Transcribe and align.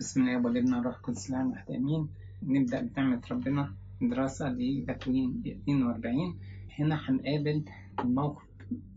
بسم 0.00 0.20
الله 0.22 0.36
والابن 0.44 0.74
الروح 0.74 0.96
القدس 0.96 1.30
الآن 1.30 1.46
واحد 1.46 1.70
آمين. 1.70 2.08
نبدأ 2.42 2.80
بنعمة 2.80 3.22
ربنا 3.30 3.74
دراسة 4.02 4.48
لتكوين 4.48 5.42
42 5.46 6.38
هنا 6.78 6.96
هنقابل 7.10 7.64
موقف 8.04 8.42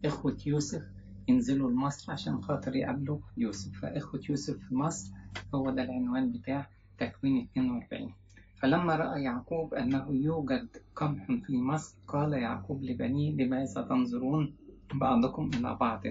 إخوة 0.05 0.37
يوسف 0.45 0.83
ينزلوا 1.27 1.71
لمصر 1.71 2.11
عشان 2.11 2.41
خاطر 2.41 2.75
يقابلوا 2.75 3.19
يوسف. 3.37 3.79
فإخوة 3.81 4.21
يوسف 4.29 4.57
في 4.67 4.75
مصر 4.75 5.11
هو 5.55 5.69
ده 5.69 5.83
العنوان 5.83 6.31
بتاع 6.31 6.67
تكوين 6.97 7.47
42 7.57 8.13
فلما 8.59 8.95
رأى 8.95 9.23
يعقوب 9.23 9.73
أنه 9.73 10.05
يوجد 10.11 10.67
قمح 10.95 11.25
في 11.45 11.57
مصر 11.57 11.95
قال 12.07 12.33
يعقوب 12.33 12.83
لبنيه 12.83 13.31
لماذا 13.35 13.81
تنظرون 13.81 14.53
بعضكم 14.93 15.49
إلى 15.53 15.75
بعض؟ 15.79 16.01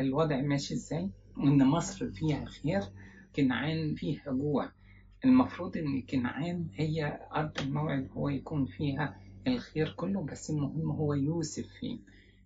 الوضع 0.00 0.40
ماشي 0.40 0.74
إزاي؟ 0.74 1.10
إن 1.38 1.66
مصر 1.66 2.10
فيها 2.10 2.44
خير 2.44 2.82
كنعان 3.36 3.94
فيها 3.94 4.32
جوع. 4.32 4.68
المفروض 5.24 5.76
إن 5.76 6.02
كنعان 6.02 6.66
هي 6.74 7.20
أرض 7.34 7.60
الموعد 7.60 8.08
هو 8.16 8.28
يكون 8.28 8.66
فيها 8.66 9.16
الخير 9.46 9.92
كله 9.96 10.22
بس 10.22 10.50
المهم 10.50 10.90
هو 10.90 11.14
يوسف 11.14 11.66
فين 11.80 12.00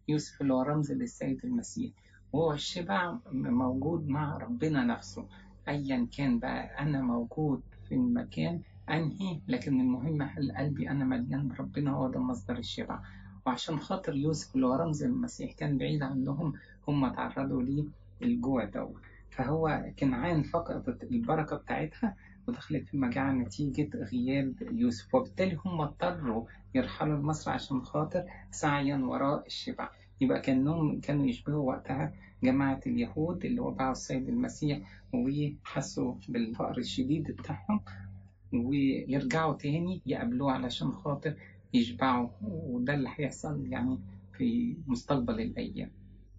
يوسف 0.09 0.41
اللي 0.43 0.55
هو 0.55 0.63
رمز 0.63 0.93
للسيد 0.93 1.41
المسيح. 1.45 1.93
وهو 2.33 2.53
الشبع 2.53 3.17
موجود 3.33 4.09
مع 4.09 4.37
ربنا 4.37 4.85
نفسه. 4.85 5.27
أيا 5.69 6.09
كان 6.17 6.39
بقى 6.39 6.79
أنا 6.83 7.01
موجود 7.03 7.63
في 7.89 7.95
المكان 7.95 8.61
أنهي؟ 8.91 9.41
لكن 9.49 9.81
المهم 9.81 10.23
هل 10.23 10.53
قلبي 10.57 10.91
أنا 10.91 11.05
مليان 11.05 11.49
بربنا؟ 11.49 11.91
هو 11.91 12.11
ده 12.11 12.21
مصدر 12.21 12.59
الشبع. 12.59 13.01
وعشان 13.47 13.79
خاطر 13.79 14.15
يوسف 14.15 14.55
اللي 14.55 14.67
هو 14.67 14.75
رمز 14.75 15.03
المسيح 15.03 15.53
كان 15.53 15.79
بعيد 15.79 16.03
عنهم 16.03 16.53
هم 16.89 17.09
تعرضوا 17.15 17.63
ليه؟ 17.63 17.85
الجوع 18.23 18.65
دوت. 18.65 19.01
فهو 19.37 19.85
كنعان 19.99 20.43
فقدت 20.43 21.03
البركة 21.05 21.57
بتاعتها 21.57 22.17
ودخلت 22.49 22.89
في 22.89 22.97
مجاعة 22.97 23.33
نتيجة 23.33 23.91
غياب 23.97 24.55
يوسف. 24.73 25.15
وبالتالي 25.15 25.59
هم 25.67 25.81
اضطروا 25.81 26.45
يرحلوا 26.75 27.19
لمصر 27.19 27.51
عشان 27.51 27.83
خاطر 27.83 28.25
سعيا 28.51 28.97
وراء 28.97 29.47
الشبع. 29.47 29.91
يبقى 30.21 30.41
كانهم 30.41 31.01
كانوا 31.01 31.27
يشبهوا 31.27 31.69
وقتها 31.73 32.13
جماعة 32.43 32.81
اليهود 32.87 33.45
اللي 33.45 33.61
وبعوا 33.61 33.93
السيد 33.93 34.29
المسيح 34.29 34.79
وحسوا 35.13 36.15
بالفقر 36.29 36.79
الشديد 36.79 37.31
بتاعهم 37.31 37.81
ويرجعوا 38.53 39.55
تاني 39.55 40.03
يقابلوه 40.07 40.53
علشان 40.53 40.93
خاطر 40.93 41.35
يشبعوا. 41.75 42.29
وده 42.43 42.95
اللي 42.95 43.09
هيحصل 43.17 43.67
يعني 43.67 43.99
في 44.39 44.77
مستقبل 44.87 45.41
الأيام. 45.41 45.91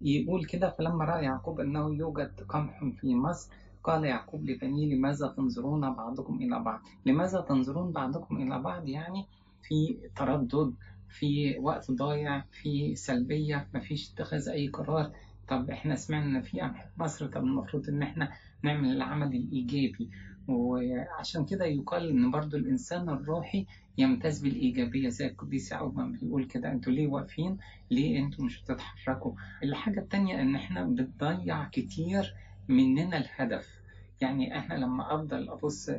يقول 0.04 0.44
كده 0.44 0.70
فلما 0.70 1.04
رأى 1.04 1.24
يعقوب 1.24 1.60
أنه 1.60 1.94
يوجد 1.94 2.40
قمح 2.48 2.84
في 3.00 3.14
مصر 3.14 3.50
قال 3.84 4.04
يعقوب 4.04 4.44
لبنيه 4.50 4.94
لماذا 4.94 5.28
تنظرون 5.36 5.94
بعضكم 5.94 6.34
إلى 6.36 6.58
بعض؟ 6.60 6.80
لماذا 7.06 7.40
تنظرون 7.40 7.92
بعضكم 7.92 8.36
إلى 8.36 8.58
بعض؟ 8.62 8.88
يعني 8.88 9.26
في 9.62 9.96
تردد 10.16 10.74
في 11.08 11.58
وقت 11.58 11.90
ضايع 11.90 12.44
في 12.52 12.94
سلبية 12.94 13.66
مفيش 13.74 14.12
اتخاذ 14.12 14.48
أي 14.48 14.68
قرار. 14.68 15.10
طب 15.48 15.70
إحنا 15.70 15.94
سمعنا 15.96 16.38
إن 16.38 16.42
في 16.42 16.60
قمح 16.60 16.82
في 16.86 17.02
مصر 17.02 17.26
طب 17.26 17.44
المفروض 17.44 17.88
إن 17.88 18.02
إحنا 18.02 18.32
نعمل 18.62 18.92
العمل 18.92 19.36
الإيجابي. 19.36 20.10
وعشان 20.48 21.44
كده 21.44 21.64
يقال 21.64 22.10
إن 22.10 22.30
برضو 22.30 22.56
الإنسان 22.56 23.08
الروحي 23.08 23.66
يمتاز 23.98 24.38
بالإيجابية 24.42 25.08
زي 25.08 25.26
القديس 25.26 25.72
يعقوب 25.72 25.96
ما 25.98 26.06
بيقول 26.22 26.44
كده 26.44 26.72
أنتوا 26.72 26.92
ليه 26.92 27.06
واقفين؟ 27.08 27.58
ليه 27.90 28.18
أنتوا 28.18 28.44
مش 28.44 28.62
بتتحركوا؟ 28.62 29.32
الحاجة 29.62 30.00
التانية 30.00 30.40
إن 30.42 30.54
إحنا 30.54 30.84
بنضيع 30.84 31.64
كتير 31.68 32.34
مننا 32.68 33.16
الهدف. 33.16 33.84
يعني 34.20 34.58
إحنا 34.58 34.74
لما 34.74 35.14
أفضل 35.14 35.48
أبص 35.48 35.90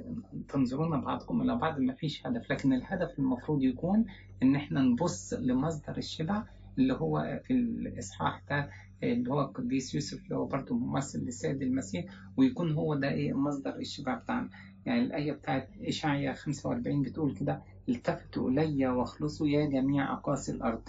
تنظرون 0.50 1.02
بعضكم 1.02 1.42
إلى 1.42 1.56
بعض 1.56 1.80
ما 1.80 1.94
فيش 1.94 2.28
هدف 2.28 2.52
لكن 2.52 2.74
الهدف 2.74 3.20
المفروض 3.20 3.64
يكون 3.64 4.06
إن 4.44 4.56
إحنا 4.56 4.82
نبص 4.82 5.34
لمصدر 5.34 5.98
الشبع 5.98 6.44
اللي 6.78 6.94
هو 6.94 7.40
في 7.44 7.54
الإصحاح 7.54 8.42
ده 8.50 8.70
اللي 9.04 9.32
هو 9.32 9.42
القديس 9.42 9.96
يوسف 9.96 10.24
اللي 10.24 10.36
هو 10.36 10.46
برضه 10.46 10.76
ممثل 10.76 11.20
للسيد 11.20 11.62
المسيح 11.62 12.06
ويكون 12.38 12.72
هو 12.72 12.96
ده 12.96 13.10
إيه 13.12 13.34
مصدر 13.34 13.76
الشبع 13.76 14.14
بتاعنا. 14.16 14.50
يعني 14.86 15.02
الآية 15.02 15.32
بتاعت 15.32 15.70
إشعيا 15.82 16.34
45 16.34 17.02
بتقول 17.02 17.34
كده 17.36 17.62
التفتوا 17.90 18.50
إلي 18.50 18.88
واخلصوا 18.88 19.48
يا 19.48 19.66
جميع 19.66 20.14
أقاصي 20.14 20.52
الأرض 20.52 20.82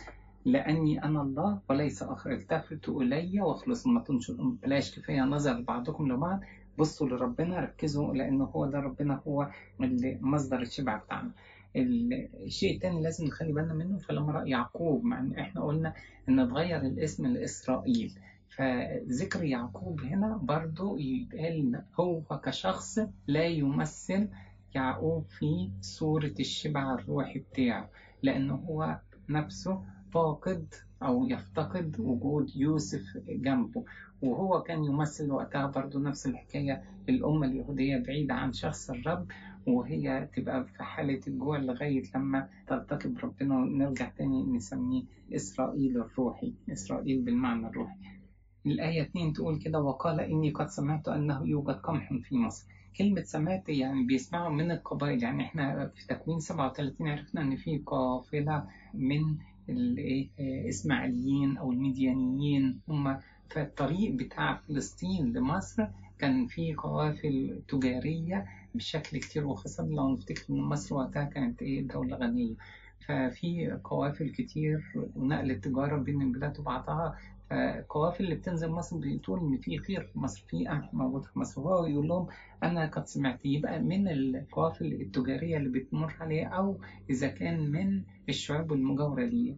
لأني 0.44 1.04
أنا 1.04 1.22
الله 1.22 1.58
وليس 1.70 2.02
آخر. 2.02 2.32
التفتوا 2.32 3.02
إلي 3.02 3.40
واخلصوا. 3.40 3.92
ما 3.92 4.00
تنشروا 4.00 4.52
بلاش 4.62 4.98
كفاية 4.98 5.20
نظر 5.20 5.60
بعضكم 5.60 6.12
لبعض. 6.12 6.40
بصوا 6.78 7.08
لربنا 7.08 7.60
ركزوا 7.60 8.14
لأنه 8.14 8.44
هو 8.44 8.66
ده 8.66 8.78
ربنا 8.80 9.20
هو 9.28 9.48
اللي 9.80 10.18
مصدر 10.20 10.60
الشبع 10.62 10.96
بتاعنا. 10.96 11.30
الشيء 11.76 12.74
التاني 12.74 13.02
لازم 13.02 13.26
نخلي 13.26 13.52
بالنا 13.52 13.74
منه. 13.74 13.98
فلما 13.98 14.32
رأى 14.32 14.50
يعقوب 14.50 15.04
مع 15.04 15.20
إن 15.20 15.34
إحنا 15.38 15.64
قلنا 15.64 15.94
إن 16.28 16.40
اتغير 16.40 16.80
الاسم 16.80 17.26
لإسرائيل. 17.26 18.18
فذكر 18.48 19.44
يعقوب 19.44 20.00
هنا 20.00 20.36
برضو 20.36 20.96
يتقال 20.98 21.82
هو 22.00 22.20
كشخص 22.44 22.98
لا 23.26 23.44
يمثل 23.44 24.28
يعقوب 24.74 25.24
في 25.28 25.70
صورة 25.80 26.34
الشبع 26.40 26.94
الروحي 26.94 27.38
بتاعه 27.38 27.90
لأنه 28.22 28.54
هو 28.54 28.98
نفسه 29.28 29.82
فاقد 30.10 30.74
أو 31.02 31.26
يفتقد 31.26 32.00
وجود 32.00 32.50
يوسف 32.56 33.02
جنبه. 33.28 33.84
وهو 34.22 34.62
كان 34.62 34.84
يمثل 34.84 35.30
وقتها 35.30 35.66
برضو 35.66 35.98
نفس 35.98 36.26
الحكاية 36.26 36.82
الأمة 37.08 37.46
اليهودية 37.46 37.98
بعيدة 37.98 38.34
عن 38.34 38.52
شخص 38.52 38.90
الرب. 38.90 39.26
وهي 39.66 40.28
تبقى 40.36 40.64
في 40.64 40.82
حالة 40.82 41.20
الجوع 41.26 41.58
لغاية 41.58 42.02
لما 42.14 42.48
تلتقي 42.66 43.08
بربنا 43.08 43.56
ونرجع 43.58 44.08
تاني 44.08 44.42
نسميه 44.42 45.02
إسرائيل 45.34 45.96
الروحي 46.00 46.52
إسرائيل 46.72 47.20
بالمعنى 47.22 47.66
الروحي. 47.66 47.96
الآية 48.66 49.02
2 49.02 49.32
تقول 49.32 49.58
كده 49.58 49.80
وقال 49.80 50.20
إني 50.20 50.50
قد 50.50 50.68
سمعت 50.68 51.08
أنه 51.08 51.46
يوجد 51.48 51.74
قمح 51.74 52.12
في 52.22 52.36
مصر. 52.36 52.66
كلمة 52.98 53.22
سمعت 53.22 53.68
يعني 53.68 54.02
بيسمعوا 54.04 54.50
من 54.50 54.70
القبائل. 54.70 55.22
يعني 55.22 55.42
إحنا 55.42 55.92
في 55.94 56.06
تكوين 56.06 56.38
37 56.40 57.08
عرفنا 57.08 57.42
إن 57.42 57.56
في 57.56 57.78
قافلة 57.86 58.64
من 58.94 59.36
الإسماعيليين 59.68 61.56
أو 61.56 61.72
المديانيين. 61.72 62.80
هم 62.88 63.18
في 63.50 63.62
الطريق 63.62 64.12
بتاع 64.14 64.56
فلسطين 64.56 65.32
لمصر 65.32 65.86
كان 66.18 66.46
في 66.46 66.74
قوافل 66.74 67.60
تجارية 67.68 68.46
بشكل 68.76 69.18
كتير 69.18 69.46
وخاصة 69.46 69.86
لو 69.86 70.12
نفتكر 70.12 70.44
إن 70.50 70.60
مصر 70.60 70.94
وقتها 70.94 71.24
كانت 71.24 71.62
إيه 71.62 71.86
دولة 71.88 72.16
غنية. 72.16 72.54
ففي 73.08 73.78
قوافل 73.84 74.28
كتير 74.30 74.92
ونقل 75.14 75.50
التجارة 75.50 75.96
بين 75.96 76.22
البلاد 76.22 76.58
وبعضها. 76.60 77.16
فالقوافل 77.50 78.24
اللي 78.24 78.34
بتنزل 78.34 78.68
مصر 78.70 78.96
بتقول 78.96 79.40
إن 79.40 79.58
في 79.58 79.78
خير 79.78 80.00
في 80.12 80.18
مصر 80.18 80.44
في 80.48 80.66
قمح 80.66 80.94
موجود 80.94 81.24
في 81.24 81.38
مصر. 81.38 81.60
وهو 81.60 81.86
يقول 81.86 82.08
لهم 82.08 82.26
أنا 82.62 82.86
قد 82.86 83.06
سمعت. 83.06 83.46
يبقى 83.46 83.80
من 83.82 84.08
القوافل 84.08 84.92
التجارية 84.92 85.56
اللي 85.56 85.68
بتمر 85.68 86.14
عليه 86.20 86.46
أو 86.46 86.80
إذا 87.10 87.28
كان 87.28 87.70
من 87.70 88.02
الشعوب 88.28 88.72
المجاورة 88.72 89.24
ليه 89.24 89.56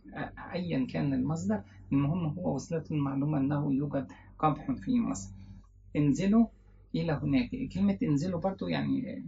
أيا 0.52 0.86
كان 0.86 1.14
المصدر 1.14 1.60
المهم 1.92 2.26
هو 2.38 2.54
وصلت 2.54 2.90
المعلومة 2.90 3.38
أنه 3.38 3.72
يوجد 3.72 4.06
قمح 4.38 4.70
في 4.72 5.00
مصر. 5.00 5.30
انزلوا 5.96 6.46
إلى 6.94 7.12
هناك. 7.12 7.50
كلمة 7.74 7.98
انزلوا 8.02 8.40
برضو 8.40 8.68
يعني 8.68 9.24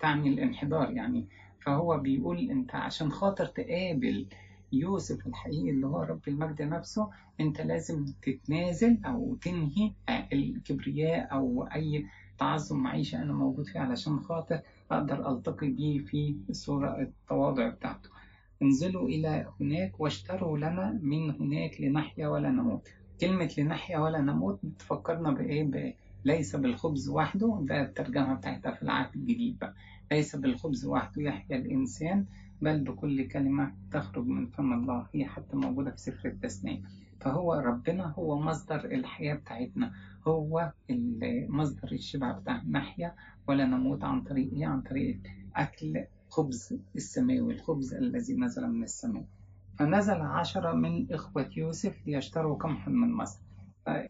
تعني 0.00 0.28
الانحدار 0.28 0.90
يعني. 0.90 1.26
فهو 1.60 1.98
بيقول 1.98 2.50
أنت 2.50 2.74
عشان 2.74 3.10
خاطر 3.12 3.46
تقابل 3.46 4.26
يوسف 4.72 5.26
الحقيقي 5.26 5.70
اللي 5.70 5.86
هو 5.86 6.02
رب 6.02 6.20
المجد 6.28 6.62
نفسه 6.62 7.10
أنت 7.40 7.60
لازم 7.60 8.04
تتنازل 8.22 8.98
أو 9.06 9.34
تنهي 9.42 9.92
الكبرياء 10.32 11.32
أو 11.32 11.62
أي 11.74 12.06
تعظم 12.38 12.76
معيشة 12.82 13.22
أنا 13.22 13.32
موجود 13.32 13.66
فيه 13.66 13.80
علشان 13.80 14.20
خاطر 14.20 14.60
أقدر 14.90 15.32
ألتقي 15.32 15.68
بيه 15.70 15.98
في 15.98 16.36
صورة 16.50 17.00
التواضع 17.00 17.68
بتاعته. 17.68 18.08
انزلوا 18.62 19.08
إلى 19.08 19.46
هناك 19.60 20.00
واشتروا 20.00 20.58
لنا 20.58 20.98
من 21.02 21.30
هناك 21.30 21.80
لنحيا 21.80 22.28
ولا 22.28 22.50
نموت. 22.50 22.88
كلمة 23.20 23.50
لنحيا 23.58 23.98
ولا 23.98 24.20
نموت 24.20 24.58
بتفكرنا 24.62 25.30
بإيه. 25.30 26.01
ليس 26.24 26.56
بالخبز 26.56 27.08
وحده 27.08 27.58
ده 27.68 27.82
الترجمة 27.82 28.34
بتاعتها 28.34 28.72
في 28.72 28.82
العهد 28.82 29.14
الجديد 29.16 29.58
بقى. 29.58 29.74
ليس 30.12 30.36
بالخبز 30.36 30.86
وحده 30.86 31.22
يحيا 31.22 31.56
الإنسان 31.56 32.26
بل 32.62 32.80
بكل 32.84 33.28
كلمة 33.28 33.74
تخرج 33.92 34.26
من 34.26 34.46
فم 34.46 34.72
الله 34.72 35.06
هي 35.14 35.24
حتى 35.24 35.56
موجودة 35.56 35.90
في 35.90 35.98
سفر 36.00 36.28
التثنية 36.28 36.82
فهو 37.20 37.54
ربنا 37.54 38.06
هو 38.06 38.40
مصدر 38.40 38.84
الحياة 38.84 39.34
بتاعتنا 39.34 39.92
هو 40.28 40.72
مصدر 41.48 41.92
الشبع 41.92 42.32
بتاعنا 42.32 42.78
نحيا 42.78 43.14
ولا 43.48 43.64
نموت 43.64 44.04
عن 44.04 44.22
طريق 44.22 44.52
إيه؟ 44.52 44.66
عن 44.66 44.80
طريق 44.82 45.20
أكل 45.56 46.04
خبز 46.28 46.78
السماوي 46.96 47.54
الخبز 47.54 47.94
الذي 47.94 48.34
نزل 48.36 48.68
من 48.68 48.82
السماء. 48.82 49.24
فنزل 49.78 50.20
عشرة 50.20 50.72
من 50.72 51.12
إخوة 51.12 51.50
يوسف 51.56 52.06
ليشتروا 52.06 52.56
قمحا 52.56 52.90
من 52.90 53.12
مصر. 53.12 53.40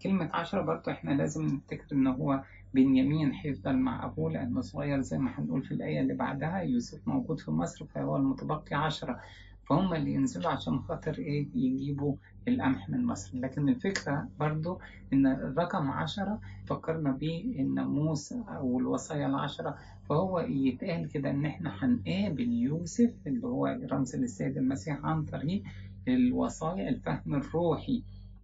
كلمة 0.03 0.31
عشرة 0.33 0.63
برضو 0.63 0.91
إحنا 0.91 1.11
لازم 1.11 1.47
نفتكر 1.47 1.85
إن 1.97 2.07
هو 2.07 2.43
بنيامين 2.75 3.33
هيفضل 3.33 3.77
مع 3.77 4.05
أبوه 4.05 4.31
لأنه 4.33 4.61
صغير 4.61 5.01
زي 5.01 5.19
ما 5.19 5.31
هنقول 5.39 5.63
في 5.63 5.75
الآية 5.75 6.01
اللي 6.01 6.15
بعدها 6.15 6.59
يوسف 6.59 7.09
موجود 7.09 7.41
في 7.41 7.51
مصر 7.51 7.85
فهو 7.85 8.17
المتبقي 8.17 8.77
عشرة 8.77 9.21
فهم 9.69 9.95
اللي 9.95 10.13
ينزلوا 10.15 10.51
عشان 10.51 10.79
خاطر 10.81 11.19
إيه؟ 11.19 11.49
يجيبوا 11.55 12.15
القمح 12.49 12.89
من 12.91 13.05
مصر. 13.07 13.39
لكن 13.39 13.69
الفكرة 13.69 14.29
برضو 14.41 14.81
إن 15.13 15.27
الرقم 15.27 15.91
عشرة 15.91 16.41
فكرنا 16.67 17.11
بيه 17.13 17.61
الناموس 17.61 18.33
أو 18.33 18.79
الوصايا 18.79 19.27
العشرة 19.27 19.79
فهو 20.09 20.41
يتقال 20.41 21.09
كده 21.09 21.31
إن 21.31 21.45
إحنا 21.47 21.85
هنقابل 21.85 22.53
يوسف 22.53 23.15
اللي 23.27 23.47
هو 23.47 23.79
رمز 23.93 24.17
للسيد 24.17 24.57
المسيح 24.57 25.05
عن 25.05 25.25
طريق 25.25 25.63
الوصايا 26.09 26.89
الفهم 26.89 27.35
الروحي. 27.35 28.03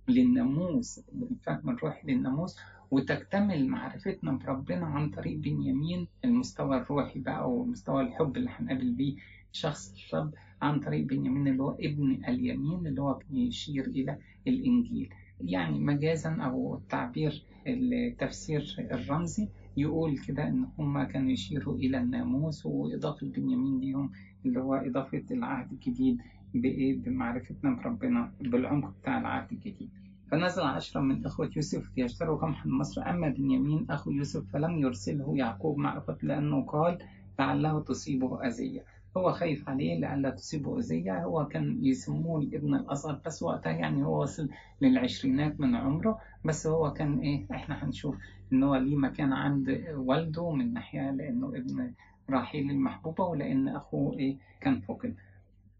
للناموس 0.09 1.01
الفهم 1.31 1.71
الروحي 1.71 2.13
للناموس 2.13 2.57
وتكتمل 2.91 3.69
معرفتنا 3.69 4.33
بربنا 4.33 4.87
عن 4.87 5.11
طريق 5.11 5.39
بنيامين 5.39 6.07
المستوى 6.25 6.77
الروحي 6.77 7.21
بقى 7.21 7.41
أو 7.41 7.65
مستوى 7.65 8.03
الحب 8.03 8.37
اللي 8.37 8.51
هنقابل 8.51 8.91
بيه 8.93 9.17
شخص 9.53 9.95
الرب 10.13 10.35
عن 10.63 10.81
طريق 10.81 11.07
بنيامين 11.07 11.49
اللي 11.49 11.63
هو 11.63 11.71
ابن 11.81 12.25
اليمين 12.29 12.87
اللي 12.87 13.03
هو 13.03 13.19
بيشير 13.31 13.87
إلى 13.87 14.19
الإنجيل. 14.49 15.09
يعني 15.41 15.79
مجازا 15.79 16.31
أو 16.31 16.75
التعبير 16.77 17.43
التفسير 17.67 18.89
الرمزي 18.91 19.49
يقول 19.77 20.19
كده 20.19 20.49
إن 20.49 20.67
هما 20.79 21.05
كانوا 21.05 21.31
يشيروا 21.31 21.77
إلى 21.77 21.99
الناموس 21.99 22.67
وإضافة 22.67 23.27
بنيامين 23.27 23.81
ليهم 23.81 24.11
اللي 24.47 24.61
هو 24.61 24.75
إضافة 24.75 25.23
العهد 25.31 25.73
الجديد 25.73 26.19
بإيه؟ 26.55 26.99
بمعرفتنا 26.99 27.75
بربنا 27.75 28.33
بالعمق 28.41 28.95
بتاع 29.03 29.19
العهد 29.21 29.53
الجديد. 29.53 29.91
فنزل 30.31 30.63
عشرة 30.63 31.01
من 31.01 31.27
إخوة 31.27 31.51
يوسف 31.57 31.91
ليشتروا 31.97 32.39
قمحا 32.39 32.69
مصر 32.69 33.11
أما 33.11 33.29
بنيامين 33.29 33.87
أخو 33.91 34.11
يوسف 34.11 34.53
فلم 34.53 34.79
يرسله 34.79 35.37
يعقوب 35.37 35.79
مع 35.79 35.99
إخوته 35.99 36.27
لأنه 36.29 36.63
قال 36.65 36.99
لعله 37.39 37.81
تصيبه 37.81 38.47
أذية 38.47 38.85
هو 39.17 39.33
خايف 39.33 39.69
عليه 39.69 40.01
لئلا 40.01 40.31
تصيبه 40.31 40.79
أذية. 40.79 41.25
هو 41.25 41.47
كان 41.47 41.85
يسموه 41.85 42.41
الابن 42.41 42.75
الأصغر 42.75 43.21
بس 43.27 43.43
وقتها 43.43 43.73
يعني 43.73 44.05
هو 44.05 44.23
وصل 44.23 44.49
للعشرينات 44.81 45.61
من 45.61 45.75
عمره. 45.75 46.19
بس 46.45 46.67
هو 46.67 46.93
كان 46.93 47.19
إيه؟ 47.19 47.47
إحنا 47.51 47.85
هنشوف 47.85 48.17
إن 48.53 48.63
هو 48.63 48.77
ليه 48.77 48.97
مكان 48.97 49.33
عند 49.33 49.85
والده 49.97 50.51
من 50.51 50.73
ناحية 50.73 51.11
لأنه 51.11 51.49
ابن 51.49 51.93
راحيل 52.31 52.71
المحبوبة 52.71 53.25
ولأن 53.25 53.69
أخوه 53.69 54.19
إيه؟ 54.19 54.37
كان 54.61 54.81
فقد 54.81 55.15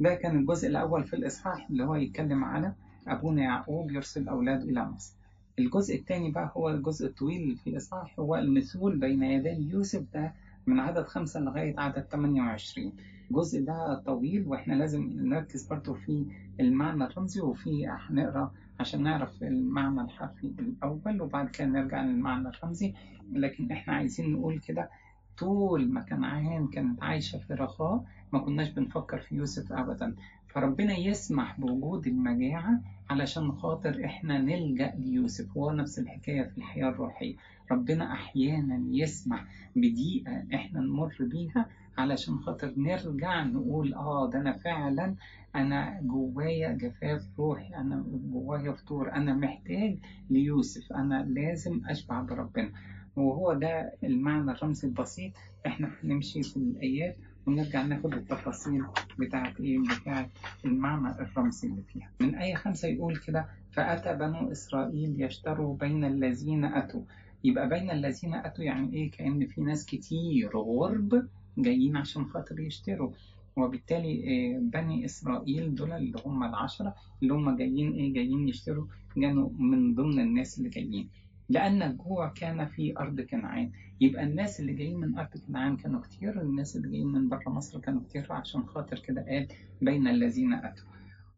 ده 0.01 0.15
كان 0.15 0.37
الجزء 0.39 0.69
الأول 0.69 1.05
في 1.05 1.17
الإصحاح 1.17 1.67
اللي 1.71 1.85
هو 1.85 1.95
يتكلم 1.95 2.45
على 2.45 2.73
أبونا 3.09 3.43
يعقوب 3.43 3.91
يرسل 3.91 4.29
أولاده 4.29 4.63
إلى 4.63 4.85
مصر. 4.85 5.15
الجزء 5.59 5.97
الثاني 5.97 6.31
بقى 6.31 6.53
هو 6.57 6.69
الجزء 6.71 7.07
الطويل 7.07 7.57
في 7.57 7.71
الإصحاح 7.71 8.15
هو 8.19 8.37
المثول 8.37 8.97
بين 8.99 9.23
يدي 9.23 9.71
يوسف 9.71 10.05
ده 10.15 10.33
من 10.67 10.81
عدد 10.81 11.03
خمسة 11.05 11.41
لغاية 11.41 11.81
عدد 11.81 12.03
28 12.13 12.93
الجزء 13.31 13.65
ده 13.65 14.03
طويل 14.07 14.47
وإحنا 14.47 14.75
لازم 14.75 15.03
نركز 15.15 15.67
برضه 15.67 15.95
في 15.95 16.27
المعنى 16.61 17.05
الرمزي 17.05 17.41
وفي 17.41 17.87
هنقرأ 17.89 18.53
عشان 18.81 19.03
نعرف 19.03 19.43
المعنى 19.43 20.01
الحرفي 20.01 20.45
الأول 20.59 21.21
وبعد 21.23 21.49
كده 21.49 21.67
نرجع 21.69 22.03
للمعنى 22.03 22.49
الرمزي. 22.49 22.95
لكن 23.33 23.73
إحنا 23.73 23.95
عايزين 23.95 24.33
نقول 24.33 24.59
كده 24.59 24.91
طول 25.39 25.93
ما 25.93 26.01
كنعان 26.01 26.67
كانت 26.69 27.03
عايشة 27.03 27.39
في 27.39 27.55
رخاء 27.55 28.05
ما 28.33 28.39
كناش 28.39 28.69
بنفكر 28.69 29.19
في 29.19 29.35
يوسف 29.35 29.73
أبدا. 29.73 30.15
فربنا 30.49 30.97
يسمح 30.99 31.61
بوجود 31.61 32.07
المجاعة 32.07 32.81
علشان 33.11 33.53
خاطر 33.53 34.05
إحنا 34.05 34.39
نلجأ 34.39 34.95
ليوسف. 34.99 35.57
هو 35.57 35.71
نفس 35.71 35.99
الحكاية 35.99 36.43
في 36.43 36.59
الحياة 36.59 36.89
الروحية. 36.89 37.35
ربنا 37.71 38.13
أحيانا 38.13 38.83
يسمح 38.91 39.45
بضيقة 39.77 40.45
إحنا 40.55 40.81
نمر 40.81 41.15
بيها 41.21 41.67
علشان 41.99 42.39
خاطر 42.39 42.73
نرجع 42.77 43.45
نقول 43.45 43.95
آه 43.95 44.31
ده 44.31 44.41
أنا 44.41 44.53
فعلا 44.53 45.15
أنا 45.55 46.01
جوايا 46.03 46.73
جفاف 46.73 47.29
روحي 47.39 47.75
أنا 47.75 48.05
جوايا 48.33 48.73
فطور. 48.73 49.13
أنا 49.13 49.35
محتاج 49.35 49.99
ليوسف. 50.31 50.93
أنا 50.93 51.25
لازم 51.29 51.81
أشبع 51.87 52.21
بربنا. 52.21 52.71
وهو 53.17 53.53
ده 53.53 53.93
المعنى 54.05 54.51
الرمزي 54.51 54.89
البسيط. 54.89 55.33
إحنا 55.67 55.91
هنمشي 56.05 56.43
في 56.43 56.57
الآيات. 56.57 57.17
ونرجع 57.49 57.83
ناخد 57.83 58.15
التفاصيل 58.15 58.85
بتاعت 59.19 59.61
إيه؟ 59.61 59.79
بتاعت 59.79 60.31
المعنى 60.65 61.09
الرمزي 61.23 61.69
اللي 61.69 61.83
فيها. 61.83 62.11
من 62.21 62.35
آية 62.35 62.55
خمسة 62.55 62.89
يقول 62.89 63.17
كده 63.17 63.47
فأتى 63.71 64.15
بنو 64.17 64.53
إسرائيل 64.53 65.23
يشتروا 65.23 65.77
بين 65.77 66.05
الذين 66.05 66.65
أتوا. 66.65 67.03
يبقى 67.45 67.69
بين 67.69 67.91
الذين 67.91 68.35
أتوا 68.35 68.65
يعني 68.65 68.93
إيه؟ 68.95 69.11
كأن 69.11 69.47
في 69.47 69.61
ناس 69.61 69.87
كتير 69.87 70.57
غرب 70.57 71.27
جايين 71.59 71.97
عشان 71.97 72.25
خاطر 72.25 72.61
يشتروا. 72.61 73.11
وبالتالي 73.57 74.59
بني 74.63 75.05
إسرائيل 75.05 75.75
دول 75.75 75.93
اللي 75.93 76.19
هم 76.27 76.45
العشرة 76.45 76.95
اللي 77.23 77.35
هم 77.35 77.57
جايين 77.57 77.93
إيه؟ 77.93 78.13
جايين 78.13 78.49
يشتروا 78.49 78.87
كانوا 79.15 79.51
من 79.59 79.95
ضمن 79.95 80.19
الناس 80.21 80.59
اللي 80.59 80.69
جايين. 80.69 81.09
لأن 81.49 81.83
الجوع 81.83 82.29
كان 82.29 82.67
في 82.67 82.99
أرض 82.99 83.21
كنعان. 83.21 83.71
يبقى 84.01 84.23
الناس 84.23 84.61
اللي 84.61 84.73
جايين 84.73 85.01
من 85.01 85.19
أرض 85.19 85.29
كنعان 85.49 85.77
كانوا 85.77 86.01
كتير 86.01 86.41
الناس 86.41 86.77
اللي 86.77 86.89
جايين 86.89 87.07
من 87.07 87.29
بره 87.29 87.49
مصر 87.49 87.81
كانوا 87.81 88.01
كتير 88.09 88.33
عشان 88.33 88.67
خاطر 88.67 88.99
كده 88.99 89.23
قال 89.29 89.49
بين 89.83 90.09
الذين 90.09 90.53
أتوا. 90.53 90.85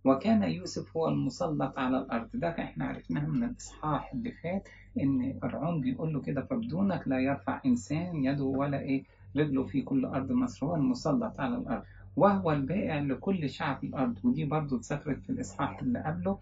وكان 0.05 0.43
يوسف 0.43 0.97
هو 0.97 1.09
المسلط 1.09 1.79
على 1.79 1.99
الأرض. 1.99 2.29
ده 2.35 2.49
إحنا 2.49 2.85
عرفناها 2.85 3.27
من 3.29 3.45
الإصحاح 3.45 4.13
اللي 4.15 4.31
فات 4.33 4.69
إن 5.01 5.39
فرعون 5.43 5.81
بيقول 5.81 6.13
له 6.13 6.21
كده 6.21 6.43
فبدونك 6.43 7.09
لا 7.09 7.19
يرفع 7.19 7.61
إنسان 7.67 8.25
يده 8.25 8.45
ولا 8.45 8.81
إيه 8.81 9.05
رجله 9.37 9.65
في 9.65 9.83
كل 9.83 10.05
أرض 10.05 10.33
مصر. 10.33 10.67
هو 10.67 10.75
المسلط 10.77 11.41
على 11.41 11.57
الأرض. 11.57 11.83
وهو 12.17 12.53
البائع 12.53 12.99
لكل 12.99 13.51
شعب 13.51 13.85
الأرض. 13.85 14.19
ودي 14.25 14.45
برضو 14.45 14.77
اتذكرت 14.77 15.23
في 15.23 15.31
الإصحاح 15.31 15.79
اللي 15.81 15.99
قبله 15.99 16.39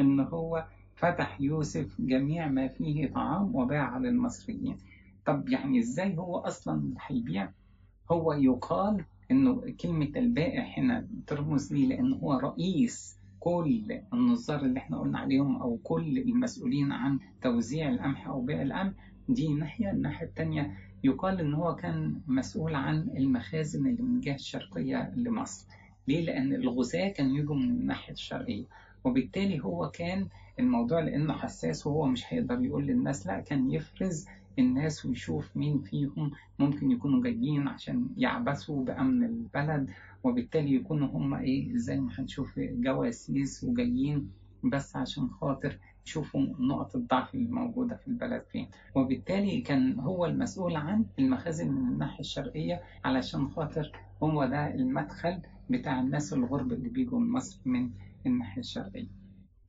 إن 0.00 0.20
هو 0.20 0.64
فتح 0.98 1.40
يوسف 1.40 2.00
جميع 2.00 2.48
ما 2.48 2.68
فيه 2.68 3.06
طعام 3.06 3.54
وباع 3.56 3.98
للمصريين. 3.98 4.76
طب 5.26 5.48
يعني 5.48 5.78
إزاي 5.78 6.16
هو 6.18 6.38
أصلا 6.38 6.94
هيبيع؟ 7.06 7.50
هو 8.12 8.32
يقال 8.32 9.04
إنه 9.30 9.62
كلمة 9.80 10.10
البائع 10.16 10.62
هنا 10.78 11.06
ترمز 11.26 11.72
ليه؟ 11.72 11.86
لأن 11.86 12.12
هو 12.12 12.32
رئيس 12.38 13.18
كل 13.40 14.00
النظار 14.12 14.60
اللي 14.64 14.78
إحنا 14.78 14.98
قلنا 15.00 15.18
عليهم 15.18 15.56
أو 15.56 15.76
كل 15.82 16.18
المسؤولين 16.18 16.92
عن 16.92 17.18
توزيع 17.42 17.88
القمح 17.90 18.26
أو 18.28 18.40
بيع 18.40 18.62
القمح. 18.62 18.92
دي 19.28 19.48
ناحية. 19.54 19.90
الناحية 19.90 20.26
التانية 20.26 20.74
يقال 21.04 21.40
إن 21.40 21.54
هو 21.54 21.74
كان 21.76 22.20
مسؤول 22.26 22.74
عن 22.74 22.98
المخازن 23.16 23.86
اللي 23.86 24.02
من 24.02 24.14
الجهة 24.16 24.34
الشرقية 24.34 25.12
لمصر. 25.16 25.66
ليه؟ 26.08 26.24
لأن 26.24 26.52
الغزاة 26.54 27.08
كانوا 27.08 27.36
يجوا 27.38 27.56
من 27.56 27.70
الناحية 27.70 28.12
الشرقية 28.12 28.64
وبالتالي 29.04 29.60
هو 29.64 29.90
كان 29.90 30.26
الموضوع 30.60 31.00
لأنه 31.00 31.32
حساس 31.32 31.86
وهو 31.86 32.06
مش 32.06 32.24
هيقدر 32.32 32.64
يقول 32.64 32.86
للناس 32.86 33.26
لا 33.26 33.40
كان 33.40 33.70
يفرز 33.70 34.26
الناس 34.58 35.06
ويشوف 35.06 35.56
مين 35.56 35.78
فيهم 35.82 36.30
ممكن 36.58 36.90
يكونوا 36.90 37.22
جايين 37.22 37.68
عشان 37.68 38.06
يعبثوا 38.16 38.84
بأمن 38.84 39.24
البلد 39.24 39.90
وبالتالي 40.24 40.74
يكونوا 40.74 41.08
هم 41.08 41.34
إيه 41.34 41.76
زي 41.76 42.00
ما 42.00 42.10
هنشوف 42.18 42.58
جواسيس 42.58 43.64
وجايين 43.64 44.30
بس 44.64 44.96
عشان 44.96 45.28
خاطر 45.30 45.78
يشوفوا 46.06 46.40
نقط 46.58 46.96
الضعف 46.96 47.34
اللي 47.34 47.48
موجودة 47.50 47.96
في 47.96 48.08
البلد 48.08 48.42
فين. 48.52 48.68
وبالتالي 48.94 49.60
كان 49.60 50.00
هو 50.00 50.26
المسؤول 50.26 50.76
عن 50.76 51.04
المخازن 51.18 51.68
من 51.72 51.88
الناحية 51.92 52.20
الشرقية 52.20 52.82
علشان 53.04 53.48
خاطر 53.48 53.92
هو 54.22 54.46
ده 54.46 54.74
المدخل 54.74 55.38
بتاع 55.70 56.00
الناس 56.00 56.32
الغرب 56.32 56.72
اللي 56.72 56.88
بيجوا 56.88 57.20
مصر 57.20 57.60
من 57.64 57.90
الناحية 58.26 58.60
الشرقية. 58.60 59.17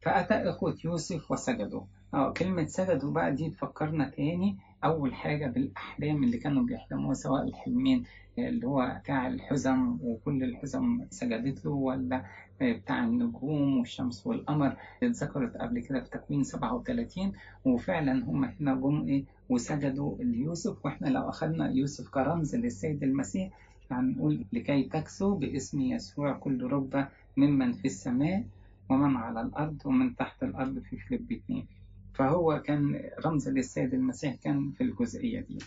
فأتى 0.01 0.34
إخوة 0.34 0.77
يوسف 0.86 1.32
وسجدوا 1.32 1.82
آه 2.13 2.34
كلمة 2.34 2.65
سجدوا 2.65 3.12
بقى 3.12 3.32
دي 3.36 3.50
تفكرنا 3.50 4.10
تاني. 4.10 4.58
أول 4.84 5.13
حاجة 5.13 5.48
بالأحلام 5.48 6.24
اللي 6.24 6.38
كانوا 6.38 6.63
بيحلموها 6.63 7.13
سواء 7.13 7.44
الحلمين 7.48 8.03
اللي 8.38 8.68
هو 8.68 9.00
بتاع 9.03 9.27
الحزم 9.27 9.98
وكل 10.03 10.44
الحزم 10.44 11.06
سجدت 11.10 11.65
له 11.65 11.72
ولا 11.72 12.25
بتاع 12.62 13.03
النجوم 13.03 13.77
والشمس 13.79 14.27
والقمر 14.27 14.75
اتذكرت 15.03 15.58
قبل 15.58 15.79
كده 15.79 16.00
في 16.01 16.10
تكوين 16.10 16.44
37 16.44 17.32
وفعلا 17.65 18.24
هم 18.25 18.44
هنا 18.60 18.75
جم 18.75 19.06
إيه؟ 19.08 19.24
وسجدوا 19.50 20.15
ليوسف. 20.20 20.86
وإحنا 20.86 21.08
لو 21.08 21.29
أخذنا 21.29 21.70
يوسف 21.72 22.10
كرمز 22.10 22.56
للسيد 22.56 23.03
المسيح 23.03 23.50
هنقول 23.91 24.46
لكي 24.53 24.84
تكسو 24.84 25.36
باسم 25.36 25.82
يسوع 25.82 26.34
كل 26.34 26.63
ركبة 26.72 27.08
ممن 27.38 27.74
في 27.74 27.86
السماء. 27.86 28.44
ومن 28.89 29.15
على 29.15 29.41
الأرض 29.41 29.77
ومن 29.86 30.15
تحت 30.15 30.43
الأرض 30.43 30.79
في 30.79 30.98
فيليب 30.98 31.31
2 31.31 31.65
فهو 32.13 32.62
كان 32.62 33.01
رمز 33.25 33.50
للسيد 33.50 33.93
المسيح 33.93 34.36
كان 34.36 34.72
في 34.72 34.84
الجزئية 34.84 35.39
دي. 35.39 35.58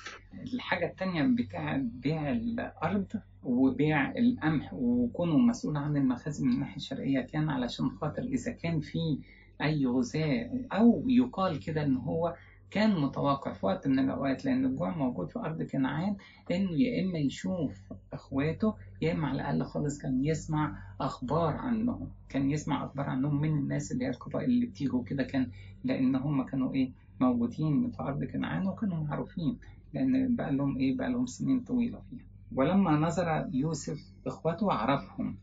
الحاجة 0.55 0.87
التانية 0.87 1.23
بتاع 1.23 1.77
بيع 1.83 2.31
الأرض 2.33 3.07
وبيع 3.45 4.11
القمح 4.11 4.75
وكونه 4.75 5.39
مسؤول 5.39 5.77
عن 5.77 5.97
المخازن 5.97 6.47
من 6.47 6.53
الناحية 6.53 6.77
الشرقية 6.77 7.21
كان 7.21 7.51
علشان 7.51 7.91
خاطر 7.91 8.23
إذا 8.23 8.53
كان 8.53 8.81
في 8.81 9.19
أي 9.63 9.87
غزاة 9.87 10.51
أو 10.73 11.05
يقال 11.09 11.61
كده 11.61 11.85
إن 11.85 11.97
هو 11.97 12.35
كان 12.73 13.01
متوقع 13.01 13.53
في 13.53 13.67
وقت 13.67 13.89
من 13.89 13.99
الأوقات 13.99 14.45
لأن 14.45 14.65
الجوع 14.65 14.97
موجود 14.97 15.31
في 15.31 15.39
أرض 15.39 15.63
كنعان 15.63 16.17
إنه 16.51 16.71
يا 16.73 17.03
إما 17.05 17.19
يشوف 17.19 17.93
إخواته 18.13 18.75
يا 19.03 19.13
إما 19.13 19.29
على 19.29 19.41
الأقل 19.41 19.65
خالص 19.65 19.99
كان 19.99 20.25
يسمع 20.25 20.79
أخبار 21.01 21.57
عنهم. 21.57 22.09
كان 22.29 22.51
يسمع 22.51 22.85
أخبار 22.85 23.07
عنهم 23.11 23.41
من 23.41 23.49
الناس 23.59 23.93
اللي 23.93 24.05
هي 24.05 24.11
القبائل 24.11 24.45
اللي 24.51 24.67
بتيجوا 24.67 25.05
كده 25.05 25.23
كان 25.23 25.51
لأن 25.85 26.17
هم 26.17 26.43
كانوا 26.45 26.75
إيه 26.75 26.91
موجودين 27.21 27.91
في 27.91 28.03
أرض 28.03 28.25
كنعان 28.25 28.67
وكانوا 28.67 29.05
معروفين 29.05 29.59
لأن 29.95 30.37
بقى 30.37 30.53
لهم 30.53 30.77
إيه 30.77 30.97
بقى 30.97 31.11
لهم 31.11 31.27
سنين 31.27 31.61
طويلة 31.61 32.01
فيها. 32.11 32.25
ولما 32.55 32.91
نظر 32.91 33.49
يوسف 33.53 34.01
إخوته 34.27 34.73
عرفهم 34.73 35.39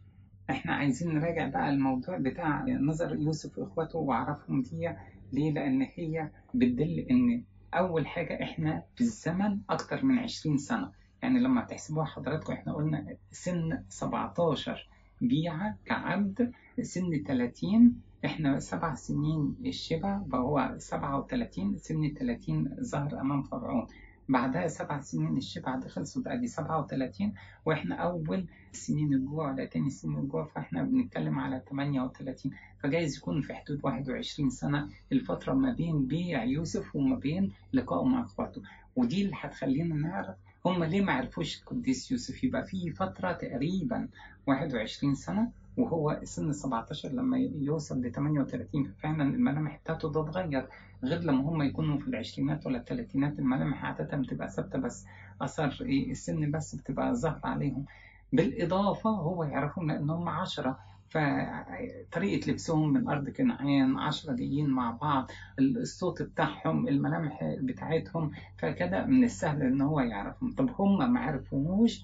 إحنا 0.49 0.73
عايزين 0.73 1.13
نراجع 1.15 1.47
بقى 1.47 1.69
الموضوع 1.69 2.17
بتاع 2.17 2.65
نظر 2.67 3.15
يوسف 3.15 3.59
إخوته 3.59 3.99
وعرفهم 3.99 4.61
دي 4.61 4.89
ليه؟ 5.33 5.51
لأن 5.51 5.81
هي 5.95 6.29
بتدل 6.53 6.99
إن 7.11 7.43
أول 7.73 8.07
حاجة 8.07 8.43
إحنا 8.43 8.83
في 8.95 9.01
الزمن 9.01 9.57
أكتر 9.69 10.05
من 10.05 10.19
20 10.19 10.57
سنة 10.57 10.91
يعني 11.23 11.39
لما 11.39 11.61
تحسبوها 11.61 12.05
حضراتكم 12.05 12.53
إحنا 12.53 12.73
قلنا 12.73 13.15
سن 13.31 13.83
17 13.89 14.87
بيعة 15.21 15.77
كعبد 15.85 16.51
سن 16.81 17.23
30 17.27 18.01
إحنا 18.25 18.59
سبع 18.59 18.95
سنين 18.95 19.55
الشبع 19.65 20.21
فهو 20.31 20.75
37 20.77 21.77
سن 21.77 22.13
30 22.19 22.75
ظهر 22.81 23.21
أمام 23.21 23.41
فرعون 23.43 23.87
بعدها 24.29 24.67
سبع 24.67 25.01
سنين 25.01 25.37
الشبع 25.37 25.75
دي 25.75 25.89
خلصوا 25.89 26.21
بقى 26.21 26.37
دي 26.37 26.47
37 26.47 27.33
وإحنا 27.65 27.95
أول 27.95 28.45
سنين 28.71 29.13
الجوع 29.13 29.51
ولا 29.51 29.65
تاني 29.65 29.89
سنين 29.89 30.17
الجوع 30.17 30.45
فاحنا 30.45 30.83
بنتكلم 30.83 31.39
على 31.39 31.61
38 31.69 32.51
فجايز 32.79 33.17
يكون 33.17 33.41
في 33.41 33.53
حدود 33.53 33.79
21 33.83 34.49
سنة 34.49 34.89
الفترة 35.11 35.53
ما 35.53 35.73
بين 35.73 36.05
بيع 36.05 36.43
يوسف 36.43 36.95
وما 36.95 37.15
بين 37.15 37.51
لقائه 37.73 38.05
مع 38.05 38.21
أخواته. 38.23 38.61
ودي 38.95 39.21
اللي 39.21 39.33
هتخلينا 39.35 39.95
نعرف 39.95 40.35
هم 40.65 40.83
ليه 40.83 41.01
ما 41.01 41.13
عرفوش 41.13 41.59
القديس 41.59 42.11
يوسف. 42.11 42.43
يبقى 42.43 42.65
في 42.65 42.91
فترة 42.91 43.31
تقريبا 43.31 44.07
21 44.47 45.15
سنة 45.15 45.51
وهو 45.79 46.19
سن 46.23 46.51
17 46.53 47.09
لما 47.09 47.37
يوصل 47.37 48.01
ل 48.01 48.11
38 48.11 48.93
فعلا 49.03 49.23
الملامح 49.23 49.77
بتاعته 49.83 50.11
ده 50.11 50.21
اتغير 50.21 50.67
غير 51.03 51.19
لما 51.19 51.41
هم 51.41 51.61
يكونوا 51.61 51.97
في 51.97 52.07
العشرينات 52.07 52.65
ولا 52.65 52.77
الثلاثينات 52.77 53.39
الملامح 53.39 53.85
عادة 53.85 54.17
بتبقى 54.17 54.49
ثابتة 54.49 54.79
بس 54.79 55.05
أثر 55.41 55.77
إيه؟ 55.81 56.11
السن 56.11 56.51
بس 56.51 56.75
بتبقى 56.75 57.15
ظاهرة 57.15 57.41
عليهم. 57.43 57.85
بالإضافة 58.33 59.09
هو 59.09 59.43
يعرفهم 59.43 59.91
لأن 59.91 60.09
هم 60.09 60.29
عشرة 60.29 60.79
فطريقة 61.09 62.51
لبسهم 62.51 62.93
من 62.93 63.07
أرض 63.09 63.29
كنعان 63.29 63.97
عشرة 63.97 64.33
جايين 64.33 64.69
مع 64.69 64.91
بعض 64.91 65.31
الصوت 65.59 66.21
بتاعهم 66.21 66.87
الملامح 66.87 67.39
بتاعتهم 67.61 68.31
فكده 68.57 69.05
من 69.05 69.23
السهل 69.23 69.61
إن 69.63 69.81
هو 69.81 69.99
يعرفهم. 69.99 70.51
طب 70.51 70.69
هم 70.79 71.13
ما 71.13 71.19
عرفوهوش 71.19 72.03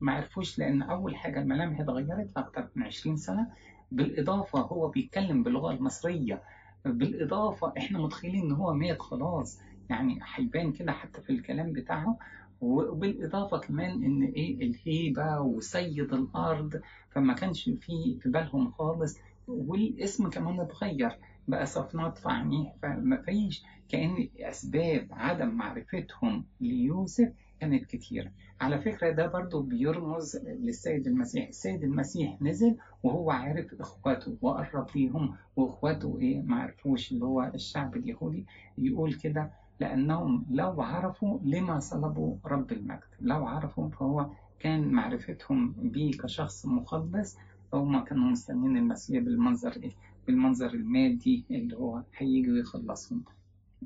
ما 0.00 0.12
عرفوش 0.12 0.58
لأن 0.58 0.82
أول 0.82 1.16
حاجة 1.16 1.40
الملامح 1.40 1.80
اتغيرت 1.80 2.30
أكتر 2.36 2.68
من 2.74 2.82
20 2.82 3.16
سنة. 3.16 3.46
بالإضافة 3.92 4.58
هو 4.60 4.88
بيتكلم 4.88 5.42
باللغة 5.42 5.70
المصرية. 5.72 6.42
بالإضافة 6.84 7.72
إحنا 7.78 7.98
متخيلين 7.98 8.42
إن 8.42 8.52
هو 8.52 8.74
مات 8.74 9.02
خلاص. 9.02 9.60
يعني 9.90 10.18
هيبان 10.34 10.72
كده 10.72 10.92
حتى 10.92 11.20
في 11.22 11.30
الكلام 11.30 11.72
بتاعه. 11.72 12.18
وبالإضافة 12.60 13.58
كمان 13.58 13.90
إن 14.04 14.22
إيه 14.22 14.62
الهيبة 14.70 15.40
وسيد 15.40 16.12
الأرض. 16.12 16.80
فما 17.10 17.34
كانش 17.34 17.64
فيه 17.80 18.18
في 18.18 18.28
بالهم 18.28 18.70
خالص. 18.70 19.18
والاسم 19.48 20.28
كمان 20.30 20.60
اتغير. 20.60 21.18
بقى 21.48 21.66
صفنات 21.66 22.18
فعنيح 22.18 22.74
فما 22.82 23.16
فيش 23.22 23.62
كأن 23.88 24.28
أسباب 24.40 25.08
عدم 25.10 25.48
معرفتهم 25.48 26.44
ليوسف. 26.60 27.28
كانت 27.64 27.84
كتيرة. 27.84 28.30
على 28.60 28.78
فكرة 28.78 29.10
ده 29.10 29.26
برضو 29.26 29.62
بيرمز 29.62 30.36
للسيد 30.36 31.06
المسيح. 31.06 31.48
السيد 31.48 31.82
المسيح 31.84 32.42
نزل 32.42 32.76
وهو 33.02 33.30
عارف 33.30 33.74
إخواته 33.80 34.36
وقرب 34.42 34.86
ليهم 34.94 35.34
وإخواته 35.56 36.18
إيه 36.20 36.42
ما 36.42 36.56
عرفوش 36.56 37.12
اللي 37.12 37.24
هو 37.24 37.50
الشعب 37.54 37.96
اليهودي 37.96 38.46
يقول 38.78 39.14
كده 39.14 39.50
لأنهم 39.80 40.46
لو 40.50 40.82
عرفوا 40.82 41.38
لما 41.44 41.78
صلبوا 41.78 42.36
رب 42.44 42.72
المجد. 42.72 43.00
لو 43.20 43.46
عرفوا 43.46 43.88
فهو 43.88 44.30
كان 44.60 44.88
معرفتهم 44.88 45.74
بيه 45.78 46.12
كشخص 46.12 46.66
مقدس 46.66 47.36
هم 47.74 48.04
كانوا 48.04 48.30
مستنين 48.30 48.76
المسيح 48.76 49.22
بالمنظر 49.22 49.72
إيه 49.82 49.92
بالمنظر 50.26 50.74
المادي 50.74 51.44
اللي 51.50 51.76
هو 51.76 52.02
هيجي 52.16 52.50
ويخلصهم. 52.52 53.22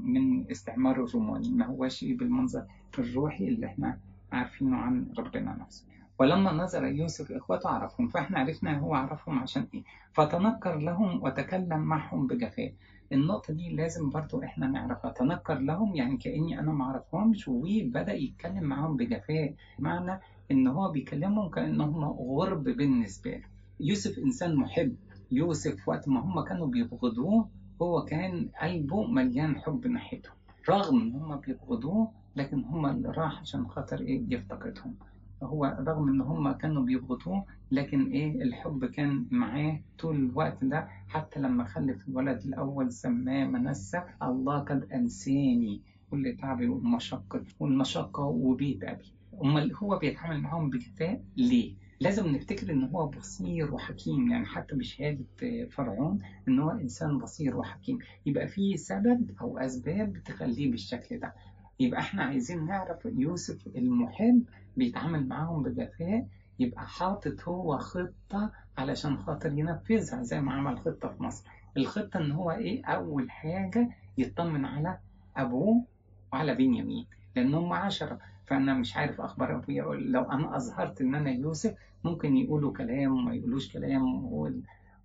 من 0.02 0.50
استعمار 0.50 1.04
الروماني 1.04 1.48
ما 1.48 1.66
هوش 1.66 2.04
بالمنظر 2.04 2.64
الروحي 2.98 3.48
اللي 3.48 3.66
إحنا 3.66 3.98
عارفينه 4.32 4.76
عن 4.76 5.06
ربنا 5.18 5.56
نفسه. 5.60 5.84
ولما 6.18 6.52
نظر 6.52 6.84
يوسف 6.86 7.32
إخوته 7.32 7.68
عرفهم 7.68 8.08
فإحنا 8.08 8.38
عرفنا 8.38 8.78
هو 8.78 8.94
عرفهم 8.94 9.38
عشان 9.38 9.66
إيه. 9.74 9.82
فتنكر 10.12 10.78
لهم 10.78 11.22
وتكلم 11.22 11.78
معهم 11.78 12.26
بجفاء 12.26 12.72
النقطة 13.12 13.52
دي 13.54 13.68
لازم 13.76 14.10
برضو 14.10 14.42
إحنا 14.42 14.66
نعرفها. 14.66 15.10
تنكر 15.10 15.58
لهم 15.58 15.94
يعني 15.94 16.16
كأني 16.16 16.58
أنا 16.60 16.72
معرفهمش 16.72 17.48
وبدأ 17.48 18.12
يتكلم 18.12 18.64
معهم 18.64 18.96
بجفاء 18.96 19.54
معنى 19.78 20.20
إن 20.50 20.66
هو 20.66 20.90
بيكلمهم 20.90 21.48
كأنهم 21.50 22.04
غرب 22.04 22.64
بالنسبة 22.64 23.30
له. 23.30 23.44
يوسف 23.80 24.18
إنسان 24.18 24.56
محب. 24.56 24.94
يوسف 25.30 25.88
وقت 25.88 26.08
ما 26.08 26.20
هم 26.20 26.40
كانوا 26.40 26.66
بيبغضوه 26.66 27.48
هو 27.82 28.04
كان 28.04 28.48
قلبه 28.62 29.06
مليان 29.06 29.56
حب 29.56 29.86
ناحيته 29.86 30.30
رغم 30.68 31.00
إن 31.00 31.12
هم 31.12 31.36
بيبغضوه 31.36 32.10
لكن 32.36 32.64
هم 32.64 32.86
اللي 32.86 33.08
راح 33.10 33.40
عشان 33.40 33.66
خاطر 33.68 34.00
إيه؟ 34.00 34.22
يفتقدهم. 34.28 34.94
هو 35.42 35.76
رغم 35.88 36.08
إن 36.08 36.20
هم 36.20 36.52
كانوا 36.52 36.82
بيبغضوه 36.82 37.44
لكن 37.70 38.06
إيه؟ 38.10 38.42
الحب 38.42 38.84
كان 38.84 39.26
معاه 39.30 39.80
طول 39.98 40.16
الوقت 40.16 40.64
ده. 40.64 40.88
حتى 41.08 41.40
لما 41.40 41.64
خلف 41.64 42.08
الولد 42.08 42.40
الأول 42.44 42.92
سماه 42.92 43.44
منسى 43.46 44.02
الله 44.22 44.58
قد 44.58 44.92
أنساني. 44.92 45.80
كل 46.10 46.36
تعبي 46.40 46.68
ومشقة 46.68 47.42
والمشقة 47.60 48.22
وبيت 48.24 48.84
أبي. 48.84 49.12
أمال 49.44 49.74
هو 49.76 49.98
بيتعامل 49.98 50.40
معاهم 50.40 50.70
بكفاء 50.70 51.22
ليه؟ 51.36 51.74
لازم 52.00 52.26
نفتكر 52.26 52.72
إن 52.72 52.84
هو 52.84 53.06
بصير 53.06 53.74
وحكيم 53.74 54.30
يعني 54.30 54.46
حتى 54.46 54.74
بشهادة 54.76 55.24
فرعون 55.70 56.18
إن 56.48 56.58
هو 56.58 56.70
إنسان 56.70 57.18
بصير 57.18 57.56
وحكيم. 57.56 57.98
يبقى 58.26 58.48
في 58.48 58.76
سبب 58.76 59.30
أو 59.40 59.58
أسباب 59.58 60.16
تخليه 60.24 60.70
بالشكل 60.70 61.18
ده. 61.20 61.34
يبقى 61.80 62.00
إحنا 62.00 62.22
عايزين 62.22 62.66
نعرف 62.66 63.04
يوسف 63.04 63.66
المحب 63.66 64.42
بيتعامل 64.76 65.28
معاهم 65.28 65.62
بجفاء 65.62 66.26
يبقى 66.58 66.86
حاطط 66.86 67.48
هو 67.48 67.78
خطة 67.78 68.52
علشان 68.78 69.16
خاطر 69.18 69.52
ينفذها 69.58 70.22
زي 70.22 70.40
ما 70.40 70.52
عمل 70.52 70.78
خطة 70.78 71.08
في 71.08 71.22
مصر. 71.22 71.44
الخطة 71.76 72.20
إن 72.20 72.32
هو 72.32 72.50
إيه؟ 72.50 72.84
أول 72.84 73.30
حاجة 73.30 73.88
يطمن 74.18 74.64
على 74.64 74.98
أبوه 75.36 75.84
وعلى 76.32 76.54
بنيامين 76.54 77.06
لأن 77.36 77.54
هم 77.54 77.72
عشرة. 77.72 78.18
فأنا 78.46 78.74
مش 78.74 78.96
عارف 78.96 79.20
أخبار 79.20 79.56
أبويا 79.56 79.82
لو 79.84 80.22
أنا 80.22 80.56
أظهرت 80.56 81.00
إن 81.00 81.14
أنا 81.14 81.30
يوسف 81.30 81.74
ممكن 82.04 82.36
يقولوا 82.36 82.72
كلام 82.72 83.12
وما 83.12 83.34
يقولوش 83.34 83.72
كلام 83.72 84.02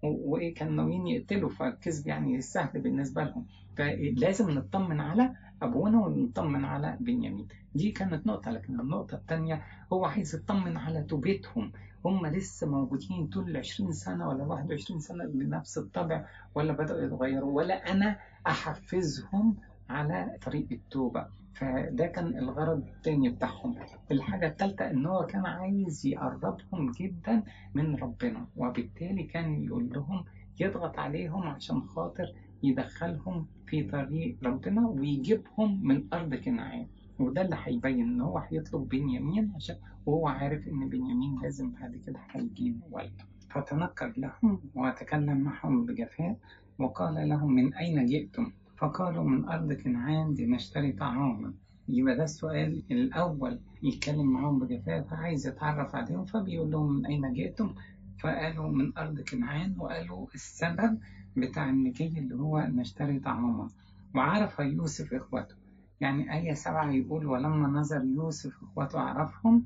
وإيه 0.04 0.54
كانوا 0.54 0.74
ناويين 0.74 1.08
يقتلوا 1.08 1.50
فالكذب 1.50 2.08
يعني 2.08 2.42
سهل 2.42 2.82
بالنسبة 2.82 3.24
لهم. 3.24 3.46
فلازم 3.78 4.50
نطمن 4.50 5.00
على 5.00 5.36
أبونا 5.62 6.00
ونطمن 6.06 6.66
على 6.66 6.98
بنيامين. 7.00 7.48
دي 7.76 7.92
كانت 7.92 8.28
نقطة. 8.28 8.52
لكن 8.52 8.80
النقطة 8.80 9.16
الثانية 9.16 9.62
هو 9.94 10.06
عايز 10.06 10.36
يطمن 10.36 10.78
على 10.78 11.04
توبتهم 11.04 11.72
هم 12.06 12.26
لسه 12.26 12.68
موجودين 12.68 13.28
طول 13.28 13.50
ال 13.50 13.58
20 13.58 13.92
سنة 13.92 14.30
ولا 14.30 14.44
21 14.44 15.00
سنة 15.00 15.26
بنفس 15.26 15.78
الطبع 15.78 16.26
ولا 16.56 16.74
بدأوا 16.74 17.02
يتغيروا. 17.02 17.52
ولا 17.52 17.92
أنا 17.92 18.20
أحفزهم 18.48 19.56
على 19.94 20.38
طريق 20.46 20.68
التوبة. 20.72 21.26
فده 21.54 22.06
كان 22.08 22.28
الغرض 22.38 22.88
التاني 22.88 23.30
بتاعهم. 23.30 23.76
الحاجة 24.12 24.48
التالتة 24.48 24.90
إن 24.92 25.06
هو 25.06 25.26
كان 25.26 25.46
عايز 25.46 26.06
يقربهم 26.06 26.92
جدا 26.92 27.44
من 27.74 27.96
ربنا 27.96 28.48
وبالتالي 28.58 29.24
كان 29.24 29.64
يقول 29.64 29.90
لهم 29.94 30.26
يضغط 30.60 31.00
عليهم 31.00 31.44
عشان 31.44 31.82
خاطر 31.82 32.26
يدخلهم 32.64 33.48
في 33.68 33.84
طريق 33.84 34.38
ربنا 34.44 34.88
ويجيبهم 34.88 35.88
من 35.88 36.04
أرض 36.14 36.36
كنعان. 36.36 36.88
وده 37.20 37.42
اللي 37.42 37.58
هيبين 37.64 38.00
إن 38.02 38.22
هو 38.22 38.38
هيطلب 38.38 38.90
بنيامين 38.90 39.52
عشان 39.56 39.76
وهو 40.06 40.28
عارف 40.28 40.68
إن 40.68 40.90
بنيامين 40.90 41.40
لازم 41.44 41.72
بعد 41.72 41.96
كده 42.08 42.20
هيجيب 42.32 42.82
ولد. 42.92 43.22
فتنكر 43.50 44.14
لهم 44.18 44.62
وتكلم 44.76 45.38
معهم 45.38 45.86
بجفاء 45.86 46.38
وقال 46.80 47.30
لهم 47.30 47.52
من 47.54 47.74
أين 47.74 48.06
جئتم؟ 48.06 48.52
فقالوا 48.84 49.24
من 49.24 49.50
أرض 49.50 49.74
كنعان 49.74 50.36
لنشتري 50.40 50.92
طعاما 50.92 51.54
يبقى 51.88 52.16
ده 52.18 52.24
السؤال 52.24 52.84
الأول. 52.92 53.60
يتكلم 53.84 54.26
معاهم 54.34 54.60
بجفاء 54.60 55.02
فعايز 55.02 55.48
يتعرف 55.48 55.96
عليهم. 55.96 56.26
فبيقول 56.26 56.72
لهم 56.72 56.94
من 56.94 57.06
أين 57.06 57.34
جئتم؟ 57.34 57.74
فقالوا 58.20 58.70
من 58.72 58.98
أرض 58.98 59.20
كنعان. 59.22 59.76
وقالوا 59.80 60.28
السبب 60.36 61.00
بتاع 61.38 61.70
المجي 61.70 62.20
اللي 62.20 62.36
هو 62.36 62.60
نشتري 62.60 63.20
طعاما 63.20 63.68
وعرف 64.16 64.60
يوسف 64.60 65.14
إخوته. 65.14 65.56
يعني 66.02 66.34
آية 66.34 66.54
سبعة 66.54 66.92
يقول 66.92 67.26
ولما 67.26 67.68
نظر 67.68 68.04
يوسف 68.04 68.64
إخوته 68.64 69.00
عرفهم. 69.00 69.64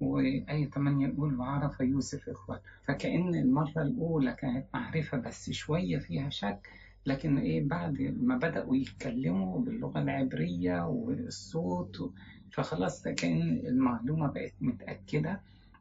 وآية 0.00 0.70
8 0.70 1.06
يقول 1.06 1.40
وعرف 1.40 1.80
يوسف 1.80 2.28
إخوته. 2.28 2.60
فكأن 2.84 3.34
المرة 3.34 3.82
الأولى 3.82 4.32
كانت 4.32 4.66
معرفة 4.74 5.18
بس 5.18 5.50
شوية 5.50 5.98
فيها 5.98 6.28
شك. 6.28 6.68
لكن 7.08 7.38
إيه 7.38 7.68
بعد 7.68 8.16
ما 8.20 8.36
بدأوا 8.36 8.76
يتكلموا 8.76 9.60
باللغة 9.60 10.02
العبرية 10.02 10.86
والصوت 10.86 12.12
فخلاص 12.50 13.08
كأن 13.08 13.60
المعلومة 13.66 14.26
بقت 14.26 14.52
متأكدة 14.60 15.40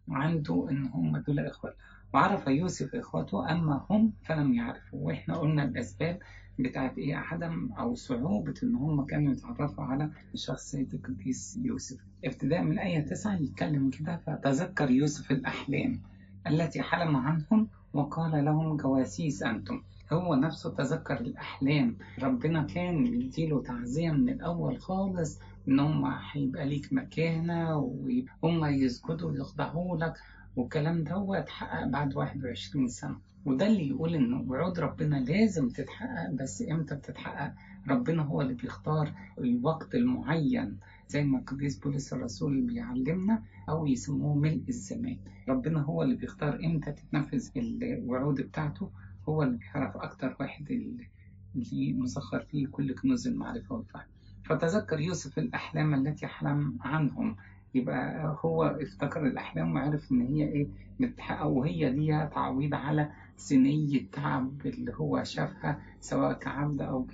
عنده 0.09 0.67
إن 0.69 0.85
هم 0.85 1.17
دول 1.17 1.39
إخوة. 1.39 1.73
وعرف 2.13 2.47
يوسف 2.47 2.95
إخوته 2.95 3.51
أما 3.51 3.85
هم 3.89 4.11
فلم 4.23 4.53
يعرفوا. 4.53 4.99
وإحنا 5.07 5.37
قلنا 5.37 5.63
الأسباب 5.63 6.19
بتاعت 6.59 6.97
إيه 6.97 7.15
عدم 7.15 7.69
أو 7.79 7.95
صعوبة 7.95 8.53
إن 8.63 8.75
هم 8.75 9.05
كانوا 9.05 9.31
يتعرفوا 9.33 9.83
على 9.83 10.09
شخصية 10.35 10.87
القديس 10.93 11.59
يوسف. 11.63 11.97
ابتداء 12.25 12.61
من 12.63 12.79
آية 12.79 12.99
تسعة 12.99 13.35
يتكلم 13.35 13.89
كده 13.89 14.17
فتذكر 14.27 14.89
يوسف 14.91 15.31
الأحلام 15.31 15.99
التي 16.47 16.81
حلم 16.81 17.15
عنهم 17.15 17.67
وقال 17.93 18.45
لهم 18.45 18.77
جواسيس 18.77 19.43
أنتم 19.43 19.81
هو 20.13 20.35
نفسه 20.35 20.69
تذكر 20.69 21.19
الأحلام. 21.19 21.97
ربنا 22.23 22.63
كان 22.63 23.05
يديله 23.05 23.61
تعزية 23.61 24.11
من 24.11 24.29
الأول 24.29 24.79
خالص 24.79 25.39
إن 25.67 25.79
هم 25.79 26.05
هيبقى 26.31 26.65
ليك 26.69 26.93
مكانة 26.93 27.77
وهم 27.77 28.65
يسجدوا 28.65 29.31
ويخضعوا 29.31 29.97
لك. 29.97 30.13
والكلام 30.55 31.03
ده 31.03 31.39
اتحقق 31.39 31.87
بعد 31.87 32.15
21 32.15 32.87
سنة. 32.87 33.17
وده 33.45 33.67
اللي 33.67 33.87
يقول 33.87 34.15
إن 34.15 34.33
وعود 34.33 34.79
ربنا 34.79 35.15
لازم 35.15 35.69
تتحقق 35.69 36.31
بس 36.31 36.63
إمتى 36.71 36.95
بتتحقق؟ 36.95 37.53
ربنا 37.89 38.23
هو 38.23 38.41
اللي 38.41 38.53
بيختار 38.53 39.11
الوقت 39.37 39.95
المعين. 39.95 40.77
زي 41.09 41.23
ما 41.23 41.39
القديس 41.39 41.79
بولس 41.79 42.13
الرسول 42.13 42.61
بيعلمنا 42.61 43.43
أو 43.69 43.87
يسموه 43.87 44.35
ملء 44.35 44.63
الزمان. 44.69 45.17
ربنا 45.49 45.81
هو 45.81 46.03
اللي 46.03 46.15
بيختار 46.15 46.59
إمتى 46.65 46.91
تتنفذ 46.91 47.49
الوعود 47.57 48.41
بتاعته. 48.41 48.89
هو 49.29 49.43
اللي 49.43 49.57
بيعرف 49.57 49.97
أكتر 49.97 50.35
واحد 50.39 50.71
اللي 50.71 51.93
مسخر 51.93 52.39
فيه 52.39 52.67
كل 52.67 52.95
كنوز 52.95 53.27
المعرفة 53.27 53.75
والفهم. 53.75 54.05
فتذكر 54.45 54.99
يوسف 54.99 55.39
الأحلام 55.39 55.93
التي 55.93 56.27
حلم 56.27 56.77
عنهم. 56.81 57.35
يبقى 57.75 58.37
هو 58.45 58.63
افتكر 58.63 59.27
الأحلام 59.27 59.75
وعرف 59.75 60.11
إن 60.11 60.21
هي 60.21 60.43
إيه 60.43 60.67
بتحقق 60.99 61.45
وهي 61.47 61.89
ليها 61.89 62.25
تعويض 62.25 62.73
على 62.73 63.11
سنية 63.37 64.09
تعب 64.11 64.65
اللي 64.65 64.93
هو 64.95 65.23
شافها 65.23 65.81
سواء 65.99 66.33
كعبد 66.33 66.81
أو 66.81 67.07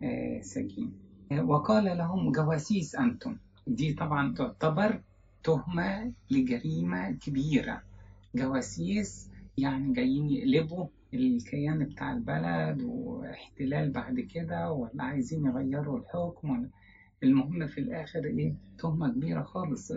كسجين 0.00 0.92
وقال 1.38 1.84
لهم 1.98 2.32
جواسيس 2.32 2.94
أنتم. 2.94 3.36
دي 3.66 3.92
طبعا 3.92 4.34
تعتبر 4.34 5.00
تهمة 5.44 6.12
لجريمة 6.30 7.10
كبيرة. 7.10 7.82
جواسيس 8.34 9.30
يعني 9.58 9.92
جايين 9.92 10.30
يقلبوا 10.30 10.86
الكيان 11.14 11.84
بتاع 11.84 12.12
البلد 12.12 12.82
واحتلال 12.82 13.90
بعد 13.90 14.20
كده 14.20 14.72
ولا 14.72 15.04
عايزين 15.04 15.46
يغيروا 15.46 15.98
الحكم؟ 15.98 16.50
ولا 16.50 16.68
المهم 17.22 17.66
في 17.66 17.80
الآخر 17.80 18.24
إيه؟ 18.24 18.54
تهمة 18.78 19.08
كبيرة 19.12 19.42
خالص. 19.42 19.92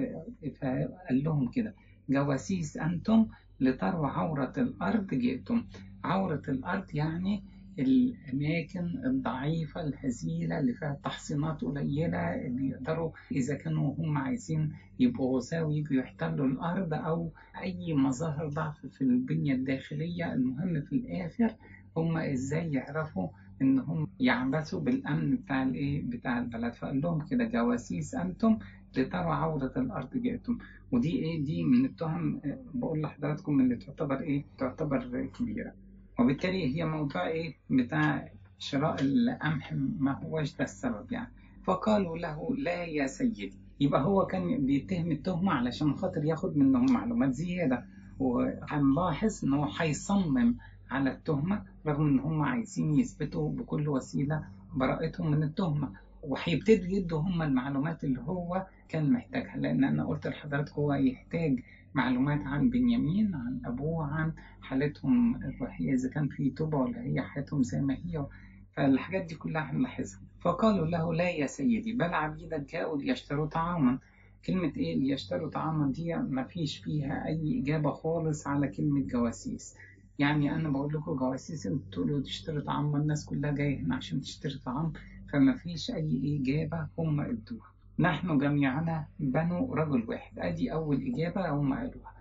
فقال 0.61 1.23
لهم 1.23 1.47
كده 1.51 1.73
جواسيس 2.09 2.77
أنتم 2.77 3.27
لتروا 3.59 4.07
عورة 4.07 4.53
الأرض 4.57 5.07
جئتم. 5.07 5.63
عورة 6.03 6.41
الأرض 6.47 6.85
يعني 6.95 7.43
الأماكن 7.79 9.01
الضعيفة 9.05 9.81
الهزيلة 9.81 10.59
اللي 10.59 10.73
فيها 10.73 10.97
تحصينات 11.03 11.61
قليلة 11.61 12.17
اللي 12.45 12.69
يقدروا 12.69 13.11
إذا 13.31 13.55
كانوا 13.55 13.95
هم 13.97 14.17
عايزين 14.17 14.73
يبقوا 14.99 15.37
غزاة 15.37 15.65
ويجوا 15.65 15.97
يحتلوا 15.97 16.47
الأرض 16.47 16.93
أو 16.93 17.31
أي 17.61 17.93
مظاهر 17.93 18.47
ضعف 18.47 18.85
في 18.85 19.01
البنية 19.01 19.53
الداخلية. 19.53 20.33
المهم 20.33 20.81
في 20.81 20.95
الآخر 20.95 21.55
هم 21.97 22.17
إزاي 22.17 22.71
يعرفوا 22.71 23.27
إن 23.61 23.79
هم 23.79 24.07
يعبثوا 24.19 24.79
بالأمن 24.79 25.35
بتاع 25.35 25.63
الإيه؟ 25.63 26.03
بتاع 26.05 26.39
البلد. 26.39 26.73
فقال 26.73 27.01
لهم 27.01 27.25
كده 27.25 27.43
جواسيس 27.43 28.15
أنتم 28.15 28.57
لتروا 28.97 29.33
عورة 29.33 29.73
الأرض 29.77 30.17
جئتم. 30.17 30.57
ودي 30.91 31.11
إيه؟ 31.11 31.43
دي 31.43 31.63
من 31.63 31.85
التهم 31.85 32.41
بقول 32.73 33.01
لحضراتكم 33.01 33.59
اللي 33.59 33.75
تعتبر 33.75 34.19
إيه؟ 34.21 34.43
تعتبر 34.57 35.25
كبيرة. 35.39 35.73
وبالتالي 36.19 36.75
هي 36.75 36.85
موضوع 36.85 37.27
إيه 37.27 37.55
بتاع 37.69 38.31
شراء 38.59 38.95
القمح 39.01 39.73
ما 39.99 40.11
هوش 40.23 40.55
ده 40.55 40.63
السبب 40.63 41.11
يعني. 41.11 41.31
فقالوا 41.63 42.17
له 42.17 42.55
لا 42.55 42.83
يا 42.83 43.07
سيدي 43.07 43.53
يبقى 43.79 44.01
هو 44.03 44.25
كان 44.25 44.65
بيتهم 44.65 45.11
التهمة 45.11 45.51
علشان 45.53 45.95
خاطر 45.95 46.25
ياخد 46.25 46.57
منهم 46.57 46.85
معلومات 46.93 47.31
زيادة. 47.33 47.85
وهنلاحظ 48.19 49.45
إن 49.45 49.53
هو 49.53 49.65
هيصمم 49.79 50.55
على 50.91 51.11
التهمة 51.11 51.63
رغم 51.87 52.07
إن 52.07 52.19
هم 52.19 52.41
عايزين 52.41 52.93
يثبتوا 52.93 53.49
بكل 53.49 53.89
وسيلة 53.89 54.43
براءتهم 54.73 55.31
من 55.31 55.43
التهمة. 55.43 55.91
وهيبتدوا 56.23 56.85
يدوا 56.97 57.19
هم 57.19 57.41
المعلومات 57.41 58.03
اللي 58.03 58.21
هو 58.21 58.65
كان 58.89 59.11
محتاجها. 59.13 59.57
لأن 59.57 59.83
أنا 59.83 60.05
قلت 60.05 60.27
لحضرتك 60.27 60.71
هو 60.73 60.93
يحتاج 60.93 61.59
معلومات 61.93 62.39
عن 62.41 62.69
بنيامين 62.69 63.35
عن 63.35 63.59
أبوه 63.65 64.05
عن 64.05 64.33
حالتهم 64.73 65.35
الروحية 65.35 65.93
إذا 65.93 66.09
كان 66.09 66.27
في 66.27 66.49
توبة 66.49 66.77
ولا 66.77 67.01
هي 67.01 67.21
حياتهم 67.21 67.63
زي 67.63 67.81
ما 67.81 67.93
هي 67.93 68.25
فالحاجات 68.71 69.25
دي 69.25 69.35
كلها 69.35 69.71
هنلاحظها. 69.71 70.19
فقالوا 70.41 70.85
له 70.87 71.13
لا 71.13 71.29
يا 71.29 71.47
سيدي 71.47 71.93
بل 71.93 72.13
عبيدك 72.13 72.71
جاءوا 72.73 72.97
ليشتروا 72.97 73.45
طعاما. 73.45 73.99
كلمة 74.45 74.73
إيه؟ 74.77 74.95
ليشتروا 74.99 75.49
طعاما 75.49 75.91
دي 75.91 76.15
ما 76.15 76.43
فيش 76.43 76.77
فيها 76.77 77.25
أي 77.27 77.59
إجابة 77.61 77.91
خالص 77.91 78.47
على 78.47 78.67
كلمة 78.67 78.99
جواسيس. 79.01 79.75
يعني 80.19 80.55
أنا 80.55 80.69
بقول 80.69 80.93
لكم 80.93 81.15
جواسيس 81.15 81.67
أنتوا 81.67 81.91
تقولوا 81.91 82.19
تشتروا 82.21 82.61
طعام 82.61 82.95
الناس 82.95 83.25
كلها 83.25 83.51
جاية 83.51 83.79
هنا 83.79 83.95
عشان 83.95 84.21
تشتري 84.21 84.59
طعام 84.65 84.93
فما 85.33 85.53
فيش 85.55 85.91
أي 85.91 86.39
إجابة 86.41 86.87
هم 86.99 87.19
ادوها 87.21 87.73
نحن 87.99 88.37
جميعنا 88.37 89.05
بنو 89.19 89.73
رجل 89.73 90.03
واحد. 90.09 90.39
أدي 90.39 90.73
أول 90.73 91.01
إجابة 91.13 91.49
هم 91.49 91.73
قالوها. 91.73 92.12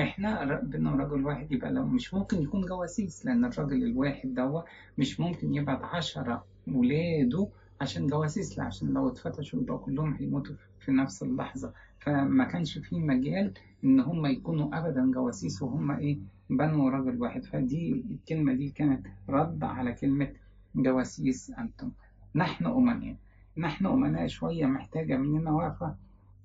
إحنا 0.00 0.60
بنو 0.60 0.96
رجل 0.96 1.24
واحد 1.26 1.52
يبقى 1.52 1.72
لو 1.72 1.86
مش 1.86 2.14
ممكن 2.14 2.42
يكون 2.42 2.60
جواسيس 2.60 3.26
لأن 3.26 3.44
الراجل 3.44 3.84
الواحد 3.84 4.34
ده 4.34 4.64
مش 4.98 5.20
ممكن 5.20 5.54
يبعت 5.54 5.84
عشرة 5.84 6.44
ولاده 6.68 7.48
عشان 7.80 8.06
جواسيس 8.06 8.58
عشان 8.58 8.88
لو 8.94 9.08
اتفتشوا 9.08 9.60
يبقى 9.62 9.78
كلهم 9.78 10.14
هيموتوا 10.14 10.54
في 10.80 10.92
نفس 10.92 11.22
اللحظة. 11.22 11.72
فما 12.00 12.44
كانش 12.44 12.78
في 12.78 13.00
مجال 13.00 13.52
إن 13.84 14.00
هم 14.00 14.26
يكونوا 14.26 14.78
ابدا 14.78 15.10
جواسيس 15.14 15.62
وهم 15.62 15.90
إيه 15.90 16.18
بنو 16.50 16.88
رجل 16.88 17.20
واحد. 17.22 17.44
فدي 17.44 18.04
الكلمة 18.10 18.52
دي 18.54 18.68
كانت 18.70 19.06
رد 19.28 19.64
على 19.64 19.92
كلمة 19.92 20.28
جواسيس 20.76 21.50
أنتم. 21.58 21.90
نحن 22.34 22.66
امناء 22.66 23.16
نحن 23.56 23.86
أمناء 23.86 24.26
شوية 24.26 24.66
محتاجة 24.66 25.16
مننا 25.16 25.50
وقفة 25.50 25.94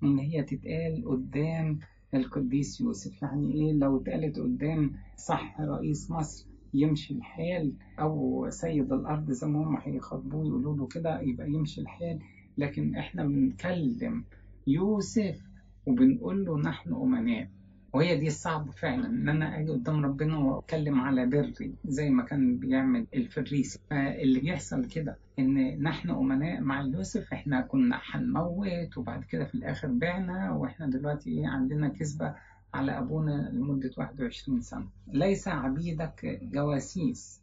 إن 0.04 0.18
هي 0.20 0.44
تتقال 0.44 1.04
قدام 1.08 1.80
القديس 2.16 2.82
يوسف. 2.82 3.22
يعني 3.22 3.54
إيه؟ 3.54 3.74
لو 3.74 3.98
اتقالت 3.98 4.40
قدام 4.40 4.92
صح 5.18 5.62
رئيس 5.62 6.12
مصر 6.12 6.46
يمشي 6.74 7.14
الحال 7.14 7.74
أو 8.00 8.46
سيد 8.50 8.94
الأرض 8.94 9.32
زي 9.32 9.48
ما 9.48 9.64
هم 9.64 9.78
هيخاطبوه 9.78 10.48
يقولوا 10.48 10.78
له 10.78 10.88
كده 10.88 11.22
يبقى 11.22 11.50
يمشي 11.52 11.82
الحال. 11.82 12.20
لكن 12.58 12.96
إحنا 12.96 13.24
بنكلم 13.26 14.24
يوسف 14.68 15.42
وبنقول 15.88 16.46
له 16.46 16.58
نحن 16.60 16.94
أمناء. 16.94 17.48
وهي 17.96 18.18
دي 18.18 18.28
الصعب 18.28 18.72
فعلا 18.72 19.08
إن 19.08 19.30
أنا 19.30 19.60
أجي 19.60 19.72
قدام 19.72 20.06
ربنا 20.06 20.38
وأتكلم 20.38 21.00
على 21.02 21.26
بري 21.26 21.74
زي 21.86 22.10
ما 22.10 22.24
كان 22.24 22.58
بيعمل 22.58 23.08
الفريسي 23.14 23.80
فاللي 23.90 24.40
بيحصل 24.40 24.86
كده 24.86 25.18
إن 25.40 25.84
نحن 25.84 26.10
أمناء 26.10 26.62
مع 26.62 26.82
يوسف 26.82 27.34
إحنا 27.34 27.62
كنا 27.62 28.00
هنموت 28.12 28.98
وبعد 28.98 29.24
كده 29.24 29.46
في 29.46 29.56
الآخر 29.56 29.88
بعنا 29.88 30.52
وإحنا 30.52 30.88
دلوقتي 30.90 31.30
إيه 31.30 31.48
عندنا 31.48 31.88
كذبة 31.88 32.36
على 32.74 32.98
أبونا 32.98 33.50
لمدة 33.54 33.92
21 33.98 34.62
سنة. 34.62 34.88
ليس 35.08 35.48
عبيدك 35.48 36.40
جواسيس. 36.54 37.42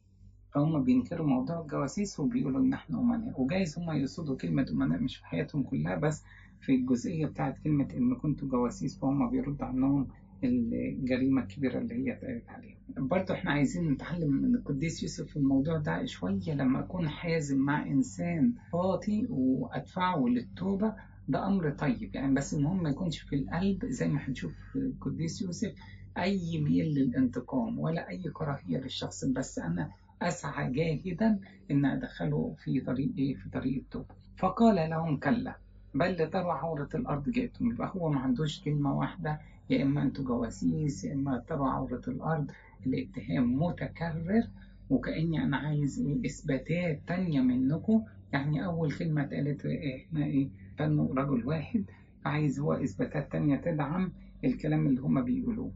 فهم 0.55 0.85
بينكروا 0.85 1.27
موضوع 1.27 1.61
الجواسيس 1.61 2.21
وبيقولوا 2.21 2.61
إن 2.61 2.73
إحنا 2.73 3.01
أمناء. 3.01 3.41
وجايز 3.41 3.79
هم 3.79 3.91
يقصدوا 3.91 4.37
كلمة 4.37 4.67
أمناء 4.71 4.99
مش 4.99 5.17
في 5.17 5.27
حياتهم 5.27 5.63
كلها 5.63 5.95
بس 5.95 6.23
في 6.61 6.75
الجزئية 6.75 7.27
بتاعت 7.27 7.59
كلمة 7.65 7.89
إن 7.97 8.15
كنتوا 8.15 8.49
جواسيس 8.49 8.99
فهم 8.99 9.31
بيرد 9.31 9.63
عنهم 9.63 10.09
الجريمة 10.45 11.43
الكبيرة 11.43 11.79
اللي 11.79 11.95
هي 11.95 12.13
اتقالت 12.13 12.49
عليها. 12.49 12.77
برضه 12.99 13.35
إحنا 13.35 13.51
عايزين 13.51 13.91
نتعلم 13.91 14.31
من 14.33 14.55
القديس 14.55 15.03
يوسف 15.03 15.27
في 15.27 15.37
الموضوع 15.37 15.77
ده 15.79 16.05
شوية. 16.05 16.41
لما 16.55 16.81
أكون 16.81 17.09
حازم 17.09 17.59
مع 17.59 17.87
إنسان 17.87 18.53
خاطي 18.73 19.27
وأدفعه 19.31 20.25
للتوبة 20.29 20.95
ده 21.29 21.47
أمر 21.47 21.71
طيب. 21.71 22.15
يعني 22.15 22.35
بس 22.35 22.55
المهم 22.55 22.83
ما 22.83 22.91
يكونش 22.91 23.19
في 23.21 23.37
القلب 23.37 23.85
زي 23.87 24.09
ما 24.09 24.29
هنشوف 24.29 24.53
في 24.73 24.79
القديس 24.79 25.43
يوسف 25.43 25.73
أي 26.19 26.59
ميل 26.61 26.87
للانتقام 26.95 27.79
ولا 27.79 28.09
أي 28.09 28.23
كراهية 28.33 28.79
للشخص. 28.79 29.25
بس 29.25 29.59
أنا 29.59 29.91
أسعى 30.23 30.73
جاهدا 30.73 31.39
إن 31.71 31.85
أدخله 31.85 32.55
في 32.59 32.81
طريق 32.81 33.13
إيه؟ 33.19 33.35
في 33.35 33.49
طريق 33.51 33.77
التوبة. 33.77 34.15
فقال 34.37 34.91
لهم 34.91 35.17
كلا 35.17 35.57
بل 35.95 36.13
لتروا 36.13 36.53
عورة 36.53 36.89
الأرض 36.95 37.29
جئتم. 37.31 37.71
يبقى 37.71 37.93
هو 37.97 38.11
ما 38.11 38.21
عندوش 38.21 38.61
كلمة 38.61 38.99
واحدة. 38.99 39.41
يا 39.71 39.83
إما 39.83 40.03
أنتوا 40.03 40.25
جواسيس 40.25 41.05
يا 41.05 41.15
إما 41.15 41.45
تروا 41.49 41.69
عورة 41.69 42.03
الأرض 42.09 42.51
الاتهام 42.87 43.63
متكرر. 43.63 44.43
وكأني 44.91 45.43
أنا 45.45 45.57
عايز 45.57 46.01
إيه 46.01 46.27
إثباتات 46.27 47.03
تانية 47.07 47.41
منكم. 47.41 48.05
يعني 48.33 48.65
أول 48.65 48.93
كلمة 48.93 49.23
اتقالت 49.23 49.67
إحنا 49.67 50.25
إيه 50.25 50.49
بنو 50.79 51.13
رجل 51.13 51.47
واحد. 51.47 51.85
عايز 52.25 52.61
هو 52.61 52.73
إثباتات 52.73 53.33
تانية 53.33 53.57
تدعم 53.57 54.13
الكلام 54.45 54.87
اللي 54.87 55.01
هما 55.01 55.21
بيقولوه. 55.21 55.73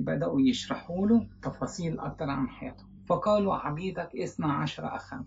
بدأوا 0.00 0.40
يشرحوا 0.40 1.06
له 1.06 1.26
تفاصيل 1.42 1.98
أكتر 1.98 2.30
عن 2.30 2.48
حياته 2.48 2.84
فقالوا 3.06 3.54
عبيدك 3.54 4.16
اثنا 4.16 4.52
عشر 4.52 4.96
أخا. 4.96 5.24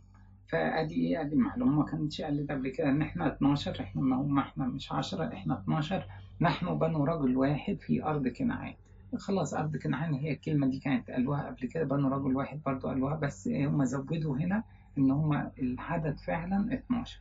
فأدي 0.50 0.96
إيه؟ 0.96 1.22
أدي 1.22 1.36
معلومة 1.36 1.72
ما 1.72 1.86
كانتش 1.86 2.22
قالت 2.22 2.52
قبل 2.52 2.70
كده. 2.70 2.90
إن 2.90 3.02
إحنا 3.02 3.34
12 3.36 3.80
إحنا 3.82 4.02
ما 4.02 4.16
هم 4.16 4.40
إحنا 4.40 4.66
مش 4.68 4.92
10 4.92 5.34
إحنا 5.34 5.60
12 5.60 6.08
نحن 6.42 6.78
بنو 6.80 7.04
رجل 7.04 7.38
واحد 7.38 7.78
في 7.82 8.04
أرض 8.04 8.28
كنعان. 8.28 8.74
خلاص 9.18 9.54
أرض 9.54 9.78
كنعان 9.78 10.14
هي 10.14 10.32
الكلمة 10.32 10.68
دي 10.68 10.80
كانت 10.80 11.10
قالوها 11.12 11.48
قبل 11.48 11.68
كده. 11.68 11.84
بنو 11.84 12.08
رجل 12.08 12.36
واحد 12.36 12.60
برضو 12.66 12.88
قالوها 12.88 13.16
بس 13.16 13.48
هم 13.48 13.86
زودوا 13.86 14.38
هنا 14.38 14.64
إن 14.98 15.12
هم 15.12 15.52
العدد 15.60 16.20
فعلا 16.20 16.74
12 16.74 17.20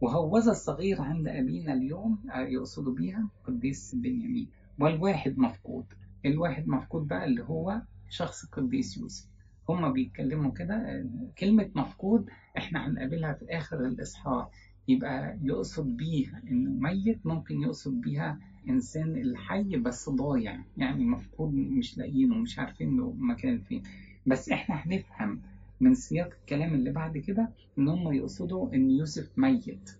وهوذا 0.00 0.50
الصغير 0.50 1.02
عند 1.02 1.28
أبينا 1.28 1.72
اليوم 1.72 2.18
يقصدوا 2.36 2.94
بيها 2.94 3.28
قديس 3.46 3.94
بنيامين. 3.94 4.48
والواحد 4.78 5.38
مفقود. 5.38 5.84
الواحد 6.26 6.68
مفقود 6.68 7.08
بقى 7.08 7.24
اللي 7.24 7.42
هو 7.42 7.82
شخص 8.10 8.44
القديس 8.44 8.98
يوسف. 8.98 9.26
هما 9.68 9.88
بيتكلموا 9.90 10.50
كده 10.52 11.06
كلمة 11.38 11.70
مفقود 11.74 12.30
إحنا 12.58 12.86
هنقابلها 12.86 13.32
في 13.32 13.44
آخر 13.58 13.80
الإصحاح. 13.86 14.48
يبقى 14.88 15.38
يقصد 15.42 15.96
بيها 15.96 16.42
إنه 16.50 16.70
ميت 16.70 17.26
ممكن 17.26 17.62
يقصد 17.62 18.00
بيها 18.00 18.38
إنسان 18.68 19.16
الحي 19.16 19.76
بس 19.76 20.08
ضايع 20.08 20.60
يعني 20.76 21.04
مفقود 21.04 21.54
مش 21.54 21.98
لاقيينه 21.98 22.34
مش 22.34 22.58
عارفين 22.58 22.96
له 22.96 23.14
مكان 23.18 23.58
فين. 23.58 23.82
بس 24.26 24.48
إحنا 24.48 24.74
هنفهم 24.74 25.40
من 25.80 25.94
سياق 25.94 26.30
الكلام 26.40 26.74
اللي 26.74 26.90
بعد 26.90 27.18
كده 27.18 27.48
إن 27.78 27.88
هم 27.88 28.12
يقصدوا 28.12 28.74
إن 28.74 28.90
يوسف 28.90 29.30
ميت 29.38 29.90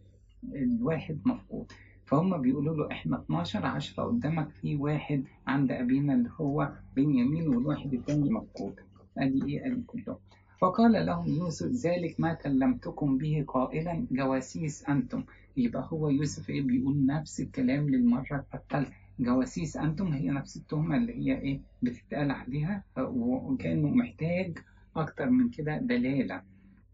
الواحد 0.54 1.18
مفقود. 1.24 1.72
فهم 2.06 2.42
بيقولوا 2.42 2.74
له 2.76 2.90
إحنا 2.92 3.20
12 3.20 3.66
10 3.66 4.02
قدامك 4.04 4.48
في 4.50 4.76
واحد 4.76 5.24
عند 5.46 5.72
أبينا 5.72 6.14
اللي 6.14 6.30
هو 6.40 6.72
بنيامين 6.96 7.48
والواحد 7.48 7.94
الثاني 7.94 8.30
مفقود. 8.30 8.74
أدي 9.18 9.42
إيه؟ 9.48 9.66
أدي 9.66 9.82
كله. 9.86 10.18
فقال 10.60 11.06
لهم 11.06 11.26
يوسف 11.26 11.66
ذلك 11.86 12.20
ما 12.20 12.34
كلمتكم 12.34 13.18
به 13.18 13.44
قائلا 13.48 14.06
جواسيس 14.10 14.88
أنتم. 14.88 15.24
يبقى 15.56 15.88
هو 15.92 16.08
يوسف 16.08 16.50
إيه؟ 16.50 16.62
بيقول 16.62 17.06
نفس 17.06 17.40
الكلام 17.40 17.88
للمرة 17.90 18.44
الثالثة. 18.54 18.92
جواسيس 19.20 19.76
أنتم؟ 19.76 20.06
هي 20.06 20.30
نفس 20.30 20.56
التهمة 20.56 20.96
اللي 20.96 21.14
هي 21.14 21.38
إيه؟ 21.40 21.60
بتتقال 21.82 22.30
عليها 22.30 22.84
وكانه 22.98 23.88
محتاج 23.88 24.58
أكتر 24.96 25.30
من 25.30 25.48
كده 25.50 25.78
دلالة. 25.78 26.42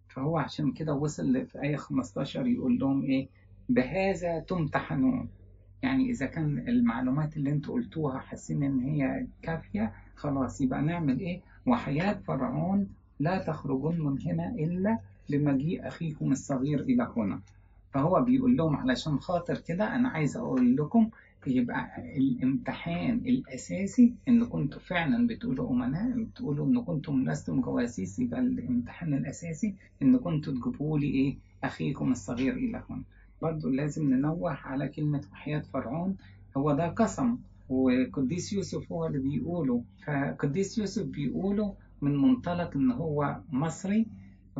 فهو 0.09 0.39
عشان 0.39 0.73
كده 0.73 0.95
وصل 0.95 1.47
في 1.47 1.63
آية 1.63 1.77
15 1.77 2.47
يقول 2.47 2.79
لهم 2.79 3.03
إيه؟ 3.03 3.29
بهذا 3.69 4.39
تمتحنون. 4.41 5.29
يعني 5.83 6.11
إذا 6.11 6.27
كان 6.27 6.59
المعلومات 6.69 7.37
اللي 7.37 7.51
أنتوا 7.51 7.75
قلتوها 7.75 8.19
حاسين 8.19 8.63
إن 8.63 8.81
هي 8.81 9.27
كافية 9.43 9.93
خلاص 10.17 10.61
يبقى 10.61 10.83
نعمل 10.83 11.21
إيه؟ 11.21 11.41
وحياة 11.67 12.13
فرعون 12.27 12.89
لا 13.21 13.39
تخرجون 13.39 14.01
من 14.01 14.23
هنا 14.23 14.49
إلا 14.55 14.99
لمجيء 15.31 15.89
أخيكم 15.89 16.33
الصغير 16.33 16.81
إلى 16.81 17.13
هنا. 17.17 17.41
فهو 17.93 18.23
بيقول 18.23 18.57
لهم 18.57 18.77
علشان 18.77 19.19
خاطر 19.21 19.59
كده 19.59 19.97
أنا 19.97 20.09
عايز 20.09 20.37
أقول 20.37 20.77
لكم 20.77 21.11
يبقى 21.47 21.91
الامتحان 22.19 23.15
الأساسي 23.27 24.15
إن 24.29 24.45
كنتوا 24.45 24.81
فعلا 24.81 25.27
بتقولوا 25.27 25.71
أمناء 25.71 26.11
بتقولوا 26.23 26.67
إن 26.67 26.83
كنتم 26.83 27.31
لستم 27.31 27.61
جواسيس 27.61 28.19
يبقى 28.19 28.41
الامتحان 28.41 29.15
الأساسي 29.15 29.75
إن 30.03 30.19
كنتوا 30.19 30.53
تجيبوا 30.53 30.99
لي 30.99 31.07
إيه؟ 31.07 31.37
أخيكم 31.65 32.13
الصغير 32.13 32.53
إلى 32.57 32.83
هنا. 32.91 33.03
برضو 33.43 33.69
لازم 33.71 34.11
ننوه 34.15 34.53
على 34.53 34.89
كلمة 34.89 35.23
وحياة 35.33 35.61
فرعون 35.73 36.17
هو 36.57 36.73
ده 36.73 36.89
قسم 36.89 37.37
وقديس 37.69 38.53
يوسف 38.53 38.93
هو 38.93 39.07
اللي 39.07 39.19
بيقوله. 39.19 39.83
فقديس 40.07 40.79
يوسف 40.79 41.07
بيقوله 41.07 41.75
من 42.03 42.17
منطلق 42.17 42.77
إن 42.77 42.91
هو 42.91 43.41
مصري 43.53 44.07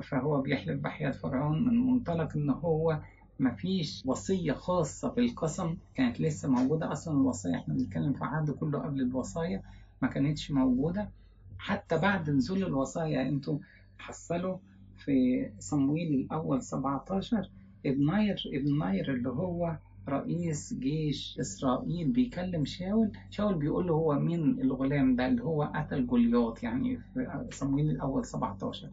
فهو 0.03 0.41
بيحلف 0.43 0.81
بحياة 0.81 1.11
فرعون. 1.11 1.65
من 1.69 1.87
منطلق 1.87 2.37
إن 2.37 2.51
هو 2.51 3.01
مفيش 3.41 4.03
وصية 4.07 4.53
خاصة 4.53 5.09
بالقسم 5.11 5.77
كانت 5.95 6.21
لسه 6.21 6.49
موجودة 6.49 6.93
أصلا. 6.93 7.15
الوصية 7.21 7.55
إحنا 7.57 7.75
بنتكلم 7.75 8.13
في 8.13 8.25
عهد 8.25 8.51
كله 8.51 8.79
قبل 8.79 9.01
الوصايا 9.01 9.63
ما 10.03 10.09
كانتش 10.09 10.51
موجودة. 10.51 11.11
حتى 11.59 11.99
بعد 11.99 12.31
نزول 12.31 12.63
الوصايا 12.65 13.29
أنتوا 13.29 13.59
حصلوا 13.99 14.57
في 14.97 15.47
صمويل 15.59 16.15
الأول 16.15 16.63
17 16.63 17.51
ابناير 17.87 18.43
إبناير 18.55 19.15
اللي 19.15 19.29
هو 19.29 19.77
رئيس 20.09 20.75
جيش 20.75 21.37
إسرائيل 21.41 22.09
بيكلم 22.09 22.65
شاول 22.65 23.13
شاول 23.31 23.55
بيقول 23.55 23.87
له 23.87 23.95
هو 23.95 24.19
مين 24.19 24.61
الغلام 24.61 25.17
ده؟ 25.17 25.27
اللي 25.27 25.43
هو 25.45 25.63
قتل 25.75 26.07
جولياط 26.07 26.63
يعني 26.63 26.99
في 27.15 27.47
صمويل 27.51 27.91
الأول 27.91 28.25
17 28.25 28.91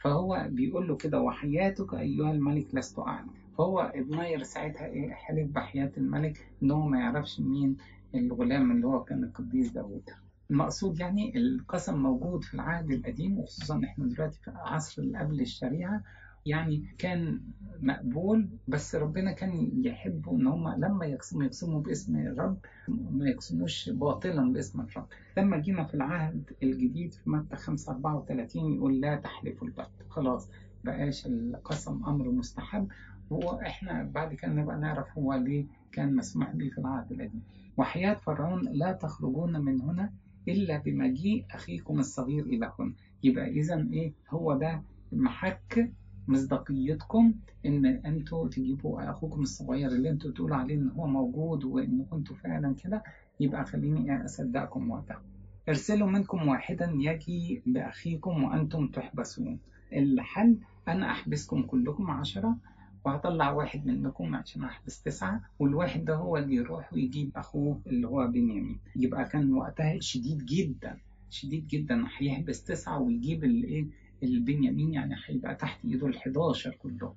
فهو 0.00 0.46
بيقول 0.50 0.88
له 0.88 0.96
كده 0.96 1.20
وحياتك 1.20 1.94
أيها 1.94 2.32
الملك 2.32 2.74
لست 2.74 2.98
أعلم. 2.98 3.30
فهو 3.58 3.80
ابناير 3.80 4.42
ساعتها 4.42 4.86
إيه 4.86 5.10
حلف 5.10 5.50
بحياة 5.50 5.92
الملك 5.96 6.46
إن 6.62 6.70
هو 6.70 6.86
ما 6.88 6.98
يعرفش 7.00 7.40
مين 7.40 7.76
الغلام 8.14 8.70
اللي 8.72 8.86
هو 8.86 9.04
كان 9.04 9.24
القديس 9.24 9.70
داوود 9.72 10.10
المقصود 10.50 11.00
يعني 11.00 11.36
القسم 11.36 11.98
موجود 12.02 12.44
في 12.44 12.54
العهد 12.54 12.90
القديم 12.90 13.38
وخصوصا 13.38 13.80
إحنا 13.84 14.06
دلوقتي 14.06 14.38
في 14.42 14.50
اللي 14.98 15.18
قبل 15.18 15.40
الشريعة. 15.40 16.02
يعني 16.46 16.84
كان 16.98 17.40
مقبول 17.80 18.48
بس 18.68 18.94
ربنا 18.94 19.32
كان 19.32 19.70
يحب 19.84 20.28
إن 20.28 20.46
هم 20.46 20.68
لما 20.68 21.06
يقسموا 21.06 21.44
يقسموا 21.44 21.80
باسم 21.80 22.16
الرب 22.16 22.58
ما 22.88 23.28
يقسموش 23.28 23.90
باطلا 23.90 24.52
باسم 24.52 24.80
الرب. 24.80 25.06
لما 25.38 25.58
جينا 25.58 25.84
في 25.84 25.94
العهد 25.94 26.50
الجديد 26.62 27.14
في 27.14 27.30
متى 27.30 27.56
5 27.56 27.92
34 27.92 28.72
يقول 28.74 29.00
لا 29.00 29.16
تحلفوا 29.16 29.66
البت 29.68 29.90
خلاص 30.08 30.48
بقاش 30.84 31.26
القسم 31.26 32.04
أمر 32.04 32.30
مستحب. 32.30 32.88
وإحنا 33.30 34.02
بعد 34.14 34.34
كده 34.34 34.52
نبقى 34.52 34.78
نعرف 34.78 35.18
هو 35.18 35.34
ليه 35.34 35.66
كان 35.92 36.16
مسموح 36.16 36.50
به 36.52 36.68
في 36.68 36.78
العهد 36.78 37.12
القديم 37.12 37.42
وحياة 37.76 38.14
فرعون 38.14 38.68
لا 38.72 38.92
تخرجون 38.92 39.60
من 39.60 39.80
هنا 39.80 40.12
إلا 40.48 40.78
بمجيء 40.78 41.46
أخيكم 41.50 41.98
الصغير 41.98 42.44
إلى 42.44 42.72
هنا 42.78 42.92
يبقى 43.22 43.48
إذا 43.50 43.86
إيه؟ 43.92 44.12
هو 44.30 44.58
ده 44.58 44.82
محك 45.12 45.92
مصداقيتكم 46.28 47.34
إن 47.66 47.86
أنتوا 47.86 48.48
تجيبوا 48.48 49.10
أخوكم 49.10 49.40
الصغير 49.42 49.88
اللي 49.88 50.10
أنتوا 50.10 50.30
تقولوا 50.30 50.56
عليه 50.56 50.74
إن 50.74 50.88
هو 50.90 51.06
موجود 51.06 51.64
وإن 51.64 52.04
كنتوا 52.10 52.36
فعلا 52.36 52.74
كده 52.84 53.02
يبقى 53.40 53.64
خليني 53.66 54.24
أصدقكم 54.24 54.90
وقتها 54.90 55.22
ارسلوا 55.68 56.08
منكم 56.08 56.48
واحدا 56.48 56.92
يجي 56.94 57.62
بأخيكم 57.66 58.42
وأنتم 58.44 58.88
تحبسون 58.88 59.58
الحل 59.92 60.58
أنا 60.88 61.10
أحبسكم 61.10 61.62
كلكم 61.62 62.10
عشرة 62.10 62.56
وهطلع 63.04 63.50
واحد 63.52 63.86
منكم 63.86 64.34
عشان 64.34 64.64
أحبس 64.64 65.02
تسعة 65.02 65.40
والواحد 65.58 66.04
ده 66.04 66.14
هو 66.14 66.36
اللي 66.36 66.54
يروح 66.54 66.92
ويجيب 66.92 67.30
أخوه 67.36 67.80
اللي 67.86 68.08
هو 68.08 68.26
بنيامين. 68.26 68.78
يبقى 68.96 69.24
كان 69.24 69.54
وقتها 69.54 69.96
شديد 70.00 70.44
جدا 70.44 70.98
شديد 71.30 71.66
جدا 71.66 72.04
هيحبس 72.18 72.64
تسعة 72.64 72.98
ويجيب 73.02 73.44
الايه 73.44 73.86
البنيامين 74.22 74.92
يعني 74.94 75.14
هيبقى 75.26 75.54
تحت 75.54 75.84
ايده 75.84 76.06
ال 76.06 76.16
11 76.16 76.70
كلهم 76.82 77.14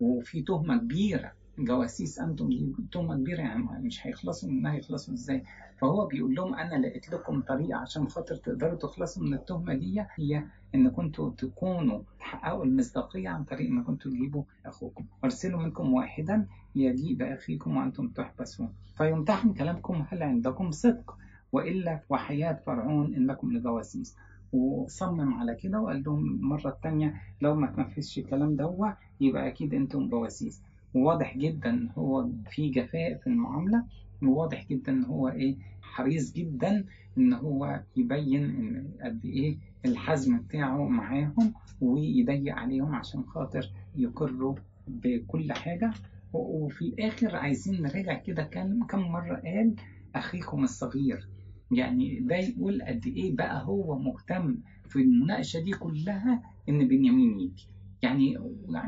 وفي 0.00 0.42
تهمة 0.42 0.76
كبيرة 0.78 1.32
جواسيس 1.58 2.18
أنتم 2.18 2.48
دي 2.48 2.72
تهمة 2.92 3.16
كبيرة 3.16 3.40
يعني 3.40 3.64
مش 3.86 4.06
هيخلصوا 4.06 4.50
منها 4.50 4.74
يخلصوا 4.74 5.14
إزاي؟ 5.14 5.42
فهو 5.78 6.06
بيقول 6.06 6.34
لهم 6.34 6.54
أنا 6.54 6.86
لقيت 6.86 7.08
لكم 7.12 7.40
طريقة 7.42 7.78
عشان 7.78 8.08
خاطر 8.08 8.34
تقدروا 8.36 8.74
تخلصوا 8.78 9.22
من 9.22 9.34
التهمة 9.34 9.74
دي 9.74 10.00
هي 10.14 10.44
إن 10.74 10.90
كنتوا 10.90 11.30
تكونوا 11.30 12.02
تحققوا 12.18 12.64
المصداقية 12.64 13.28
عن 13.28 13.44
طريق 13.44 13.70
إن 13.70 13.82
كنتوا 13.84 14.10
تجيبوا 14.10 14.42
أخوكم. 14.66 15.04
وارسلوا 15.22 15.62
منكم 15.62 15.92
واحدا 15.92 16.46
يجيء 16.74 17.16
بأخيكم 17.16 17.76
وأنتم 17.76 18.08
تحبسون. 18.08 18.72
فيمتحن 18.96 19.52
كلامكم 19.54 20.04
هل 20.08 20.22
عندكم 20.22 20.70
صدق؟ 20.70 21.16
وإلا 21.52 22.00
وحياة 22.08 22.52
فرعون 22.66 23.14
إنكم 23.14 23.52
لجواسيس. 23.52 24.16
وصمم 24.52 25.34
على 25.34 25.54
كده 25.54 25.80
وقال 25.80 26.02
لهم 26.02 26.24
المرة 26.34 26.68
التانية 26.68 27.14
لو 27.42 27.54
ما 27.54 27.66
تنفذش 27.66 28.18
الكلام 28.18 28.56
ده 28.56 28.94
يبقى 29.20 29.48
أكيد 29.48 29.74
أنتم 29.74 30.08
جواسيس 30.08 30.62
وواضح 30.94 31.36
جدا 31.36 31.88
هو 31.98 32.28
في 32.50 32.68
جفاء 32.70 33.18
في 33.18 33.26
المعاملة 33.26 33.84
وواضح 34.22 34.66
جدا 34.68 34.92
إن 34.92 35.04
هو 35.04 35.28
إيه 35.28 35.56
حريص 35.82 36.32
جدا 36.32 36.84
إن 37.18 37.32
هو 37.32 37.80
يبين 37.96 38.44
إن 38.44 38.88
قد 39.02 39.24
إيه 39.24 39.56
الحزم 39.84 40.38
بتاعه 40.38 40.88
معاهم 40.88 41.52
ويضيق 41.80 42.54
عليهم 42.54 42.94
عشان 42.94 43.22
خاطر 43.24 43.70
يقروا 43.96 44.54
بكل 44.88 45.52
حاجة. 45.52 45.90
وفي 46.32 46.82
الآخر 46.84 47.36
عايزين 47.36 47.82
نراجع 47.82 48.14
كده 48.14 48.42
كم 48.88 49.00
مرة 49.00 49.36
قال 49.36 49.74
أخيكم 50.14 50.64
الصغير. 50.64 51.28
يعني 51.72 52.20
ده 52.20 52.36
يقول 52.36 52.82
قد 52.82 53.06
إيه 53.06 53.36
بقى 53.36 53.64
هو 53.66 53.98
مهتم 53.98 54.58
في 54.88 54.96
المناقشة 55.02 55.60
دي 55.60 55.70
كلها 55.70 56.42
إن 56.68 56.88
بنيامين 56.88 57.40
يجي. 57.40 57.66
يعني 58.02 58.38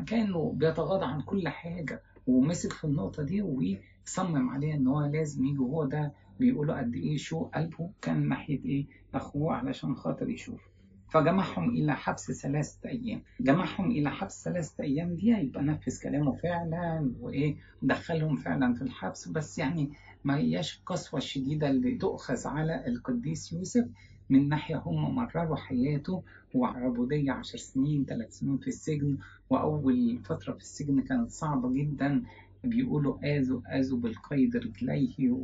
كأنه 0.07 0.51
بيتغاضى 0.55 1.05
عن 1.05 1.21
كل 1.21 1.47
حاجة 1.47 2.01
ومسك 2.27 2.73
في 2.73 2.83
النقطة 2.85 3.23
دي 3.23 3.41
وصمم 3.41 4.49
عليها 4.49 4.75
إن 4.75 4.87
هو 4.87 5.01
لازم 5.05 5.45
يجي. 5.45 5.57
وهو 5.59 5.85
ده 5.85 6.13
بيقولوا 6.39 6.77
قد 6.79 6.95
إيه 6.95 7.17
شو 7.17 7.43
قلبه 7.43 7.89
كان 8.01 8.29
ناحية 8.29 8.65
إيه 8.65 8.85
أخوه 9.13 9.53
علشان 9.53 9.95
خاطر 9.95 10.29
يشوف. 10.29 10.61
فجمعهم 11.09 11.69
إلى 11.69 11.95
حبس 11.95 12.31
ثلاثة 12.31 12.89
أيام. 12.89 13.21
جمعهم 13.39 13.91
إلى 13.91 14.11
حبس 14.11 14.43
ثلاثة 14.43 14.83
أيام 14.83 15.15
دي 15.15 15.27
يبقى 15.27 15.63
نفذ 15.63 16.01
كلامه 16.03 16.33
فعلا 16.33 17.13
وإيه 17.19 17.55
دخلهم 17.81 18.35
فعلا 18.35 18.73
في 18.73 18.81
الحبس. 18.81 19.27
بس 19.27 19.57
يعني 19.59 19.91
ما 20.25 20.37
هياش 20.37 20.79
القسوة 20.79 21.17
الشديدة 21.17 21.69
اللي 21.69 21.95
تؤخذ 21.97 22.47
على 22.47 22.87
القديس 22.87 23.53
يوسف. 23.53 23.85
من 24.29 24.49
ناحية 24.49 24.77
هم 24.85 25.15
مرروا 25.15 25.55
حياته 25.55 26.23
وعبودية 26.53 27.31
عشر 27.31 27.57
سنين 27.57 28.05
ثلاث 28.05 28.37
سنين 28.39 28.57
في 28.57 28.67
السجن. 28.67 29.17
وأول 29.49 30.19
فترة 30.25 30.53
في 30.53 30.59
السجن 30.59 31.01
كانت 31.01 31.29
صعبة 31.31 31.73
جدا. 31.73 32.23
بيقولوا 32.63 33.37
آذوا 33.37 33.61
آذوا 33.79 33.97
بالقيد 33.99 34.55
رجليه 34.57 35.37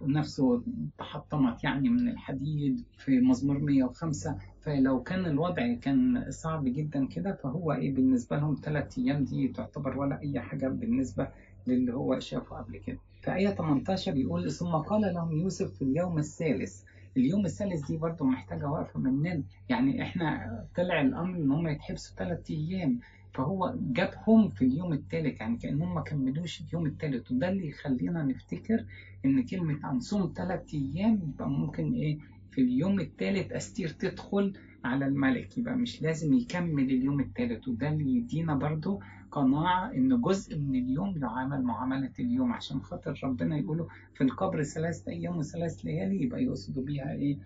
ونفسه 0.00 0.62
تحطمت 0.98 1.64
يعني 1.64 1.88
من 1.88 2.08
الحديد 2.08 2.84
في 2.98 3.20
مزمور 3.20 3.58
105 3.58 4.38
فلو 4.60 5.02
كان 5.02 5.26
الوضع 5.26 5.74
كان 5.74 6.24
صعب 6.30 6.64
جدا 6.64 7.06
كده 7.06 7.32
فهو 7.32 7.72
إيه 7.72 7.94
بالنسبة 7.94 8.36
لهم 8.36 8.56
ثلاث 8.62 8.98
أيام 8.98 9.24
دي 9.24 9.48
تعتبر 9.48 9.98
ولا 9.98 10.20
أي 10.20 10.40
حاجة 10.40 10.68
بالنسبة 10.68 11.28
للي 11.66 11.94
هو 11.94 12.18
شافه 12.18 12.56
قبل 12.56 12.78
كده. 12.78 12.98
في 13.28 13.34
آية 13.34 13.48
18 13.50 14.12
بيقول 14.12 14.52
ثم 14.52 14.66
قال 14.72 15.14
لهم 15.14 15.32
يوسف 15.32 15.74
في 15.74 15.82
اليوم 15.82 16.18
الثالث. 16.18 16.82
اليوم 17.16 17.44
الثالث 17.44 17.86
دي 17.86 17.96
برضه 17.96 18.24
محتاجة 18.24 18.70
وقفة 18.70 19.00
مننا 19.00 19.42
يعني 19.68 20.02
إحنا 20.02 20.64
طلع 20.76 21.00
الأمر 21.00 21.36
إن 21.36 21.50
هم 21.50 21.68
يتحبسوا 21.68 22.16
ثلاث 22.16 22.50
أيام. 22.50 22.98
فهو 23.34 23.74
جابهم 23.80 24.48
في 24.48 24.62
اليوم 24.64 24.92
الثالث 24.92 25.40
يعني 25.40 25.56
كأنهم 25.56 25.94
ما 25.94 26.00
كملوش 26.00 26.60
اليوم 26.60 26.86
الثالث 26.86 27.30
وده 27.32 27.48
اللي 27.48 27.68
يخلينا 27.68 28.22
نفتكر 28.22 28.84
إن 29.24 29.42
كلمة 29.44 29.78
هنصوم 29.84 30.32
ثلاث 30.36 30.74
أيام 30.74 31.14
يبقى 31.34 31.50
ممكن 31.50 31.92
إيه؟ 31.92 32.18
في 32.50 32.60
اليوم 32.60 33.00
الثالث 33.00 33.52
أستير 33.52 33.88
تدخل 33.88 34.52
على 34.84 35.06
الملك. 35.06 35.58
يبقى 35.58 35.76
مش 35.76 36.02
لازم 36.02 36.32
يكمل 36.34 36.84
اليوم 36.84 37.20
الثالث 37.20 37.68
وده 37.68 37.88
اللي 37.88 38.16
يدينا 38.16 38.54
برضو 38.54 39.00
قناعة 39.30 39.90
إن 39.92 40.20
جزء 40.20 40.58
من 40.58 40.74
اليوم 40.74 41.18
يعامل 41.22 41.62
معاملة 41.62 42.12
اليوم 42.20 42.52
عشان 42.52 42.80
خاطر 42.82 43.20
ربنا 43.24 43.56
يقوله 43.58 43.88
في 44.14 44.24
القبر 44.24 44.62
ثلاثة 44.62 45.12
أيام 45.12 45.36
وثلاث 45.38 45.80
ليالي 45.84 46.22
يبقى 46.22 46.44
يقصدوا 46.44 46.82
بيها 46.82 47.12
إيه؟ 47.12 47.38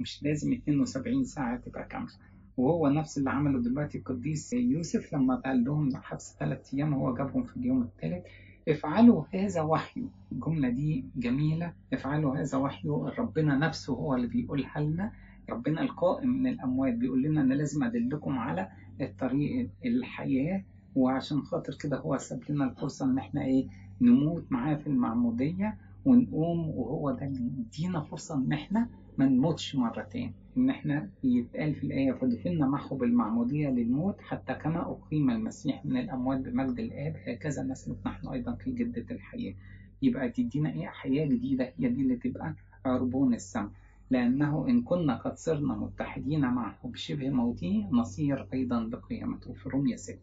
مش 0.00 0.22
لازم 0.22 0.52
72 0.52 1.24
ساعة 1.24 1.56
تبقى 1.56 1.84
كاملة. 1.84 2.12
وهو 2.56 2.88
نفس 2.88 3.18
اللي 3.18 3.30
عمله 3.30 3.60
دلوقتي 3.62 3.98
القديس 3.98 4.52
يوسف 4.52 5.12
لما 5.14 5.34
قال 5.36 5.64
لهم 5.64 5.96
حبس 5.96 6.36
ثلاث 6.40 6.74
أيام 6.74 6.92
وهو 6.92 7.14
جابهم 7.14 7.42
في 7.42 7.56
اليوم 7.56 7.82
الثالث. 7.82 8.24
افعلوا 8.68 9.24
هذا 9.34 9.60
وحي. 9.62 10.04
الجملة 10.32 10.68
دي 10.68 11.04
جميلة. 11.16 11.72
افعلوا 11.92 12.36
هذا 12.36 12.58
وحي. 12.58 12.88
ربنا 13.18 13.56
نفسه 13.56 13.92
هو 13.92 14.14
اللي 14.14 14.26
بيقولها 14.26 14.80
لنا. 14.80 15.12
ربنا 15.50 15.82
القائم 15.82 16.28
من 16.28 16.46
الأموات 16.46 16.94
بيقول 16.94 17.22
لنا 17.22 17.40
أنا 17.40 17.54
لازم 17.54 17.84
أدلكم 17.84 18.38
على 18.38 18.68
الطريق 19.00 19.68
الحياة 19.84 20.62
وعشان 20.96 21.42
خاطر 21.42 21.74
كده 21.74 21.96
هو 21.98 22.16
ساب 22.16 22.40
لنا 22.48 22.64
الفرصة 22.64 23.04
إن 23.04 23.18
إحنا 23.18 23.44
إيه 23.44 23.66
نموت 24.00 24.44
معاه 24.50 24.74
في 24.74 24.86
المعمودية 24.86 25.76
ونقوم 26.04 26.68
وهو 26.68 27.10
ده 27.10 27.26
اللي 27.26 27.50
يدينا 27.58 28.00
فرصة 28.00 28.34
إن 28.34 28.52
إحنا 28.52 28.88
ما 29.18 29.26
نموتش 29.28 29.76
مرتين. 29.76 30.32
إن 30.56 30.70
إحنا 30.70 31.08
يتقال 31.24 31.74
في 31.74 31.84
الآية 31.84 32.12
فدفنا 32.12 32.66
معه 32.66 32.94
بالمعمودية 32.94 33.68
للموت 33.68 34.20
حتى 34.20 34.54
كما 34.54 34.80
أقيم 34.90 35.30
المسيح 35.30 35.84
من 35.86 35.96
الأموات 35.96 36.40
بمجد 36.40 36.78
الآب 36.78 37.16
هكذا 37.26 37.62
نسلك 37.62 37.96
نحن 38.06 38.28
أيضا 38.28 38.52
في 38.52 38.72
جدة 38.72 39.06
الحياة. 39.10 39.54
يبقى 40.02 40.28
تدينا 40.28 40.72
إيه 40.72 40.86
حياة 40.86 41.26
جديدة 41.26 41.72
هي 41.78 41.88
دي 41.88 42.02
اللي 42.02 42.16
تبقى 42.16 42.54
عربون 42.84 43.34
السماء. 43.34 43.70
لأنه 44.10 44.68
إن 44.68 44.82
كنا 44.82 45.16
قد 45.16 45.36
صرنا 45.36 45.74
متحدين 45.74 46.40
معه 46.40 46.78
بشبه 46.84 47.30
موته 47.30 47.88
نصير 47.92 48.46
أيضا 48.52 48.84
بقيامته. 48.84 49.52
في 49.52 49.68
رومية 49.68 49.96
6 49.96 50.18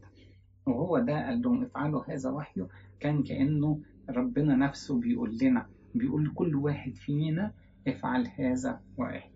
وهو 0.65 0.99
ده 0.99 1.25
قال 1.25 1.41
لهم 1.41 1.63
افعلوا 1.63 2.03
هذا 2.13 2.29
وحيه 2.29 2.67
كان 2.99 3.23
كأنه 3.23 3.79
ربنا 4.09 4.55
نفسه 4.55 4.99
بيقول 4.99 5.37
لنا 5.41 5.65
بيقول 5.95 6.25
لكل 6.25 6.55
واحد 6.55 6.95
فينا 6.95 7.51
افعل 7.87 8.27
هذا 8.37 8.81
واحد 8.97 9.29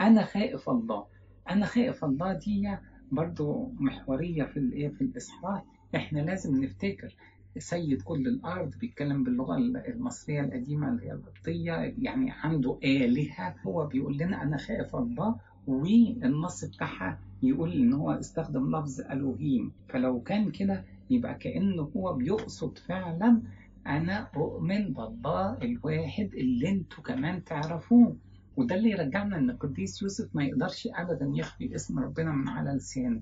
أنا 0.00 0.24
خائف 0.24 0.70
الله. 0.70 1.06
أنا 1.50 1.66
خائف 1.66 2.04
الله 2.04 2.32
دي 2.32 2.76
برضو 3.12 3.72
محورية 3.80 4.44
في 4.44 4.56
الإيه 4.56 4.88
في 4.88 5.00
الإصحاح. 5.00 5.64
إحنا 5.94 6.20
لازم 6.20 6.64
نفتكر 6.64 7.14
سيد 7.58 8.02
كل 8.02 8.26
الأرض 8.28 8.74
بيتكلم 8.78 9.24
باللغة 9.24 9.56
المصرية 9.88 10.40
القديمة 10.40 10.88
اللي 10.88 11.06
هي 11.06 11.12
القبطية 11.12 11.72
يعني 11.98 12.30
عنده 12.30 12.78
آلهة. 12.84 13.54
هو 13.66 13.86
بيقول 13.86 14.16
لنا 14.18 14.42
أنا 14.42 14.56
خائف 14.56 14.96
الله 14.96 15.36
والنص 15.68 16.64
بتاعها 16.64 17.18
يقول 17.42 17.72
إن 17.72 17.92
هو 17.92 18.10
استخدم 18.12 18.76
لفظ 18.76 19.00
ألوهيم. 19.00 19.72
فلو 19.88 20.20
كان 20.20 20.50
كده 20.50 20.84
يبقى 21.10 21.34
كأنه 21.34 21.90
هو 21.96 22.12
بيقصد 22.14 22.78
فعلا 22.78 23.42
أنا 23.86 24.28
أؤمن 24.36 24.92
بالله 24.92 25.58
الواحد 25.62 26.30
اللي 26.34 26.68
أنتوا 26.70 27.04
كمان 27.04 27.44
تعرفوه. 27.44 28.16
وده 28.56 28.74
اللي 28.74 28.90
يرجعنا 28.90 29.36
إن 29.38 29.50
القديس 29.50 30.02
يوسف 30.02 30.36
ما 30.36 30.44
يقدرش 30.44 30.88
أبدا 30.94 31.32
يخفي 31.34 31.74
اسم 31.74 31.98
ربنا 31.98 32.32
من 32.32 32.48
على 32.48 32.70
لسانه. 32.70 33.20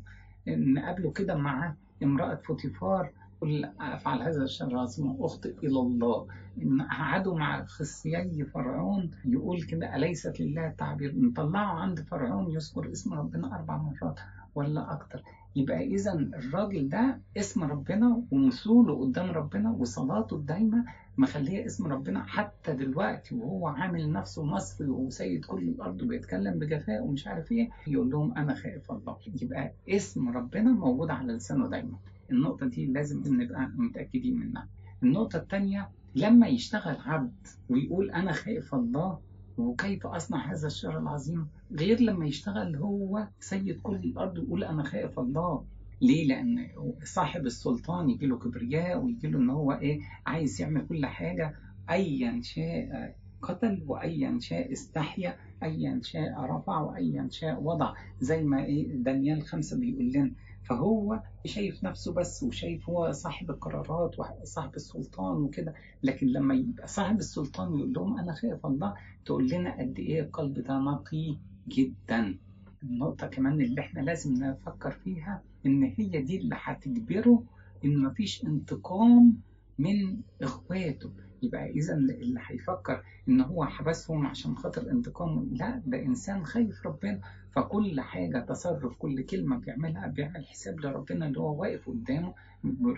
نقابله 0.48 1.10
كده 1.12 1.34
مع 1.34 1.74
امرأة 2.02 2.34
فوتيفار 2.34 3.10
قل 3.40 3.64
أفعل 3.80 4.22
هذا 4.22 4.42
الشر 4.44 4.66
العظيم 4.66 5.16
أخطئ 5.20 5.54
إلى 5.62 5.80
الله. 5.80 6.26
إن 6.62 6.82
قعدوا 6.82 7.38
مع 7.38 7.64
خصيي 7.64 8.44
فرعون 8.44 9.10
يقول 9.24 9.62
كده 9.62 9.96
أليست 9.96 10.40
لله 10.40 10.66
التعبير 10.66 11.14
نطلعه 11.16 11.66
عند 11.80 12.00
فرعون 12.00 12.50
يذكر 12.50 12.92
اسم 12.92 13.14
ربنا 13.14 13.54
أربع 13.56 13.76
مرات 13.76 14.20
ولا 14.54 14.92
أكتر. 14.92 15.22
يبقى 15.56 15.84
إذا 15.86 16.12
الراجل 16.12 16.88
ده 16.88 17.18
اسم 17.36 17.64
ربنا 17.64 18.22
ومثوله 18.30 19.00
قدام 19.00 19.30
ربنا 19.30 19.70
وصلاته 19.70 20.36
الدايمة 20.36 20.84
مخليه 21.18 21.66
اسم 21.66 21.86
ربنا 21.86 22.22
حتى 22.24 22.72
دلوقتي 22.72 23.34
وهو 23.34 23.66
عامل 23.68 24.12
نفسه 24.12 24.44
مصري 24.44 24.88
وسيد 24.88 25.44
كل 25.44 25.62
الأرض 25.62 26.02
وبيتكلم 26.02 26.58
بجفاء 26.58 27.02
ومش 27.04 27.26
عارف 27.26 27.52
إيه 27.52 27.70
يقول 27.86 28.10
لهم 28.10 28.38
أنا 28.38 28.54
خائف 28.54 28.92
الله. 28.92 29.16
يبقى 29.42 29.72
اسم 29.88 30.28
ربنا 30.28 30.70
موجود 30.72 31.10
على 31.10 31.32
لسانه 31.32 31.68
دايما. 31.68 31.96
النقطة 32.30 32.66
دي 32.66 32.86
لازم 32.86 33.22
نبقى 33.42 33.68
متأكدين 33.76 34.38
منها. 34.40 34.68
النقطة 35.02 35.36
الثانية 35.36 35.88
لما 36.14 36.46
يشتغل 36.46 36.96
عبد 37.04 37.46
ويقول 37.68 38.10
أنا 38.10 38.32
خائف 38.32 38.74
الله 38.74 39.18
وكيف 39.58 40.06
أصنع 40.06 40.52
هذا 40.52 40.66
الشر 40.66 40.98
العظيم 40.98 41.46
غير 41.72 42.00
لما 42.00 42.26
يشتغل 42.26 42.76
هو 42.76 43.28
سيد 43.40 43.80
كل 43.82 43.94
الأرض 43.96 44.38
ويقول 44.38 44.64
أنا 44.64 44.82
خائف 44.82 45.18
الله. 45.18 45.64
ليه؟ 46.02 46.26
لأن 46.28 46.68
صاحب 47.04 47.46
السلطان 47.46 48.10
يجي 48.10 48.26
له 48.26 48.38
كبرياء 48.38 48.98
ويجي 49.04 49.28
له 49.28 49.38
إن 49.38 49.50
هو 49.50 49.72
إيه 49.72 50.00
عايز 50.26 50.60
يعمل 50.60 50.86
كل 50.86 51.06
حاجة 51.06 51.54
أيا 51.90 52.40
شاء 52.42 53.14
قتل 53.42 53.82
وأيا 53.86 54.38
شاء 54.40 54.72
استحيا 54.72 55.36
أيا 55.62 56.00
شاء 56.02 56.40
رفع 56.40 56.80
وأيا 56.80 57.28
شاء 57.30 57.62
وضع. 57.62 57.94
زي 58.20 58.44
ما 58.44 58.64
إيه 58.64 58.96
دانيال 58.96 59.42
خمسة 59.42 59.78
بيقول 59.80 60.12
لنا 60.12 60.30
فهو 60.68 61.22
شايف 61.44 61.84
نفسه 61.84 62.12
بس 62.12 62.42
وشايف 62.42 62.88
هو 62.88 63.12
صاحب 63.12 63.50
القرارات 63.50 64.18
وصاحب 64.18 64.74
السلطان 64.74 65.36
وكده. 65.36 65.74
لكن 66.02 66.26
لما 66.26 66.54
يبقى 66.54 66.86
صاحب 66.86 67.18
السلطان 67.18 67.78
يقول 67.78 67.92
لهم 67.92 68.18
أنا 68.18 68.32
خايف 68.34 68.66
الله 68.66 68.94
تقول 69.24 69.48
لنا 69.50 69.78
قد 69.80 69.98
إيه 69.98 70.20
القلب 70.20 70.58
ده 70.58 70.78
نقي 70.78 71.36
جدا. 71.68 72.38
النقطة 72.82 73.26
كمان 73.26 73.60
اللي 73.60 73.80
إحنا 73.80 74.00
لازم 74.00 74.34
نفكر 74.44 74.90
فيها 74.90 75.42
إن 75.66 75.82
هي 75.82 76.22
دي 76.22 76.36
اللي 76.36 76.56
هتجبره 76.58 77.42
إن 77.84 77.98
مفيش 78.02 78.44
انتقام 78.44 79.34
من 79.78 80.20
إخواته. 80.42 81.10
يبقى 81.42 81.70
اذا 81.70 81.94
اللي 81.94 82.40
هيفكر 82.46 83.02
إن 83.28 83.40
هو 83.40 83.64
حبسهم 83.64 84.26
عشان 84.26 84.56
خاطر 84.56 84.90
انتقام 84.90 85.48
لا 85.52 85.82
ده 85.86 86.02
إنسان 86.02 86.44
خايف 86.46 86.86
ربنا. 86.86 87.20
فكل 87.52 88.00
حاجة 88.00 88.38
تصرف 88.38 88.96
كل 88.96 89.22
كلمة 89.22 89.56
بيعملها 89.58 90.06
بيعمل 90.06 90.46
حساب 90.46 90.80
لربنا 90.80 91.26
اللي 91.26 91.40
هو 91.40 91.60
واقف 91.62 91.88
قدامه 91.88 92.34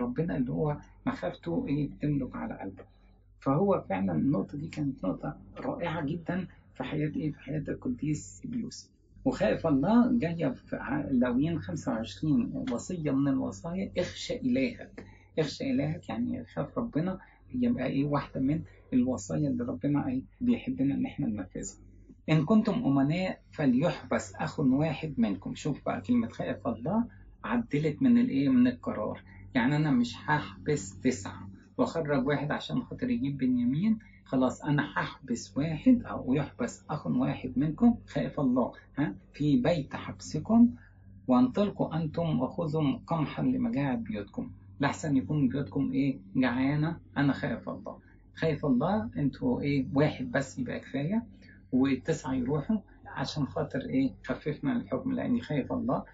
ربنا 0.00 0.36
اللي 0.36 0.52
هو 0.52 0.76
مخافته 1.06 1.64
إيه 1.68 1.88
بتملك 1.88 2.36
على 2.36 2.58
قلبه. 2.58 2.84
فهو 3.40 3.84
فعلا 3.88 4.12
النقطة 4.12 4.58
دي 4.58 4.68
كانت 4.68 5.04
نقطة 5.04 5.36
رائعة 5.56 6.04
جدا 6.06 6.46
في 6.74 6.84
حياة 6.84 7.12
إيه؟ 7.16 7.32
في 7.32 7.40
حياة 7.40 7.64
القديس 7.68 8.42
يوسف 8.52 8.88
وخائف 9.24 9.66
الله 9.66 10.18
جاية 10.18 10.48
في 10.48 11.06
لاويين 11.10 11.58
25 11.60 12.64
وصية 12.72 13.10
من 13.10 13.28
الوصايا 13.28 13.90
اخشى 13.98 14.36
إلهك. 14.36 15.04
اخشى 15.38 15.70
إلهك 15.70 16.08
يعني 16.08 16.44
خاف 16.44 16.78
ربنا 16.78 17.18
يبقى 17.54 17.86
إيه 17.86 18.04
واحدة 18.04 18.40
من 18.40 18.62
الوصايا 18.92 19.48
اللي 19.48 19.64
ربنا 19.64 20.08
إيه 20.08 20.22
بيحبنا 20.40 20.94
إن 20.94 21.06
إحنا 21.06 21.26
ننفذها. 21.26 21.76
إن 22.30 22.44
كنتم 22.44 22.72
أمناء 22.72 23.40
فليحبس 23.52 24.34
أخ 24.34 24.60
واحد 24.60 25.14
منكم. 25.18 25.54
شوف 25.54 25.84
بقى 25.86 26.00
كلمة 26.00 26.28
خائف 26.28 26.66
الله 26.68 27.04
عدلت 27.44 28.02
من 28.02 28.18
الإيه؟ 28.18 28.48
من 28.48 28.66
القرار. 28.66 29.22
يعني 29.54 29.76
أنا 29.76 29.90
مش 29.90 30.14
هحبس 30.24 31.00
تسعة. 31.00 31.48
وأخرج 31.78 32.26
واحد 32.26 32.50
عشان 32.50 32.82
خاطر 32.82 33.10
يجيب 33.10 33.38
بنيامين. 33.38 33.98
خلاص 34.24 34.64
أنا 34.64 34.92
هحبس 34.96 35.56
واحد 35.56 36.02
أو 36.04 36.34
يحبس 36.34 36.84
أخ 36.90 37.06
واحد 37.06 37.52
منكم. 37.56 37.94
خائف 38.06 38.40
الله. 38.40 38.72
ها؟ 38.98 39.14
في 39.32 39.56
بيت 39.56 39.96
حبسكم 39.96 40.70
وأنطلقوا 41.28 41.96
أنتم 41.96 42.40
وخذوا 42.40 42.98
قمحا 43.06 43.42
لمجاعة 43.42 43.96
بيوتكم. 43.96 44.50
لحسن 44.80 45.16
يكون 45.16 45.48
بيوتكم 45.48 45.92
إيه؟ 45.92 46.18
جعانة. 46.36 47.00
أنا 47.16 47.32
خائف 47.32 47.68
الله. 47.68 47.98
خايف 48.34 48.66
الله 48.66 49.10
إنتوا 49.16 49.60
إيه؟ 49.60 49.86
واحد 49.94 50.30
بس 50.30 50.58
يبقى 50.58 50.80
كفاية 50.80 51.26
والتسعة 51.72 52.34
يروحوا 52.34 52.76
عشان 53.06 53.46
خاطر 53.46 53.80
إيه؟ 53.80 54.14
خففنا 54.24 54.76
الحكم 54.76 55.12
لأني 55.12 55.40
خايف 55.40 55.72
الله. 55.72 56.04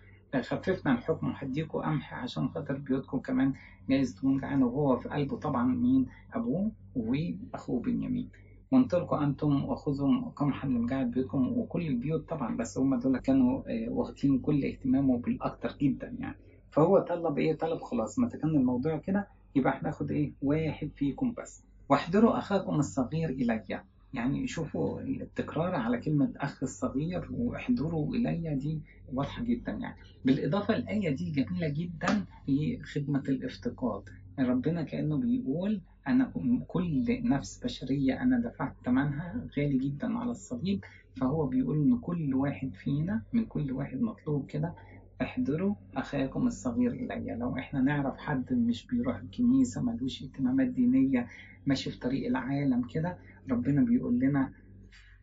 خففنا 0.40 0.92
الحكم 0.92 1.28
وهديكوا 1.28 1.82
قمح 1.82 2.14
عشان 2.14 2.48
خاطر 2.48 2.74
بيوتكم 2.74 3.18
كمان 3.18 3.52
جايز 3.88 4.14
تكون 4.14 4.38
جعانة. 4.38 4.66
وهو 4.66 4.96
في 4.96 5.08
قلبه 5.08 5.36
طبعا 5.36 5.64
مين؟ 5.64 6.06
أبوه 6.34 6.72
وأخوه 6.96 7.80
بنيامين. 7.80 8.28
وانطلقوا 8.72 9.24
أنتم 9.24 9.64
وخذوا 9.64 10.30
قمحا 10.36 10.68
لمجاعة 10.68 11.04
بيوتكم 11.04 11.48
وكل 11.58 11.86
البيوت 11.86 12.28
طبعا 12.28 12.56
بس 12.56 12.78
هم 12.78 12.94
دول 12.98 13.18
كانوا 13.18 13.62
واخدين 13.88 14.38
كل 14.38 14.64
اهتمامه 14.64 15.18
بالأكتر 15.18 15.76
جدا 15.80 16.16
يعني. 16.18 16.36
فهو 16.74 16.98
طلب 16.98 17.38
إيه؟ 17.38 17.54
طلب 17.58 17.80
خلاص 17.80 18.18
ما 18.18 18.28
كان 18.28 18.50
الموضوع 18.50 18.96
كده 18.98 19.26
يبقى 19.56 19.78
هناخد 19.82 20.10
إيه؟ 20.10 20.32
واحد 20.42 20.90
فيكم 20.96 21.34
بس. 21.38 21.62
واحضروا 21.88 22.38
أخاكم 22.38 22.74
الصغير 22.78 23.28
إلي. 23.28 23.80
يعني 24.14 24.46
شوفوا 24.46 25.00
التكرار 25.00 25.74
على 25.74 25.98
كلمة 26.00 26.32
أخ 26.36 26.62
الصغير 26.62 27.28
واحضروا 27.32 28.14
إلي 28.14 28.54
دي 28.54 28.80
واضحة 29.12 29.42
جدا 29.44 29.72
يعني. 29.72 29.96
بالإضافة 30.24 30.76
الآية 30.76 31.10
دي 31.10 31.30
جميلة 31.30 31.68
جدا 31.68 32.24
في 32.46 32.78
خدمة 32.82 33.22
الافتقاد. 33.28 34.02
ربنا 34.38 34.82
كأنه 34.82 35.16
بيقول 35.16 35.80
أنا 36.08 36.32
كل 36.68 37.04
نفس 37.28 37.64
بشرية 37.64 38.22
أنا 38.22 38.38
دفعت 38.40 38.74
ثمنها 38.84 39.46
غالي 39.58 39.78
جدا 39.78 40.18
على 40.18 40.30
الصليب. 40.30 40.84
فهو 41.20 41.46
بيقول 41.46 41.76
إن 41.82 41.98
كل 41.98 42.34
واحد 42.34 42.74
فينا 42.74 43.22
من 43.32 43.44
كل 43.44 43.72
واحد 43.72 44.00
مطلوب 44.00 44.46
كده 44.46 44.74
احضروا 45.22 45.74
أخاكم 45.96 46.46
الصغير 46.46 46.92
إلي. 46.92 47.34
لو 47.38 47.56
إحنا 47.58 47.80
نعرف 47.80 48.16
حد 48.16 48.52
مش 48.52 48.86
بيروح 48.86 49.16
الكنيسة 49.16 49.82
ملوش 49.82 50.22
اهتمامات 50.22 50.68
دينية 50.68 51.26
ماشي 51.66 51.90
في 51.90 51.98
طريق 51.98 52.26
العالم 52.26 52.82
كده 52.94 53.18
ربنا 53.50 53.82
بيقول 53.84 54.18
لنا 54.18 54.52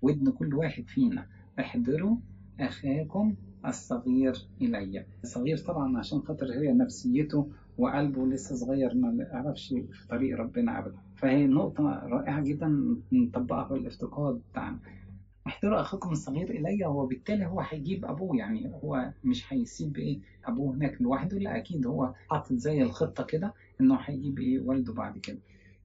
ودن 0.02 0.32
كل 0.32 0.54
واحد 0.56 0.84
فينا. 0.88 1.28
احضروا 1.60 2.18
أخاكم 2.60 3.36
الصغير 3.66 4.34
إلي. 4.62 5.06
الصغير 5.24 5.58
طبعا 5.58 5.98
عشان 5.98 6.20
خاطر 6.20 6.46
هي 6.54 6.74
نفسيته 6.74 7.52
وقلبه 7.78 8.28
لسه 8.28 8.56
صغير 8.56 8.96
ما 8.96 9.24
يعرفش 9.24 9.68
في 9.70 10.08
طريق 10.10 10.38
ربنا 10.38 10.80
أبدا. 10.80 10.98
فهي 11.16 11.48
نقطة 11.48 11.84
رائعة 11.84 12.42
جدا 12.44 12.96
نطبقها 13.12 13.64
في 13.68 13.74
الافتقاد 13.74 14.42
بتاعنا. 14.52 14.80
احضروا 15.48 15.82
أخاكم 15.82 16.12
الصغير 16.12 16.50
إلي 16.50 16.86
وبالتالي 16.86 17.46
هو 17.46 17.62
هيجيب 17.62 18.06
أبوه. 18.06 18.38
يعني 18.38 18.72
هو 18.84 19.12
مش 19.24 19.54
هيسيب 19.54 19.98
إيه 19.98 20.20
أبوه 20.46 20.76
هناك 20.76 21.02
لوحده. 21.02 21.38
لا 21.38 21.58
أكيد 21.58 21.88
هو 21.88 22.14
حاطط 22.30 22.54
زي 22.54 22.82
الخطة 22.82 23.24
كده 23.24 23.54
إنه 23.82 23.96
هيجيب 23.96 24.40
إيه 24.40 24.60
والده 24.60 24.94
بعد 24.94 25.18
كده. 25.18 25.38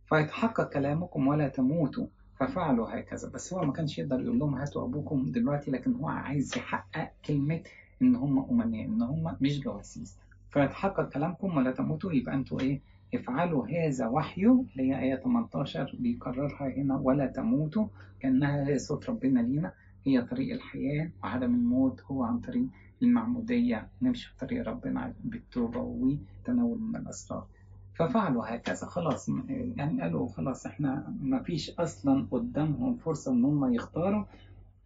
فيتحقق 0.06 0.72
كلامكم 0.72 1.26
ولا 1.26 1.48
تموتوا 1.48 2.06
ففعلوا 2.40 2.98
هكذا. 3.00 3.28
بس 3.28 3.52
هو 3.54 3.64
ما 3.64 3.72
كانش 3.72 3.98
يقدر 3.98 4.20
يقول 4.20 4.38
لهم 4.38 4.54
هاتوا 4.54 4.84
أبوكم 4.84 5.24
دلوقتي 5.32 5.70
لكن 5.70 5.94
هو 5.94 6.08
عايز 6.08 6.56
يحقق 6.58 7.10
كلمة 7.24 7.60
إن 8.02 8.16
هم 8.16 8.38
أمناء 8.50 8.84
إن 8.84 9.02
هم 9.02 9.36
مش 9.40 9.60
جواسيس. 9.60 10.16
فيتحقق 10.50 11.08
كلامكم 11.08 11.56
ولا 11.56 11.70
تموتوا 11.70 12.12
يبقى 12.12 12.34
أنتوا 12.34 12.60
إيه 12.60 12.80
افعلوا 13.14 13.66
هذا 13.68 14.06
وحي 14.06 14.42
اللي 14.46 14.66
هي 14.92 15.00
آية 15.02 15.16
18 15.16 15.96
بيكررها 15.98 16.68
هنا 16.76 16.96
ولا 16.96 17.26
تموتوا 17.26 17.86
كأنها 18.20 18.68
هي 18.68 18.78
صوت 18.78 19.10
ربنا 19.10 19.40
لينا. 19.40 19.72
هي 20.06 20.22
طريق 20.22 20.54
الحياة 20.54 21.10
وعدم 21.22 21.54
الموت 21.54 22.02
هو 22.02 22.22
عن 22.24 22.40
طريق 22.40 22.66
المعمودية 23.02 23.88
نمشي 24.02 24.28
في 24.28 24.36
طريق 24.46 24.68
ربنا 24.68 25.14
بالتوبة 25.24 25.80
وتناول 25.80 26.80
من 26.80 26.96
الأسرار. 26.96 27.46
ففعلوا 27.94 28.54
هكذا 28.54 28.86
خلاص 28.86 29.28
يعني 29.76 30.02
قالوا 30.02 30.28
خلاص 30.28 30.66
إحنا 30.66 31.14
ما 31.22 31.42
فيش 31.42 31.70
أصلا 31.70 32.26
قدامهم 32.30 32.96
فرصة 32.96 33.32
إن 33.32 33.44
هم 33.44 33.74
يختاروا. 33.74 34.24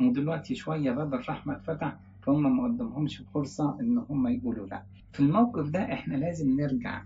ودلوقتي 0.00 0.54
شوية 0.54 0.90
باب 0.92 1.14
الرحمة 1.14 1.56
اتفتح 1.56 1.96
فهم 2.22 2.56
ما 2.56 2.64
قدامهمش 2.64 3.22
فرصة 3.34 3.80
إن 3.80 3.98
هم 3.98 4.28
يقولوا 4.28 4.66
لا. 4.66 4.82
في 5.12 5.20
الموقف 5.20 5.70
ده 5.70 5.92
إحنا 5.92 6.14
لازم 6.16 6.60
نرجع 6.60 7.02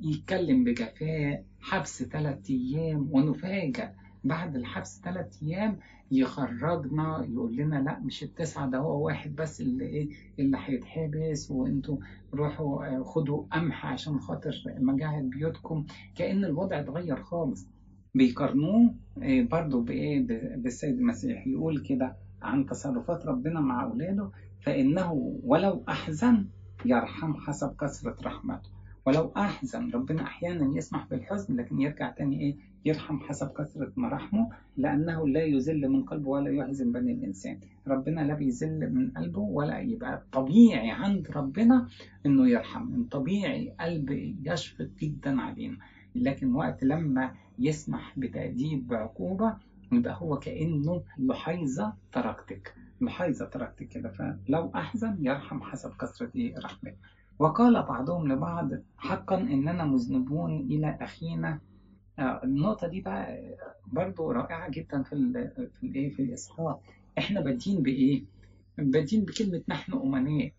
يتكلم 0.00 0.64
بجفاء 0.64 1.44
حبس 1.60 2.02
ثلاث 2.02 2.50
أيام 2.50 3.08
ونفاجأ. 3.12 3.94
بعد 4.24 4.56
الحبس 4.56 5.00
ثلاث 5.04 5.42
أيام 5.42 5.78
يخرجنا 6.10 7.24
يقول 7.28 7.56
لنا 7.56 7.76
لا 7.76 7.98
مش 7.98 8.22
التسعة 8.22 8.70
ده 8.70 8.78
هو 8.78 9.06
واحد 9.06 9.34
بس 9.36 9.60
اللي 9.60 9.84
إيه 9.84 10.08
اللي 10.38 10.58
هيتحبس 10.60 11.50
وأنتوا 11.50 11.96
روحوا 12.34 13.02
خدوا 13.04 13.44
قمح 13.52 13.86
عشان 13.86 14.18
خاطر 14.18 14.52
مجاعة 14.78 15.22
بيوتكم. 15.22 15.86
كأن 16.14 16.44
الوضع 16.44 16.80
اتغير 16.80 17.16
خالص. 17.22 17.68
بيقارنوه 18.14 18.94
برضو 19.26 19.80
بإيه 19.80 20.26
بالسيد 20.56 20.98
المسيح. 20.98 21.46
يقول 21.46 21.82
كده 21.82 22.16
عن 22.42 22.66
تصرفات 22.66 23.26
ربنا 23.26 23.60
مع 23.60 23.84
أولاده 23.84 24.30
فإنه 24.60 25.12
ولو 25.44 25.84
أحزن 25.88 26.46
يرحم 26.84 27.34
حسب 27.34 27.76
كثرة 27.80 28.16
رحمته. 28.24 28.70
ولو 29.06 29.32
أحزن 29.36 29.90
ربنا 29.90 30.22
أحيانا 30.22 30.76
يسمح 30.78 31.06
بالحزن 31.10 31.56
لكن 31.56 31.80
يرجع 31.80 32.10
تاني 32.10 32.40
إيه؟ 32.40 32.56
يرحم 32.84 33.18
حسب 33.18 33.52
كثرة 33.52 33.92
مراحمه 33.96 34.48
لأنه 34.76 35.28
لا 35.28 35.44
يذل 35.44 35.88
من 35.88 36.04
قلبه 36.04 36.28
ولا 36.28 36.50
يحزن 36.50 36.92
بني 36.92 37.12
الإنسان. 37.12 37.58
ربنا 37.86 38.20
لا 38.20 38.34
بيذل 38.34 38.94
من 38.94 39.10
قلبه 39.10 39.40
ولا 39.40 39.80
يبقى 39.80 40.22
طبيعي 40.32 40.90
عند 40.90 41.30
ربنا 41.30 41.88
إنه 42.26 42.48
يرحم. 42.48 42.82
من 42.86 43.04
طبيعي 43.04 43.74
قلب 43.80 44.10
يشفق 44.44 44.88
جدا 45.00 45.40
علينا. 45.40 45.76
لكن 46.14 46.54
وقت 46.54 46.84
لما 46.84 47.34
يسمح 47.58 48.18
بتأديب 48.18 48.86
بعقوبة 48.86 49.56
يبقى 49.92 50.16
هو 50.20 50.38
كأنه 50.38 51.02
لحيظة 51.18 51.92
تركتك 52.12 52.74
لحيظة 53.00 53.44
تركتك 53.44 53.88
كده. 53.88 54.08
فلو 54.10 54.70
أحزن 54.74 55.16
يرحم 55.20 55.62
حسب 55.62 55.90
كثرة 56.00 56.30
إيه؟ 56.36 56.58
رحمته. 56.58 56.96
وقال 57.42 57.82
بعضهم 57.82 58.28
لبعض 58.32 58.70
حقا 58.98 59.36
إننا 59.40 59.84
مذنبون 59.84 60.56
إلى 60.60 60.98
أخينا. 61.00 61.58
النقطة 62.18 62.86
دي 62.88 63.00
بقى 63.00 63.38
برضو 63.92 64.30
رائعة 64.30 64.70
جدا 64.70 65.02
في 65.02 65.12
ال 65.12 65.50
في 65.80 65.86
الايه 65.86 66.10
في 66.10 66.22
الإصحاح. 66.22 66.76
إحنا 67.18 67.40
بادين 67.40 67.82
بإيه؟ 67.82 68.22
بادين 68.78 69.24
بكلمة 69.24 69.62
نحن 69.68 69.92
أمناء. 69.92 70.52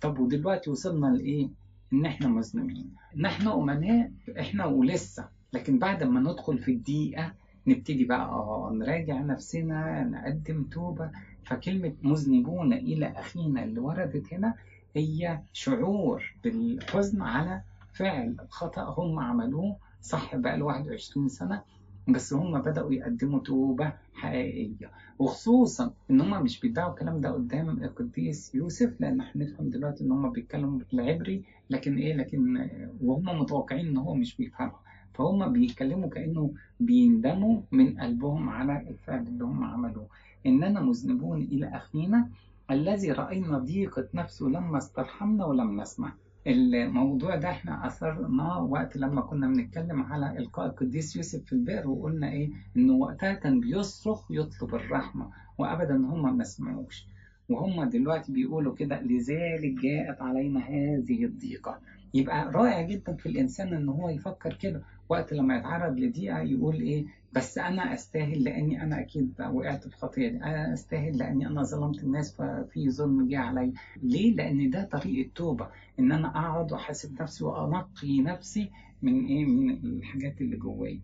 طب 0.00 0.18
ودلوقتي 0.18 0.70
وصلنا 0.70 1.06
لإيه؟ 1.06 1.48
إن 1.92 2.06
إحنا 2.06 2.28
مذنبين. 2.28 2.90
نحن 3.16 3.48
أمناء 3.48 4.10
إحنا 4.40 4.64
ولسه. 4.66 5.28
لكن 5.52 5.78
بعد 5.78 6.02
ما 6.04 6.20
ندخل 6.20 6.58
في 6.58 6.70
الدقيقة 6.72 7.32
نبتدي 7.66 8.04
بقى 8.04 8.24
آه 8.28 8.70
نراجع 8.74 9.20
نفسنا 9.20 10.04
نقدم 10.04 10.62
توبة. 10.64 11.10
فكلمة 11.44 11.92
مذنبون 12.02 12.72
إلى 12.72 13.06
أخينا 13.06 13.64
اللي 13.64 13.80
وردت 13.80 14.34
هنا 14.34 14.54
هي 14.96 15.40
شعور 15.52 16.34
بالحزن 16.44 17.22
على 17.22 17.62
فعل 17.92 18.36
خطأ 18.48 18.94
هم 18.98 19.18
عملوه 19.18 19.76
صح 20.02 20.36
بقى 20.36 20.58
له 20.58 20.64
21 20.64 21.28
سنة 21.28 21.62
بس 22.08 22.32
هم 22.32 22.60
بدأوا 22.62 22.92
يقدموا 22.94 23.40
توبة 23.40 23.92
حقيقية. 24.14 24.90
وخصوصا 25.18 25.92
إن 26.10 26.20
هم 26.20 26.42
مش 26.42 26.60
بيدعوا 26.60 26.90
الكلام 26.90 27.20
ده 27.20 27.30
قدام 27.32 27.68
القديس 27.70 28.54
يوسف 28.54 29.00
لأن 29.00 29.20
هنفهم 29.20 29.70
دلوقتي 29.70 30.04
إن 30.04 30.12
هم 30.12 30.30
بيتكلموا 30.30 30.78
بالعبري 30.92 31.44
لكن 31.70 31.96
إيه؟ 31.98 32.14
لكن 32.14 32.68
وهم 33.02 33.40
متوقعين 33.40 33.86
إن 33.88 33.96
هو 33.96 34.14
مش 34.14 34.36
بيفهمها 34.36 34.80
فهم 35.14 35.52
بيتكلموا 35.52 36.08
كأنه 36.08 36.54
بيندموا 36.80 37.60
من 37.72 38.00
قلبهم 38.00 38.48
على 38.48 38.88
الفعل 38.90 39.26
اللي 39.26 39.44
هم 39.44 39.64
عملوه. 39.64 40.06
إننا 40.46 40.80
مذنبون 40.80 41.42
إلى 41.42 41.66
أخينا 41.76 42.28
الذي 42.70 43.12
رأينا 43.12 43.58
ضيقة 43.58 44.08
نفسه 44.14 44.46
لما 44.46 44.78
استرحمنا 44.78 45.44
ولم 45.44 45.80
نسمع. 45.80 46.12
الموضوع 46.46 47.36
ده 47.36 47.50
إحنا 47.50 47.86
أثرناه 47.86 48.62
وقت 48.62 48.96
لما 48.96 49.20
كنا 49.20 49.46
بنتكلم 49.46 50.02
على 50.02 50.38
إلقاء 50.38 50.66
القديس 50.66 51.16
يوسف 51.16 51.44
في 51.44 51.52
البئر 51.52 51.88
وقلنا 51.88 52.30
إيه؟ 52.32 52.50
إنه 52.76 52.92
وقتها 52.94 53.32
كان 53.34 53.60
بيصرخ 53.60 54.30
يطلب 54.30 54.74
الرحمة 54.74 55.30
وأبدا 55.58 55.96
هم 55.96 56.36
ما 56.38 56.44
سمعوش. 56.44 57.06
وهم 57.48 57.84
دلوقتي 57.84 58.32
بيقولوا 58.32 58.74
كده 58.74 59.00
لذلك 59.00 59.74
جاءت 59.82 60.22
علينا 60.22 60.60
هذه 60.60 61.24
الضيقة. 61.24 61.80
يبقى 62.14 62.50
رائع 62.52 62.82
جدا 62.82 63.14
في 63.16 63.26
الإنسان 63.28 63.74
إن 63.74 63.88
هو 63.88 64.08
يفكر 64.08 64.54
كده. 64.54 64.82
وقت 65.08 65.32
لما 65.32 65.56
يتعرض 65.56 65.98
لضيقة 65.98 66.38
يقول 66.38 66.74
إيه 66.80 67.04
بس 67.32 67.58
أنا 67.58 67.94
أستاهل 67.94 68.44
لأني 68.44 68.82
أنا 68.82 69.00
أكيد 69.00 69.32
وقعت 69.52 69.88
في 69.88 69.96
خطية 69.96 70.30
أنا 70.30 70.72
أستاهل 70.72 71.18
لأني 71.18 71.46
أنا 71.46 71.62
ظلمت 71.62 72.02
الناس 72.04 72.34
ففي 72.36 72.90
ظلم 72.90 73.28
جه 73.28 73.38
علي 73.38 73.72
ليه؟ 74.02 74.34
لأن 74.34 74.70
ده 74.70 74.84
طريق 74.84 75.26
التوبة 75.26 75.68
إن 75.98 76.12
أنا 76.12 76.28
أقعد 76.28 76.72
وأحاسب 76.72 77.22
نفسي 77.22 77.44
وأنقي 77.44 78.20
نفسي 78.20 78.70
من 79.02 79.24
إيه؟ 79.26 79.44
من 79.44 79.70
الحاجات 79.70 80.40
اللي 80.40 80.56
جوايا. 80.56 81.00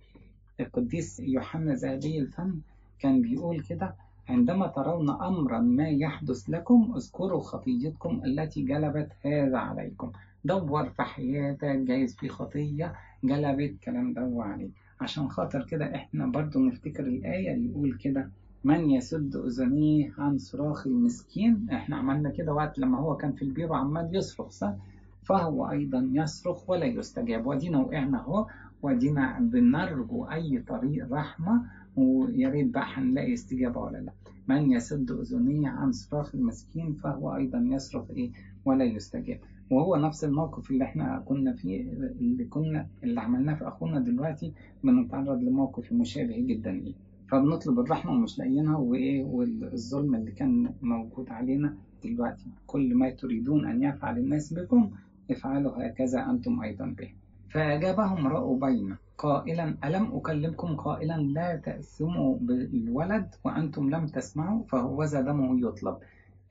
القديس 0.61 1.20
يوحنا 1.20 1.74
ذهبي 1.74 2.18
الفم 2.18 2.61
كان 2.98 3.22
بيقول 3.22 3.61
كده 3.61 3.94
عندما 4.28 4.66
ترون 4.66 5.11
أمرا 5.11 5.59
ما 5.61 5.88
يحدث 5.88 6.50
لكم 6.50 6.92
اذكروا 6.96 7.40
خطيتكم 7.40 8.20
التي 8.24 8.62
جلبت 8.62 9.09
هذا 9.24 9.59
عليكم. 9.59 10.12
دور 10.45 10.90
في 10.90 11.03
حياتك 11.03 11.76
جايز 11.76 12.16
في 12.16 12.28
خطية 12.28 12.95
جلبت 13.24 13.70
الكلام 13.70 14.12
ده 14.12 14.34
عليك. 14.43 14.70
عشان 15.01 15.28
خاطر 15.28 15.64
كده 15.64 15.95
إحنا 15.95 16.26
برضو 16.26 16.59
نفتكر 16.61 17.07
الآية 17.07 17.55
اللي 17.55 17.68
يقول 17.70 17.95
كده 17.99 18.30
من 18.64 18.90
يسد 18.90 19.36
أذنيه 19.36 20.12
عن 20.18 20.38
صراخ 20.38 20.86
المسكين 20.86 21.66
إحنا 21.72 21.97
عملنا 21.97 22.30
كده 22.30 22.53
وقت 22.55 22.78
لما 22.78 22.99
هو 22.99 23.16
كان 23.16 23.32
في 23.32 23.43
البير 23.43 23.70
وعمال 23.72 24.16
يصرخ 24.16 24.49
صح؟ 24.51 24.74
فهو 25.22 25.70
أيضا 25.70 26.11
يصرخ 26.12 26.70
ولا 26.70 26.84
يستجاب. 26.84 27.47
ودينا 27.47 27.78
وقعنا 27.78 28.18
أهو 28.18 28.47
ودينا 28.82 29.38
بنرجو 29.40 30.24
أي 30.24 30.59
طريق 30.68 31.12
رحمة 31.12 31.62
ويا 31.97 32.49
ريت 32.49 32.66
بقى 32.74 32.84
هنلاقي 32.95 33.32
استجابة 33.32 33.80
ولا 33.80 33.99
لأ. 33.99 34.12
من 34.49 34.72
يسد 34.72 35.11
أذنيه 35.11 35.68
عن 35.68 35.93
صراخ 35.93 36.34
المسكين 36.34 36.93
فهو 36.93 37.36
أيضا 37.36 37.59
يصرخ 37.59 38.11
إيه؟ 38.11 38.30
ولا 38.64 38.84
يستجاب. 38.84 39.38
وهو 39.70 39.96
نفس 39.96 40.24
الموقف 40.24 40.70
اللي 40.70 40.84
إحنا 40.84 41.22
كنا 41.26 41.52
فيه 41.52 41.80
اللي 42.20 42.44
كنا 42.44 42.86
اللي 43.04 43.20
عملناه 43.20 43.54
في 43.54 43.68
أخونا 43.68 44.00
دلوقتي 44.00 44.52
بنتعرض 44.84 45.42
لموقف 45.42 45.92
مشابه 45.92 46.36
جدا 46.40 46.70
ليه. 46.72 46.94
فبنطلب 47.30 47.80
الرحمة 47.80 48.12
ومش 48.12 48.38
لاقيينها 48.38 48.76
وإيه 48.76 49.24
والظلم 49.24 50.14
اللي 50.14 50.30
كان 50.32 50.74
موجود 50.82 51.30
علينا 51.30 51.76
دلوقتي. 52.04 52.46
كل 52.66 52.94
ما 52.94 53.10
تريدون 53.10 53.66
أن 53.66 53.82
يفعل 53.82 54.18
الناس 54.18 54.52
بكم 54.54 54.90
افعلوا 55.30 55.86
هكذا 55.86 56.30
أنتم 56.30 56.62
أيضا 56.62 56.86
به. 56.98 57.08
فأجابهم 57.50 58.26
رأوبين 58.26 58.96
قائلا 59.18 59.76
ألم 59.84 60.16
أكلمكم 60.16 60.76
قائلا 60.76 61.16
لا 61.20 61.56
تأثموا 61.56 62.38
بالولد 62.40 63.28
وأنتم 63.44 63.90
لم 63.90 64.06
تسمعوا؟ 64.06 64.62
فهو 64.64 65.04
دمه 65.04 65.68
يطلب. 65.68 65.96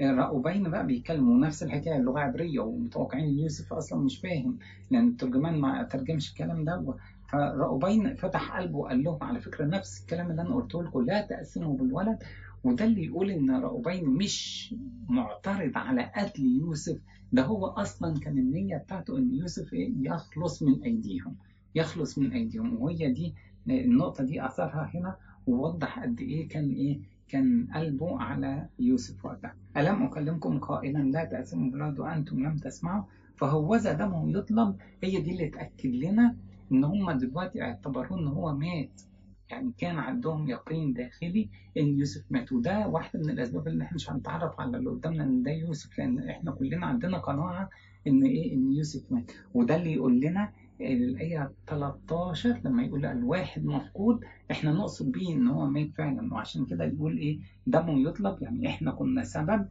رأوبين 0.02 0.70
بقى 0.70 0.86
بيكلموا 0.88 1.46
نفس 1.46 1.64
الحكاية 1.64 1.96
اللغة 1.98 2.20
عبرية 2.20 2.60
ومتوقعين 2.60 3.26
إن 3.26 3.40
يوسف 3.40 3.74
أصلا 3.74 4.00
مش 4.00 4.18
فاهم 4.20 4.58
لأن 4.92 5.08
الترجمان 5.08 5.60
ما 5.60 5.84
ترجمش 5.84 6.30
الكلام 6.32 6.64
ده. 6.64 6.94
فرأوبين 7.30 8.16
فتح 8.16 8.58
قلبه 8.58 8.78
وقال 8.78 9.04
لهم 9.04 9.24
على 9.24 9.40
فكرة 9.40 9.66
نفس 9.66 10.02
الكلام 10.02 10.32
اللي 10.32 10.42
أنا 10.42 10.56
قلته 10.56 10.84
لكم 10.84 11.02
لا 11.02 11.22
تقسموا 11.22 11.78
بالولد. 11.78 12.18
وده 12.64 12.86
اللي 12.86 13.06
يقول 13.06 13.32
إن 13.32 13.52
رأوبين 13.52 14.06
مش 14.10 14.76
معترض 15.10 15.72
على 15.76 16.12
قتل 16.16 16.44
يوسف. 16.46 16.98
ده 17.32 17.44
هو 17.44 17.66
أصلا 17.68 18.20
كان 18.20 18.38
النية 18.38 18.78
بتاعته 18.78 19.18
إن 19.18 19.34
يوسف 19.34 19.74
إيه؟ 19.74 19.94
يخلص 20.02 20.64
من 20.64 20.84
أيديهم 20.84 21.36
يخلص 21.76 22.18
من 22.18 22.32
أيديهم. 22.32 22.82
وهي 22.82 23.12
دي 23.12 23.34
النقطة 23.70 24.24
دي 24.24 24.46
أثرها 24.46 24.92
هنا 24.94 25.16
ووضح 25.48 26.00
قد 26.00 26.20
إيه 26.20 26.48
كان 26.48 26.70
إيه 26.72 27.00
كان 27.32 27.68
قلبه 27.76 28.20
على 28.22 28.68
يوسف 28.80 29.26
وقتها. 29.26 29.56
ألم 29.78 30.04
أكلمكم 30.04 30.60
قائلا 30.60 31.00
لا 31.00 31.24
تقسموا 31.26 31.72
بالولد 31.72 32.00
وأنتم 32.00 32.40
لم 32.40 32.56
تسمعوا؟ 32.58 33.04
فهوذا 33.36 33.94
دمه 33.94 34.38
يطلب. 34.38 34.76
هي 35.04 35.22
دي 35.22 35.32
اللي 35.32 35.50
تأكد 35.50 35.96
لنا 35.96 36.36
إن 36.72 36.84
هم 36.84 37.12
دلوقتي 37.12 37.62
اعتبروه 37.62 38.20
إن 38.20 38.28
هو 38.28 38.54
مات. 38.56 39.02
يعني 39.50 39.72
كان 39.78 39.98
عندهم 40.00 40.48
يقين 40.50 40.94
داخلي 40.94 41.50
إن 41.78 42.00
يوسف 42.00 42.24
مات. 42.32 42.52
وده 42.52 42.88
واحدة 42.88 43.20
من 43.20 43.30
الأسباب 43.30 43.68
اللي 43.68 43.84
إحنا 43.84 43.96
مش 43.96 44.12
هنتعرف 44.12 44.60
على 44.60 44.78
اللي 44.78 44.90
قدامنا 44.90 45.24
إن 45.24 45.44
ده 45.44 45.52
يوسف 45.52 45.98
لأن 46.00 46.30
إحنا 46.30 46.52
كلنا 46.52 46.86
عندنا 46.86 47.18
قناعة 47.18 47.70
إن 48.08 48.24
إيه؟ 48.24 48.54
إن 48.54 48.72
يوسف 48.74 49.12
مات. 49.12 49.32
وده 49.54 49.76
اللي 49.76 49.94
يقول 49.94 50.20
لنا 50.20 50.52
الآية 50.82 51.52
13 51.68 52.62
لما 52.66 52.84
يقول 52.84 53.06
الواحد 53.06 53.66
مفقود 53.66 54.20
إحنا 54.52 54.72
نقصد 54.72 55.12
بيه 55.12 55.34
إن 55.34 55.48
هو 55.48 55.66
مات 55.66 55.90
فعلا. 55.98 56.34
وعشان 56.34 56.66
كده 56.66 56.86
يقول 56.86 57.18
إيه؟ 57.18 57.40
دمه 57.68 58.10
يطلب. 58.10 58.42
يعني 58.42 58.68
إحنا 58.68 58.92
كنا 58.92 59.24
سبب 59.24 59.68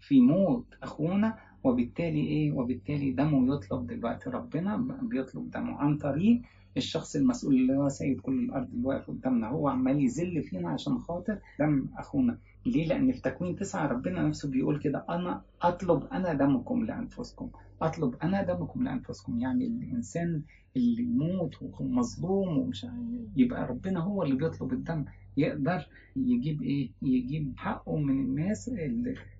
في 0.00 0.20
موت 0.20 0.66
أخونا 0.82 1.38
وبالتالي 1.64 2.20
إيه؟ 2.20 2.52
وبالتالي 2.52 3.10
دمه 3.12 3.54
يطلب 3.54 3.86
دلوقتي. 3.86 4.30
ربنا 4.30 4.76
بيطلب 5.02 5.50
دمه 5.50 5.74
عن 5.76 5.96
طريق 5.98 6.42
الشخص 6.76 7.16
المسؤول 7.16 7.54
اللي 7.54 7.76
هو 7.76 7.88
سيد 7.88 8.20
كل 8.20 8.38
الأرض 8.38 8.68
اللي 8.74 8.86
واقف 8.86 9.10
قدامنا. 9.10 9.48
هو 9.48 9.68
عمال 9.68 10.00
يذل 10.04 10.42
فينا 10.42 10.68
عشان 10.70 10.98
خاطر 10.98 11.38
دم 11.60 11.86
أخونا. 11.98 12.38
ليه؟ 12.66 12.86
لأن 12.88 13.12
في 13.12 13.20
تكوين 13.20 13.56
تسعة 13.56 13.86
ربنا 13.86 14.22
نفسه 14.28 14.50
بيقول 14.50 14.78
كده 14.78 15.04
أنا 15.10 15.42
أطلب 15.62 16.04
أنا 16.12 16.32
دمكم 16.34 16.84
لأنفسكم. 16.84 17.50
أطلب 17.82 18.14
أنا 18.22 18.42
دمكم 18.42 18.82
لأنفسكم. 18.82 19.40
يعني 19.40 19.66
الإنسان 19.66 20.42
اللي 20.76 21.02
يموت 21.02 21.54
ومظلوم 21.80 22.58
ومش 22.58 22.86
يبقى 23.36 23.66
ربنا 23.66 24.00
هو 24.00 24.22
اللي 24.22 24.36
بيطلب 24.36 24.72
الدم. 24.72 25.04
يقدر 25.36 25.86
يجيب 26.16 26.62
إيه؟ 26.62 26.90
يجيب 27.02 27.52
حقه 27.56 27.96
من 27.96 28.10
الناس 28.24 28.70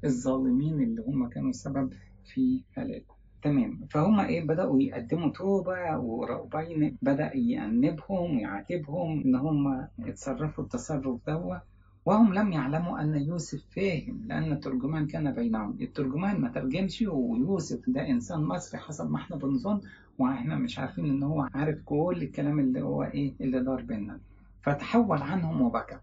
الظالمين 0.04 0.82
اللي 0.82 1.02
هم 1.06 1.28
كانوا 1.28 1.52
سبب 1.52 1.92
في 2.34 2.60
هلاكه. 2.76 3.14
تمام. 3.42 3.86
فهم 3.90 4.20
إيه؟ 4.20 4.46
بدأوا 4.46 4.82
يقدموا 4.82 5.30
توبة 5.30 5.98
ورأوبين 5.98 6.96
بدأ 7.02 7.36
يأنبهم 7.36 8.36
ويعاتبهم 8.36 9.20
إن 9.20 9.34
هم 9.34 9.86
اتصرفوا 10.00 10.64
التصرف 10.64 11.20
دوت. 11.26 11.60
وهم 12.06 12.34
لم 12.34 12.52
يعلموا 12.52 13.00
أن 13.00 13.14
يوسف 13.14 13.64
فاهم 13.76 14.24
لأن 14.26 14.52
الترجمان 14.52 15.06
كان 15.06 15.32
بينهم. 15.32 15.76
الترجمان 15.80 16.40
ما 16.40 16.48
ترجمش 16.48 17.02
ويوسف 17.08 17.80
ده 17.90 18.08
إنسان 18.08 18.40
مصري 18.44 18.80
حسب 18.80 19.10
ما 19.10 19.16
إحنا 19.16 19.36
بنظن 19.36 19.80
وإحنا 20.18 20.56
مش 20.56 20.78
عارفين 20.78 21.04
إن 21.04 21.22
هو 21.22 21.48
عارف 21.54 21.78
كل 21.84 22.18
الكلام 22.22 22.60
اللي 22.60 22.80
هو 22.82 23.02
إيه 23.02 23.34
اللي 23.40 23.60
دار 23.60 23.82
بينا 23.82 24.20
فتحول 24.62 25.22
عنهم 25.22 25.60
وبكى. 25.62 25.98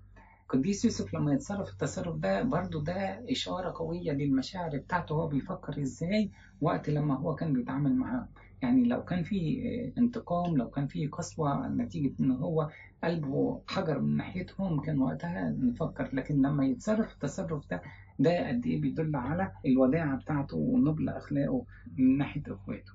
قديس 0.50 0.86
يوسف 0.86 1.14
لما 1.14 1.34
يتصرف 1.34 1.70
التصرف 1.70 2.16
ده 2.16 2.44
برضو 2.44 2.80
ده 2.80 3.24
إشارة 3.32 3.74
قوية 3.76 4.12
للمشاعر 4.12 4.78
بتاعته 4.78 5.14
هو 5.16 5.28
بيفكر 5.28 5.82
إزاي 5.82 6.32
وقت 6.62 6.90
لما 6.90 7.16
هو 7.18 7.36
كان 7.36 7.54
بيتعامل 7.54 7.96
معاهم. 7.96 8.28
يعني 8.62 8.84
لو 8.84 9.04
كان 9.04 9.24
في 9.24 9.62
انتقام 9.98 10.58
لو 10.58 10.70
كان 10.70 10.88
في 10.88 11.08
قسوة 11.08 11.68
نتيجة 11.68 12.14
إن 12.20 12.32
هو 12.32 12.70
قلبه 13.04 13.62
حجر 13.68 14.00
من 14.00 14.18
ناحيتهم 14.18 14.82
كان 14.82 15.00
وقتها 15.00 15.50
نفكر 15.60 16.10
لكن 16.14 16.42
لما 16.42 16.66
يتصرف 16.66 17.14
التصرف 17.14 17.70
ده 17.70 17.82
ده 18.20 18.48
قد 18.48 18.66
إيه 18.66 18.82
بيدل 18.82 19.16
على 19.16 19.52
الوداعة 19.66 20.18
بتاعته 20.18 20.58
ونبل 20.58 21.10
أخلاقه 21.10 21.66
من 21.98 22.18
ناحية 22.18 22.44
إخواته. 22.48 22.92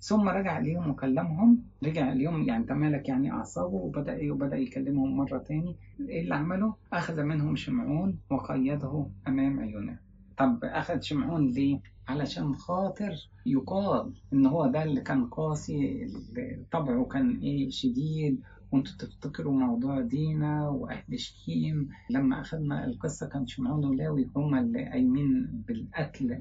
ثم 0.00 0.28
رجع 0.28 0.58
ليهم 0.58 0.90
وكلمهم 0.90 1.62
رجع 1.84 2.12
اليوم 2.12 2.42
يعني 2.42 2.64
تمالك 2.64 3.08
يعني 3.08 3.32
أعصابه؟ 3.32 3.74
وبدأ 3.74 4.12
إيه؟ 4.14 4.30
وبدأ 4.30 4.56
يكلمهم 4.56 5.16
مرة 5.16 5.38
تاني. 5.38 5.76
إيه 6.08 6.22
اللي 6.22 6.34
عمله؟ 6.34 6.74
أخذ 6.92 7.22
منهم 7.22 7.56
شمعون 7.56 8.18
وقيده 8.30 9.06
أمام 9.28 9.60
عيونه. 9.60 9.98
طب 10.38 10.64
أخذ 10.64 11.00
شمعون 11.00 11.46
ليه؟ 11.46 11.80
علشان 12.08 12.54
خاطر 12.54 13.12
يقال 13.46 14.12
إن 14.32 14.46
هو 14.46 14.66
ده 14.66 14.82
اللي 14.82 15.00
كان 15.00 15.26
قاسي 15.26 16.06
طبعه 16.72 17.04
كان 17.04 17.38
إيه؟ 17.40 17.70
شديد 17.70 18.40
وانتوا 18.72 18.92
تفتكروا 18.98 19.52
موضوع 19.60 20.00
دينا 20.00 20.68
وأهل 20.68 21.20
شكيم 21.20 21.88
لما 22.10 22.40
أخذنا 22.40 22.84
القصة 22.86 23.26
كان 23.28 23.46
شمعون 23.46 23.84
ولاوي 23.84 24.28
هما 24.36 24.60
اللي 24.60 24.84
قايمين 24.84 25.62
بالقتل 25.68 26.38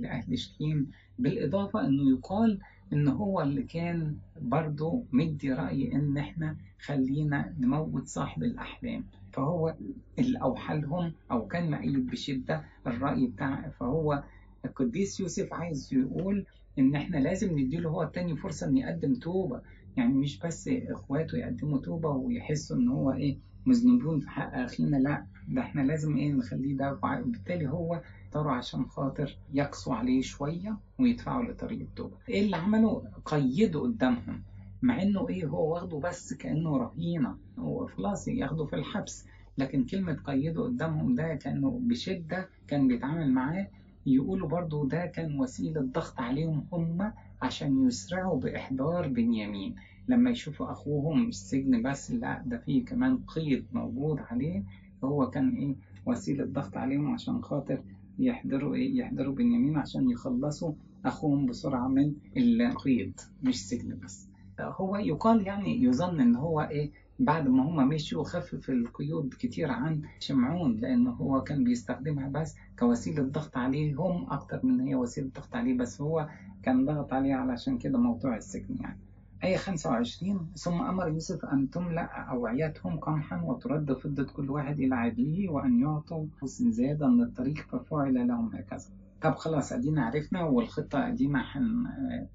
لأهل 0.00 0.38
شكيم 0.38 0.90
بالإضافة 1.18 1.86
إنه 1.86 2.10
يقال 2.10 2.58
إن 2.92 3.08
هو 3.08 3.40
اللي 3.42 3.62
كان 3.62 4.16
برضه 4.42 5.02
مدي 5.12 5.52
رأي 5.52 5.92
إن 5.94 6.18
إحنا 6.18 6.56
خلينا 6.80 7.54
نموت 7.60 8.06
صاحب 8.06 8.42
الأحلام. 8.42 9.04
فهو 9.32 9.74
اللي 10.18 10.38
اوحى 10.42 10.78
لهم 10.80 11.12
أو 11.30 11.46
كان 11.46 11.70
مأيد 11.70 12.06
بشدة 12.06 12.64
الرأي 12.86 13.26
بتاع 13.26 13.68
فهو 13.80 14.22
القديس 14.64 15.20
يوسف 15.20 15.54
عايز 15.54 15.94
يقول 15.94 16.44
إن 16.78 16.94
إحنا 16.94 17.16
لازم 17.16 17.58
نديله 17.58 17.90
هو 17.90 18.04
تاني 18.04 18.36
فرصة 18.36 18.66
ان 18.66 18.76
يقدم 18.76 19.14
توبة. 19.14 19.60
يعني 19.98 20.14
مش 20.14 20.38
بس 20.38 20.68
إخواته 20.72 21.38
يقدموا 21.38 21.78
توبة 21.78 22.08
ويحسوا 22.08 22.76
إن 22.76 22.88
هو 22.88 23.12
إيه 23.12 23.38
مذنبون 23.66 24.20
في 24.20 24.30
حق 24.30 24.54
أخينا 24.54 24.96
لا 24.96 25.26
ده 25.48 25.60
إحنا 25.60 25.80
لازم 25.80 26.16
إيه 26.16 26.32
نخليه 26.32 26.76
ده 26.76 26.92
بالتالي 27.02 27.68
هو 27.68 28.00
اختاروا 28.24 28.52
عشان 28.52 28.84
خاطر 28.84 29.36
يقسوا 29.52 29.94
عليه 29.94 30.22
شوية 30.22 30.76
ويدفعوا 31.00 31.44
لطريق 31.44 31.80
التوبة. 31.80 32.16
إيه 32.28 32.44
اللي 32.44 32.56
عمله؟ 32.56 33.02
قيده 33.24 33.80
قدامهم 33.80 34.42
مع 34.82 35.02
إنه 35.02 35.28
إيه 35.28 35.46
هو 35.46 35.74
واخده 35.74 35.98
بس 35.98 36.34
كأنه 36.34 36.76
رهينة 36.76 37.36
هو 37.58 37.86
خلاص 37.86 38.28
ياخده 38.28 38.64
في 38.64 38.76
الحبس 38.76 39.26
لكن 39.58 39.84
كلمة 39.84 40.12
قيده 40.24 40.62
قدامهم 40.62 41.14
ده 41.14 41.34
كأنه 41.34 41.80
بشدة 41.82 42.48
كان 42.68 42.88
بيتعامل 42.88 43.32
معاه 43.32 43.66
يقولوا 44.06 44.48
برضو 44.48 44.84
ده 44.84 45.06
كان 45.06 45.40
وسيلة 45.40 45.80
ضغط 45.80 46.20
عليهم 46.20 46.66
هم 46.72 47.12
عشان 47.42 47.86
يسرعوا 47.86 48.40
بإحضار 48.40 49.08
بنيامين. 49.08 49.74
لما 50.08 50.30
يشوفوا 50.30 50.72
أخوهم 50.72 51.28
السجن 51.28 51.82
بس 51.82 52.10
لا 52.10 52.42
ده 52.46 52.58
فيه 52.58 52.84
كمان 52.84 53.16
قيد 53.26 53.66
موجود 53.72 54.18
عليه. 54.30 54.62
هو 55.04 55.30
كان 55.30 55.48
إيه 55.56 55.74
وسيلة 56.06 56.44
ضغط 56.44 56.76
عليهم 56.76 57.10
عشان 57.14 57.42
خاطر 57.42 57.82
يحضروا 58.18 58.74
إيه 58.74 58.96
يحضروا 58.98 59.34
بنيامين 59.34 59.76
عشان 59.76 60.10
يخلصوا 60.10 60.72
أخوهم 61.04 61.46
بسرعة 61.46 61.88
من 61.88 62.14
القيد 62.36 63.20
مش 63.42 63.68
سجن 63.68 63.98
بس. 64.04 64.28
هو 64.60 64.96
يقال 64.96 65.46
يعني 65.46 65.82
يظن 65.82 66.20
إن 66.20 66.36
هو 66.36 66.60
إيه 66.60 66.90
بعد 67.18 67.48
ما 67.48 67.62
هما 67.68 67.84
مشوا 67.84 68.24
خفف 68.24 68.70
القيود 68.70 69.34
كتير 69.38 69.70
عن 69.70 70.02
شمعون 70.20 70.76
لأنه 70.76 71.10
هو 71.10 71.40
كان 71.42 71.64
بيستخدمها 71.64 72.28
بس 72.28 72.54
كوسيلة 72.78 73.22
ضغط 73.22 73.56
عليهم 73.56 74.26
أكتر 74.30 74.60
من 74.66 74.80
هي 74.80 74.94
وسيلة 74.94 75.30
ضغط 75.36 75.54
عليه 75.56 75.76
بس. 75.76 76.00
هو 76.00 76.28
كان 76.68 76.84
ضغط 76.84 77.12
عليه 77.12 77.34
علشان 77.34 77.78
كده 77.78 77.98
موضوع 77.98 78.36
السجن 78.36 78.76
يعني. 78.80 78.98
آية 79.44 79.56
25 79.56 80.52
ثم 80.54 80.82
أمر 80.82 81.08
يوسف 81.08 81.44
أن 81.44 81.70
تملأ 81.70 82.04
أوعيتهم 82.30 82.98
قمحا 82.98 83.42
وترد 83.42 83.92
فضة 83.92 84.24
كل 84.24 84.50
واحد 84.50 84.80
إلى 84.80 84.94
عدله 84.94 85.48
وأن 85.48 85.80
يعطوا 85.80 86.26
زادا 86.68 87.06
للطريق 87.06 87.54
ففعل 87.54 88.28
لهم 88.28 88.54
هكذا. 88.54 88.86
طب 89.22 89.34
خلاص 89.34 89.72
أدينا 89.72 90.04
عرفنا 90.06 90.44
والخطة 90.44 91.08
ادينا 91.08 91.44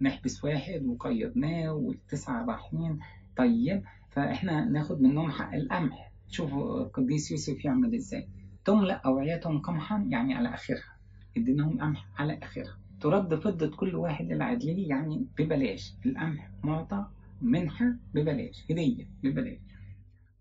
هنحبس 0.01 0.43
واحد 0.43 0.85
وقيدناه 0.85 1.73
والتسعة 1.73 2.45
رايحين. 2.45 2.99
طيب 3.37 3.83
فإحنا 4.11 4.65
ناخد 4.65 5.01
منهم 5.01 5.31
حق 5.31 5.53
القمح. 5.53 6.11
شوفوا 6.27 6.81
القديس 6.81 7.31
يوسف 7.31 7.65
يعمل 7.65 7.95
إزاي. 7.95 8.27
تملأ 8.65 9.01
أوعيتهم 9.05 9.59
قمحا 9.61 10.05
يعني 10.09 10.33
على 10.33 10.53
آخرها. 10.53 10.97
اديناهم 11.37 11.81
قمح 11.81 12.05
على 12.17 12.39
آخرها. 12.43 12.82
ترد 13.03 13.35
فضة 13.35 13.67
كل 13.75 13.95
واحد 13.95 14.31
عدله 14.41 14.79
يعني 14.87 15.25
ببلاش. 15.37 15.93
القمح 16.05 16.49
معطى 16.63 17.05
منحة 17.41 17.93
ببلاش 18.13 18.65
هدية 18.71 19.07
ببلاش. 19.23 19.57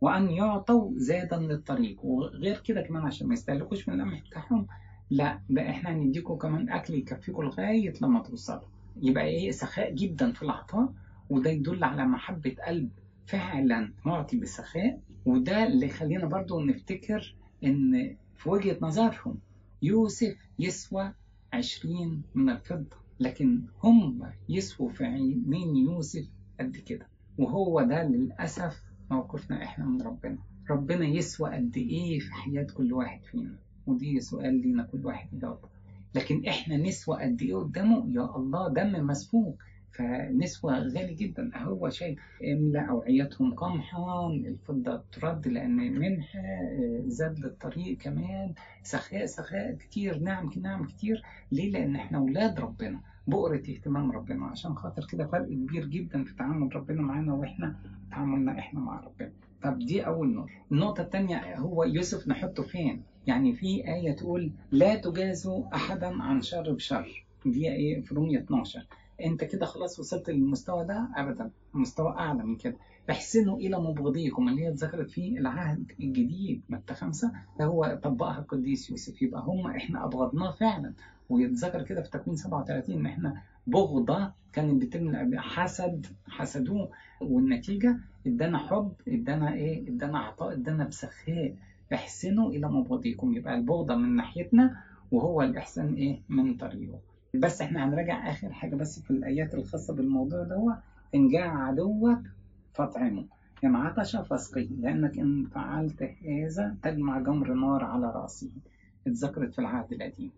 وأن 0.01 0.31
يعطوا 0.31 0.91
زادا 0.97 1.37
للطريق. 1.37 2.05
وغير 2.05 2.59
كده 2.59 2.83
كمان 2.83 3.03
عشان 3.03 3.27
ما 3.27 3.35
يستهلكوش 3.35 3.89
من 3.89 3.95
القمح 4.01 4.21
بتاعهم 4.21 4.67
لا 5.11 5.41
بقى 5.51 5.71
إحنا 5.71 5.91
هنديكم 5.91 6.35
كمان 6.35 6.71
أكل 6.71 6.95
يكفيكم 6.95 7.43
لغاية 7.43 7.93
لما 8.03 8.23
توصلوا. 8.23 8.69
يبقى 9.03 9.25
إيه؟ 9.25 9.51
سخاء 9.51 9.95
جدا 9.95 10.33
في 10.33 10.43
العطاء 10.43 10.93
وده 11.31 11.51
يدل 11.51 11.85
على 11.85 12.05
محبة 12.05 12.57
قلب 12.67 12.91
فعلا 13.27 13.93
معطي 14.05 14.37
بسخاء. 14.41 15.01
وده 15.27 15.67
اللي 15.67 15.89
خلينا 15.89 16.27
برضو 16.27 16.61
نفتكر 16.61 17.35
إن 17.65 18.17
في 18.37 18.49
وجهة 18.51 18.77
نظرهم 18.83 19.39
يوسف 19.83 20.37
يسوى 20.59 21.13
عشرين 21.53 22.23
من 22.35 22.51
الفضة. 22.51 22.97
لكن 23.21 23.63
هم 23.85 24.31
يسووا 24.49 24.89
في 24.91 25.05
عينين 25.05 25.77
يوسف؟ 25.77 26.29
قد 26.61 26.77
كده. 26.77 27.07
وهو 27.39 27.83
ده 27.83 28.03
للأسف 28.05 28.83
موقفنا 29.11 29.63
إحنا 29.63 29.85
من 29.85 30.03
ربنا. 30.03 30.39
ربنا 30.71 31.07
يسوى 31.07 31.51
قد 31.55 31.77
إيه 31.77 32.19
في 32.19 32.33
حياة 32.33 32.67
كل 32.77 32.93
واحد 32.93 33.21
فينا؟ 33.25 33.57
ودي 33.87 34.21
سؤال 34.21 34.55
لينا 34.61 34.83
كل 34.83 35.07
واحد 35.07 35.33
يجاوب 35.35 35.59
لكن 36.15 36.47
إحنا 36.47 36.77
نسوى 36.77 37.23
قد 37.23 37.43
إيه 37.43 37.55
قدامه؟ 37.55 38.07
يا 38.15 38.37
الله 38.37 38.69
دم 38.69 39.07
مسفوك. 39.07 39.63
فنسوة 39.93 40.79
غالي 40.79 41.15
جدا. 41.15 41.51
هو 41.57 41.89
شيء 41.89 42.19
إملأ 42.53 42.81
أوعيتهم 42.81 43.55
قمحا 43.55 44.27
الفضة 44.47 45.03
ترد 45.13 45.49
لأن 45.49 45.77
منها 45.77 46.71
زاد 47.07 47.39
للطريق 47.39 47.97
كمان. 47.99 48.55
سخاء 48.83 49.27
سخاء 49.27 49.75
كتير 49.75 50.19
نعم 50.19 50.51
نعم 50.63 50.85
كتير. 50.87 51.23
ليه؟ 51.53 51.71
لأن 51.71 51.97
إحنا 51.97 52.19
أولاد 52.19 52.61
ربنا 52.61 53.01
بؤرة 53.27 53.57
اهتمام 53.69 54.13
ربنا. 54.13 54.47
عشان 54.47 54.75
خاطر 54.75 55.07
كده 55.13 55.27
فرق 55.27 55.47
كبير 55.49 55.87
جدا 55.87 56.25
في 56.25 56.35
تعامل 56.35 56.77
ربنا 56.77 57.03
معانا 57.03 57.35
وإحنا 57.35 57.77
تعاملنا 58.11 58.59
إحنا 58.59 58.81
مع 58.81 59.01
ربنا. 59.01 59.33
طب 59.63 59.79
دي 59.79 60.07
أول 60.07 60.35
نقطة. 60.35 60.51
النقطة 60.73 61.03
الثانية 61.03 61.57
هو 61.59 61.85
يوسف 61.85 62.29
نحطه 62.29 62.63
فين؟ 62.63 63.03
يعني 63.27 63.53
في 63.53 63.89
آية 63.95 64.13
تقول 64.13 64.53
لا 64.71 64.95
تجازوا 64.95 65.75
أحدا 65.75 66.23
عن 66.23 66.43
شر 66.43 66.73
بشر. 66.73 67.25
دي 67.47 67.73
آية 67.73 68.01
في 68.01 68.15
رومية 68.15 68.39
12 68.39 68.87
انت 69.25 69.45
كده 69.45 69.67
خلاص 69.67 69.99
وصلت 69.99 70.31
للمستوى 70.31 70.85
ده 70.85 71.09
ابدا 71.17 71.51
مستوى 71.75 72.09
أعلى 72.11 72.45
من 72.45 72.57
كده. 72.57 72.77
احسنوا 73.11 73.57
إلى 73.59 73.79
مبغضيكم 73.81 74.49
اللي 74.49 74.63
هي 74.63 74.69
اتذكرت 74.69 75.11
في 75.11 75.39
العهد 75.39 75.93
الجديد 76.01 76.63
متى 76.69 76.95
خمسة؟ 76.95 77.33
هو 77.61 78.01
طبقها 78.03 78.39
القديس 78.39 78.91
يوسف. 78.91 79.23
يبقى 79.23 79.43
هم 79.43 79.67
إحنا 79.67 80.05
أبغضناه 80.05 80.51
فعلا. 80.51 80.93
ويتذكر 81.29 81.83
كده 81.83 82.03
في 82.03 82.11
تكوين 82.11 82.37
37 82.37 82.97
إن 82.99 83.07
إحنا 83.07 83.43
بغضة 83.67 84.33
كانت 84.53 84.83
بتم 84.83 85.39
حسد 85.39 86.07
حسدوه. 86.29 86.91
والنتيجة؟ 87.21 87.99
إدانا 88.27 88.59
حب 88.59 88.93
إدانا 89.09 89.53
إيه؟ 89.55 89.89
إدانا 89.89 90.19
عطاء 90.19 90.53
إدانا 90.53 90.85
بسخاء. 90.85 91.55
احسنوا 91.93 92.51
إلى 92.51 92.69
مبغضيكم. 92.69 93.35
يبقى 93.35 93.55
البغضة 93.55 93.95
من 93.95 94.17
ناحيتنا 94.17 94.77
وهو 95.13 95.43
الإحسان 95.43 95.95
إيه؟ 95.95 96.21
من 96.29 96.57
طريقه. 96.57 96.99
بس 97.35 97.61
إحنا 97.63 97.85
هنراجع 97.85 98.31
آخر 98.31 98.53
حاجة 98.53 98.75
بس 98.75 99.01
في 99.01 99.11
الآيات 99.11 99.55
الخاصة 99.55 99.95
بالموضوع 99.95 100.43
ده 100.43 100.77
ان 101.15 101.29
جاء 101.29 101.49
عدوك 101.49 102.19
فاطعمه. 102.75 103.25
ان 103.65 103.77
عطش 103.77 104.17
فاسقه 104.17 104.61
لأنك 104.61 105.19
إن 105.19 105.45
فعلت 105.47 106.03
هذا 106.27 106.77
تجمع 106.83 107.19
جمر 107.19 107.53
نار 107.55 107.85
على 107.85 108.11
رأسه. 108.11 108.51
اتذكرت 109.07 109.53
في 109.53 109.59
العهد 109.59 109.93
القديم 109.93 110.31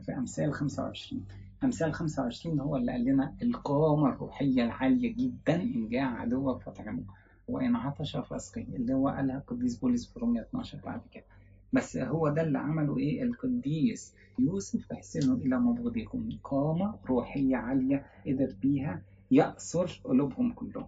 في 0.00 0.12
أمثال 0.16 0.52
25 0.52 1.24
أمثال 1.64 1.92
25 1.92 2.60
هو 2.60 2.76
اللي 2.76 2.92
قال 2.92 3.04
لنا 3.04 3.34
القامه 3.42 4.08
الروحية 4.08 4.64
العالية 4.64 5.14
جدا 5.14 5.54
ان 5.62 5.88
جاء 5.88 6.04
عدوك 6.04 6.62
فاطعمه. 6.62 7.02
وإن 7.48 7.76
عطش 7.76 8.16
فاسقه 8.16 8.62
اللي 8.62 8.94
هو 8.94 9.08
قالها 9.08 9.36
القديس 9.38 9.76
بولس 9.76 10.12
في 10.12 10.18
رومية 10.20 10.40
12 10.40 10.78
بعد 10.84 11.00
كده. 11.12 11.24
بس 11.72 11.96
هو 11.96 12.28
ده 12.28 12.42
اللي 12.42 12.58
عمله 12.58 12.98
إيه؟ 12.98 13.22
القديس 13.22 14.14
يوسف. 14.38 14.92
احسنوا 14.92 15.36
إلى 15.36 15.58
مبغضكم. 15.60 16.28
قامة 16.44 16.94
روحية 17.06 17.56
عالية 17.56 18.06
قدر 18.26 18.54
بيها 18.62 19.02
يأسر 19.30 20.00
قلوبهم 20.04 20.52
كلهم. 20.52 20.86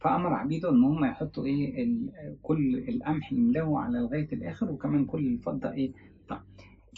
فأمر 0.00 0.32
عبيده 0.34 0.70
إن 0.70 0.84
هم 0.84 1.04
يحطوا 1.04 1.44
إيه؟ 1.44 1.88
كل 2.42 2.84
القمح 2.88 3.32
يملأه 3.32 3.78
على 3.78 3.98
لغاية 3.98 4.28
الآخر 4.32 4.70
وكمان 4.72 5.04
كل 5.04 5.26
الفضة 5.26 5.72
إيه؟ 5.72 5.92
طيب. 6.28 6.38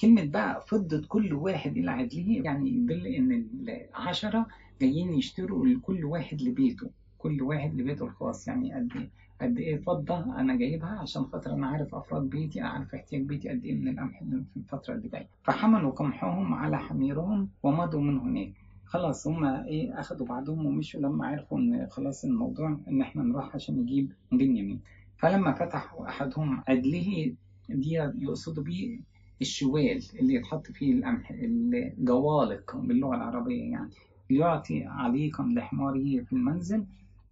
كلمة 0.00 0.24
بقى 0.24 0.64
فضة 0.68 1.06
كل 1.08 1.32
واحد 1.34 1.76
إلى 1.76 1.90
عدله 1.90 2.42
يعني 2.44 2.70
يدل 2.70 3.06
إن 3.06 3.46
العشرة 3.68 4.46
جايين 4.80 5.14
يشتروا 5.14 5.66
لكل 5.66 6.04
واحد 6.04 6.42
لبيته. 6.42 6.90
كل 7.18 7.42
واحد 7.42 7.74
لبيته 7.74 8.04
الخاص. 8.04 8.48
يعني 8.48 8.74
قد 8.74 8.88
إيه 8.96 9.08
قد 9.40 9.58
إيه 9.58 9.76
فضة 9.76 10.40
أنا 10.40 10.56
جايبها 10.56 10.88
عشان 10.98 11.24
خاطر 11.24 11.52
أنا 11.52 11.66
عارف 11.66 11.94
أفراد 11.94 12.22
بيتي 12.30 12.62
اعرف 12.62 12.94
احتياج 12.94 13.22
بيتي 13.22 13.48
قد 13.48 13.64
إيه 13.64 13.74
من 13.74 13.88
القمح 13.88 14.18
في 14.22 14.56
الفترة 14.56 14.94
اللي 14.94 15.08
جاية. 15.08 15.28
فحملوا 15.42 15.90
قمحهم 15.90 16.54
على 16.54 16.78
حميرهم 16.78 17.48
ومضوا 17.62 18.00
من 18.00 18.18
هناك. 18.18 18.52
خلاص 18.84 19.26
هما 19.26 19.66
إيه 19.66 20.00
أخدوا 20.00 20.26
بعضهم 20.26 20.66
ومشوا 20.66 21.00
لما 21.00 21.26
عرفوا 21.26 21.58
إن 21.58 21.86
خلاص 21.90 22.24
الموضوع 22.24 22.78
إن 22.88 23.00
إحنا 23.00 23.22
نروح 23.22 23.54
عشان 23.54 23.76
نجيب 23.80 24.12
بنيامين. 24.32 24.80
فلما 25.18 25.52
فتحوا 25.52 26.08
أحدهم 26.08 26.62
عدله 26.68 27.32
دي 27.68 27.92
يقصدوا 27.94 28.62
بيه 28.62 28.98
الشوال 29.40 30.02
اللي 30.20 30.34
يتحط 30.34 30.66
فيه 30.66 30.92
القمح 30.94 31.30
الجوالق 31.30 32.76
باللغة 32.76 33.16
العربية 33.16 33.70
يعني 33.70 33.90
يعطي 34.30 34.84
عليقا 34.84 35.44
لحماره 35.44 36.20
في 36.24 36.32
المنزل 36.32 36.84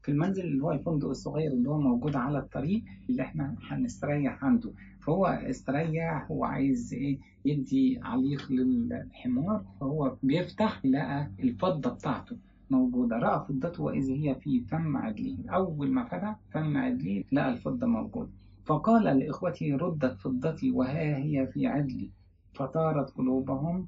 في 0.04 0.10
المنزل 0.10 0.44
اللي 0.44 0.62
هو 0.64 0.72
الفندق 0.72 1.08
الصغير 1.08 1.52
اللي 1.52 1.68
هو 1.70 1.80
موجود 1.80 2.16
على 2.16 2.38
الطريق 2.38 2.84
اللي 3.10 3.22
إحنا 3.22 3.56
هنستريح 3.68 4.44
عنده. 4.44 4.70
فهو 5.00 5.26
استريح 5.26 6.26
هو 6.30 6.44
عايز 6.44 6.94
إيه 6.94 7.18
يدي 7.44 8.00
عليق 8.02 8.52
للحمار 8.52 9.64
فهو 9.80 10.16
بيفتح 10.22 10.84
لقى 10.84 11.30
الفضة 11.40 11.90
بتاعته 11.90 12.36
موجودة. 12.70 13.16
رأى 13.16 13.44
فضته 13.48 13.82
وإذ 13.82 14.10
هي 14.10 14.34
في 14.34 14.60
فم 14.60 14.96
عدلي 14.96 15.36
أول 15.50 15.90
ما 15.90 16.04
فتح 16.04 16.36
فم 16.50 16.76
عدلي 16.76 17.24
لقى 17.32 17.50
الفضة 17.52 17.86
موجودة. 17.86 18.30
فقال 18.64 19.18
لإخوته 19.18 19.76
ردت 19.76 20.18
فضتي 20.18 20.70
وها 20.70 21.16
هي 21.16 21.46
في 21.46 21.66
عدلي. 21.66 22.10
فطارت 22.54 23.10
قلوبهم 23.10 23.86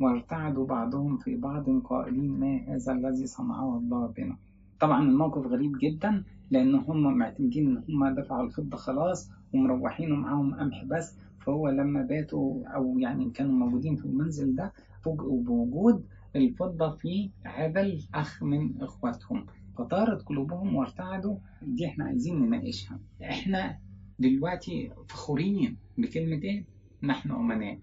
وارتعدوا 0.00 0.66
بعضهم 0.66 1.16
في 1.18 1.36
بعض 1.36 1.70
قائلين 1.84 2.30
ما 2.40 2.56
هذا 2.68 2.92
الذي 2.92 3.26
صنعه 3.26 3.78
الله 3.78 4.06
بنا؟ 4.06 4.36
طبعا 4.80 5.02
الموقف 5.02 5.46
غريب 5.46 5.72
جدا 5.82 6.24
لأن 6.50 6.74
هم 6.74 7.18
معتمدين 7.18 7.66
إن 7.68 7.82
هم 7.94 8.14
دفعوا 8.14 8.44
الفضه 8.46 8.76
خلاص 8.76 9.30
ومروحين 9.54 10.12
ومعاهم 10.12 10.54
قمح 10.54 10.84
بس. 10.84 11.16
فهو 11.46 11.68
لما 11.68 12.02
باتوا 12.02 12.66
أو 12.68 12.98
يعني 12.98 13.30
كانوا 13.30 13.52
موجودين 13.54 13.96
في 13.96 14.04
المنزل 14.04 14.54
ده 14.56 14.72
فوجئوا 15.04 15.42
بوجود 15.42 16.04
الفضة 16.36 16.90
في 16.90 17.30
عدل 17.44 18.02
اخ 18.14 18.42
من 18.42 18.82
إخواتهم. 18.82 19.46
فطارت 19.78 20.22
قلوبهم 20.22 20.74
وارتعدوا. 20.74 21.36
دي 21.62 21.86
إحنا 21.86 22.04
عايزين 22.04 22.40
نناقشها. 22.42 22.98
إحنا 23.22 23.78
دلوقتي 24.18 24.90
فخورين 25.08 25.76
بكلمة 25.98 26.42
إيه؟ 26.42 26.64
نحن 27.02 27.30
أمناء. 27.30 27.78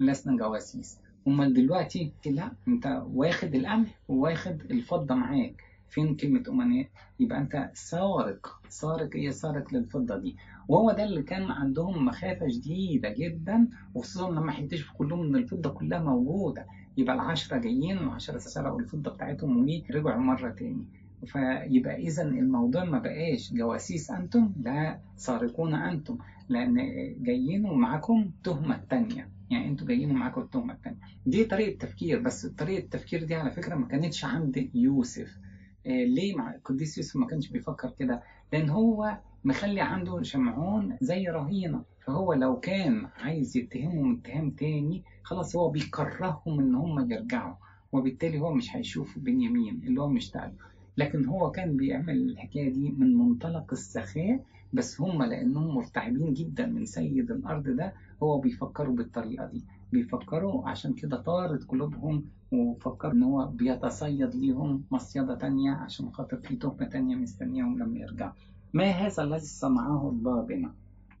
لسنا 0.00 0.36
جواسيس. 0.36 0.98
أمال 1.28 1.54
دلوقتي 1.54 2.12
لا 2.26 2.52
أنت 2.68 3.02
واخد 3.06 3.54
القمح 3.54 4.00
وواخد 4.08 4.60
الفضة 4.70 5.14
معاك. 5.14 5.62
فين 5.94 6.16
كلمة 6.16 6.42
أمناء؟ 6.48 6.86
يبقى 7.20 7.38
أنت 7.38 7.70
سارق 7.74 8.60
سارق 8.68 9.10
إيه؟ 9.14 9.30
سارق 9.30 9.74
للفضة 9.74 10.18
دي. 10.18 10.36
وهو 10.68 10.90
ده 10.92 11.04
اللي 11.04 11.22
كان 11.22 11.42
عندهم 11.50 12.04
مخافة 12.04 12.48
شديدة 12.48 13.08
جدا 13.18 13.68
وخصوصا 13.94 14.30
لما 14.30 14.58
هيكتشفوا 14.58 14.96
كلهم 14.98 15.20
إن 15.22 15.36
الفضة 15.36 15.70
كلها 15.70 15.98
موجودة. 15.98 16.66
يبقى 16.96 17.14
العشرة 17.14 17.58
جايين 17.58 17.98
وعشرة 18.06 18.38
سرقوا 18.38 18.80
الفضة 18.80 19.10
بتاعتهم 19.10 19.56
ورجعوا 19.58 20.20
مرة 20.20 20.50
تاني. 20.50 20.84
فيبقى 21.26 21.96
إذا 21.96 22.22
الموضوع 22.22 22.84
ما 22.84 22.98
بقاش 22.98 23.52
جواسيس 23.52 24.10
أنتم 24.10 24.52
لا 24.62 24.98
سارقون 25.16 25.74
أنتم 25.74 26.18
لأن 26.48 26.74
جايين 27.22 27.64
ومعاكم 27.64 28.30
تهمة 28.44 28.80
تانية. 28.90 29.28
يعني 29.50 29.68
أنتوا 29.68 29.86
جايين 29.86 30.10
ومعاكم 30.10 30.40
التهمة 30.40 30.72
التانية. 30.74 30.98
دي 31.26 31.44
طريقة 31.44 31.78
تفكير 31.78 32.20
بس 32.20 32.46
طريقة 32.46 32.84
التفكير 32.84 33.24
دي 33.24 33.34
على 33.34 33.50
فكرة 33.50 33.74
ما 33.74 33.86
كانتش 33.86 34.24
عند 34.24 34.70
يوسف. 34.74 35.38
ليه 35.86 36.36
مع 36.36 36.54
القديس 36.54 36.98
يوسف 36.98 37.16
ما 37.16 37.26
كانش 37.26 37.48
بيفكر 37.48 37.90
كده؟ 37.98 38.22
لأن 38.52 38.68
هو 38.70 39.18
مخلي 39.44 39.80
عنده 39.80 40.22
شمعون 40.22 40.96
زي 41.00 41.28
رهينة. 41.28 41.82
فهو 42.06 42.32
لو 42.32 42.60
كان 42.60 43.06
عايز 43.16 43.56
يتهمهم 43.56 44.20
اتهام 44.24 44.50
تاني 44.50 45.02
خلاص 45.22 45.56
هو 45.56 45.68
بيكرههم 45.70 46.60
إن 46.60 46.74
هم 46.74 47.12
يرجعوا. 47.12 47.54
وبالتالي 47.92 48.38
هو 48.40 48.52
مش 48.54 48.76
هيشوف 48.76 49.18
بنيامين 49.18 49.80
اللي 49.86 50.00
هو 50.00 50.08
مشتاق 50.08 50.52
لكن 50.96 51.24
هو 51.26 51.50
كان 51.50 51.76
بيعمل 51.76 52.16
الحكاية 52.16 52.72
دي 52.72 52.90
من 52.98 53.14
منطلق 53.18 53.72
السخاء 53.72 54.40
بس 54.72 55.00
هم 55.00 55.22
لأنهم 55.22 55.74
مرتعبين 55.74 56.34
جدا 56.34 56.66
من 56.66 56.84
سيد 56.86 57.30
الأرض 57.30 57.62
ده 57.68 57.92
هو 58.22 58.38
بيفكروا 58.40 58.94
بالطريقة 58.96 59.46
دي. 59.46 59.64
بيفكروا 59.94 60.68
عشان 60.68 60.92
كده 60.92 61.16
طارت 61.16 61.64
قلوبهم 61.64 62.24
وفكروا 62.52 63.12
إن 63.12 63.22
هو 63.22 63.46
بيتصيد 63.46 64.34
ليهم 64.34 64.82
مصيدة 64.90 65.34
تانية 65.34 65.70
عشان 65.72 66.10
خاطر 66.12 66.36
في 66.36 66.56
تهمة 66.56 66.84
تانية 66.92 67.16
مستنيهم 67.16 67.78
لما 67.78 67.98
يرجعوا 67.98 68.32
ما 68.72 68.84
هذا 68.84 69.22
الذي 69.22 69.40
صنعه 69.40 70.08
الله 70.08 70.42
بنا؟ 70.42 70.74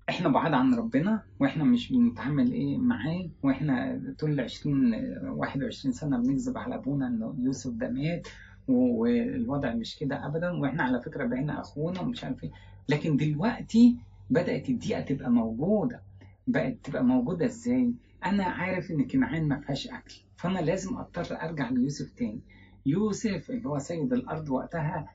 إحنا 0.08 0.28
بعاد 0.28 0.52
عن 0.52 0.74
ربنا 0.74 1.22
وإحنا 1.40 1.64
مش 1.64 1.92
بنتعامل 1.92 2.52
إيه 2.52 2.78
معاه 2.78 3.28
وإحنا 3.42 4.00
طول 4.18 4.40
20 4.40 4.94
21 5.28 5.92
سنة 5.92 6.18
بنكذب 6.18 6.58
على 6.58 6.74
أبونا 6.74 7.06
إنه 7.08 7.34
يوسف 7.38 7.70
ده 7.72 7.88
مات 7.90 8.28
والوضع 8.68 9.74
مش 9.74 9.96
كده 9.98 10.26
ابدا 10.26 10.50
وإحنا 10.50 10.82
على 10.82 11.00
فكرة 11.02 11.26
بقينا 11.26 11.60
أخونا 11.60 12.00
ومش 12.00 12.24
عارف 12.24 12.44
إيه. 12.44 12.50
لكن 12.88 13.16
دلوقتي 13.16 13.96
بدأت 14.30 14.68
الدقيقة 14.68 15.00
تبقى 15.00 15.30
موجودة. 15.30 16.00
بقت 16.46 16.76
تبقى 16.82 17.04
موجودة 17.04 17.46
إزاي؟ 17.46 17.94
أنا 18.24 18.44
عارف 18.44 18.90
إن 18.90 19.04
كنعان 19.08 19.48
ما 19.48 19.60
فيهاش 19.60 19.86
أكل 19.88 20.14
فأنا 20.36 20.58
لازم 20.58 20.96
أضطر 20.96 21.40
أرجع 21.42 21.70
ليوسف 21.70 22.10
تاني. 22.10 22.40
يوسف 22.86 23.50
اللي 23.50 23.68
هو 23.68 23.78
سيد 23.78 24.12
الأرض 24.12 24.48
وقتها 24.50 25.08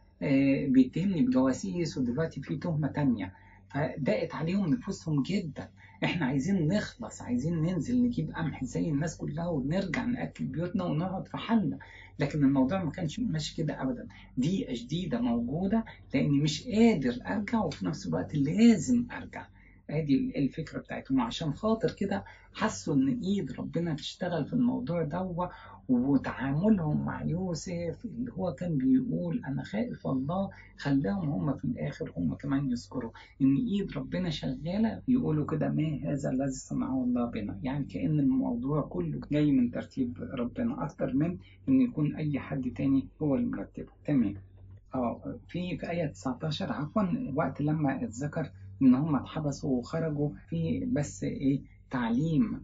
بيتهمني 0.67 1.21
بجواسيس 1.21 1.97
ودلوقتي 1.97 2.41
في 2.41 2.55
تهمة 2.55 2.87
تانية. 2.87 3.33
فضاقت 3.69 4.35
عليهم 4.35 4.69
نفوسهم 4.73 5.23
جدا. 5.23 5.69
إحنا 6.03 6.25
عايزين 6.25 6.67
نخلص 6.67 7.21
عايزين 7.21 7.61
ننزل 7.61 8.03
نجيب 8.03 8.31
قمح 8.35 8.63
زي 8.63 8.89
الناس 8.89 9.17
كلها 9.17 9.47
ونرجع 9.47 10.05
نأكل 10.05 10.45
بيوتنا 10.45 10.83
ونقعد 10.83 11.27
في 11.27 11.37
حالنا. 11.37 11.77
لكن 12.19 12.43
الموضوع 12.43 12.83
ما 12.83 12.91
كانش 12.91 13.19
ماشي 13.19 13.55
كده 13.55 13.81
ابدا. 13.81 14.07
دي 14.37 14.65
جديده 14.73 15.21
موجودة 15.21 15.85
لأني 16.13 16.39
مش 16.41 16.63
قادر 16.67 17.17
أرجع 17.27 17.59
وفي 17.59 17.85
نفس 17.85 18.07
الوقت 18.07 18.35
لازم 18.35 19.05
أرجع. 19.11 19.45
ادي 19.89 20.33
الفكرة 20.35 20.79
بتاعتهم. 20.79 21.19
وعشان 21.19 21.53
خاطر 21.53 21.91
كده 21.91 22.23
حسوا 22.53 22.93
إن 22.95 23.19
إيد 23.23 23.51
ربنا 23.51 23.93
تشتغل 23.93 24.45
في 24.45 24.53
الموضوع 24.53 25.03
ده 25.03 25.49
وتعاملهم 25.89 27.05
مع 27.05 27.23
يوسف 27.23 28.05
اللي 28.05 28.31
هو 28.31 28.53
كان 28.53 28.77
بيقول 28.77 29.41
أنا 29.47 29.63
خائف 29.63 30.07
الله 30.07 30.49
خلاهم 30.77 31.29
هم 31.29 31.53
في 31.57 31.65
الآخر 31.65 32.11
هم 32.17 32.33
كمان 32.33 32.71
يذكروا. 32.71 33.11
إن 33.41 33.55
إيد 33.55 33.97
ربنا 33.97 34.29
شغالة 34.29 35.01
يقولوا 35.07 35.45
كده 35.45 35.69
ما 35.69 35.99
هذا 36.03 36.29
الذي 36.29 36.51
صنعه 36.51 37.03
الله 37.03 37.25
بنا. 37.25 37.59
يعني 37.63 37.85
كأن 37.85 38.19
الموضوع 38.19 38.81
كله 38.81 39.21
جاي 39.31 39.51
من 39.51 39.71
ترتيب 39.71 40.17
ربنا 40.33 40.83
أكتر 40.85 41.13
من 41.13 41.37
إن 41.69 41.81
يكون 41.81 42.15
أي 42.15 42.39
حد 42.39 42.71
تاني 42.75 43.07
هو 43.21 43.35
اللي 43.35 43.47
مرتبه. 43.47 43.91
تمام. 44.05 44.35
آه 44.95 45.35
في 45.47 45.77
في 45.77 45.89
آية 45.91 46.05
19 46.07 46.73
عفوا 46.73 47.03
وقت 47.35 47.61
لما 47.61 48.03
اتذكر 48.03 48.51
إن 48.81 48.95
هم 48.95 49.15
اتحبسوا 49.15 49.77
وخرجوا 49.79 50.29
في 50.49 50.85
بس 50.85 51.23
إيه 51.23 51.61
تعليم 51.91 52.61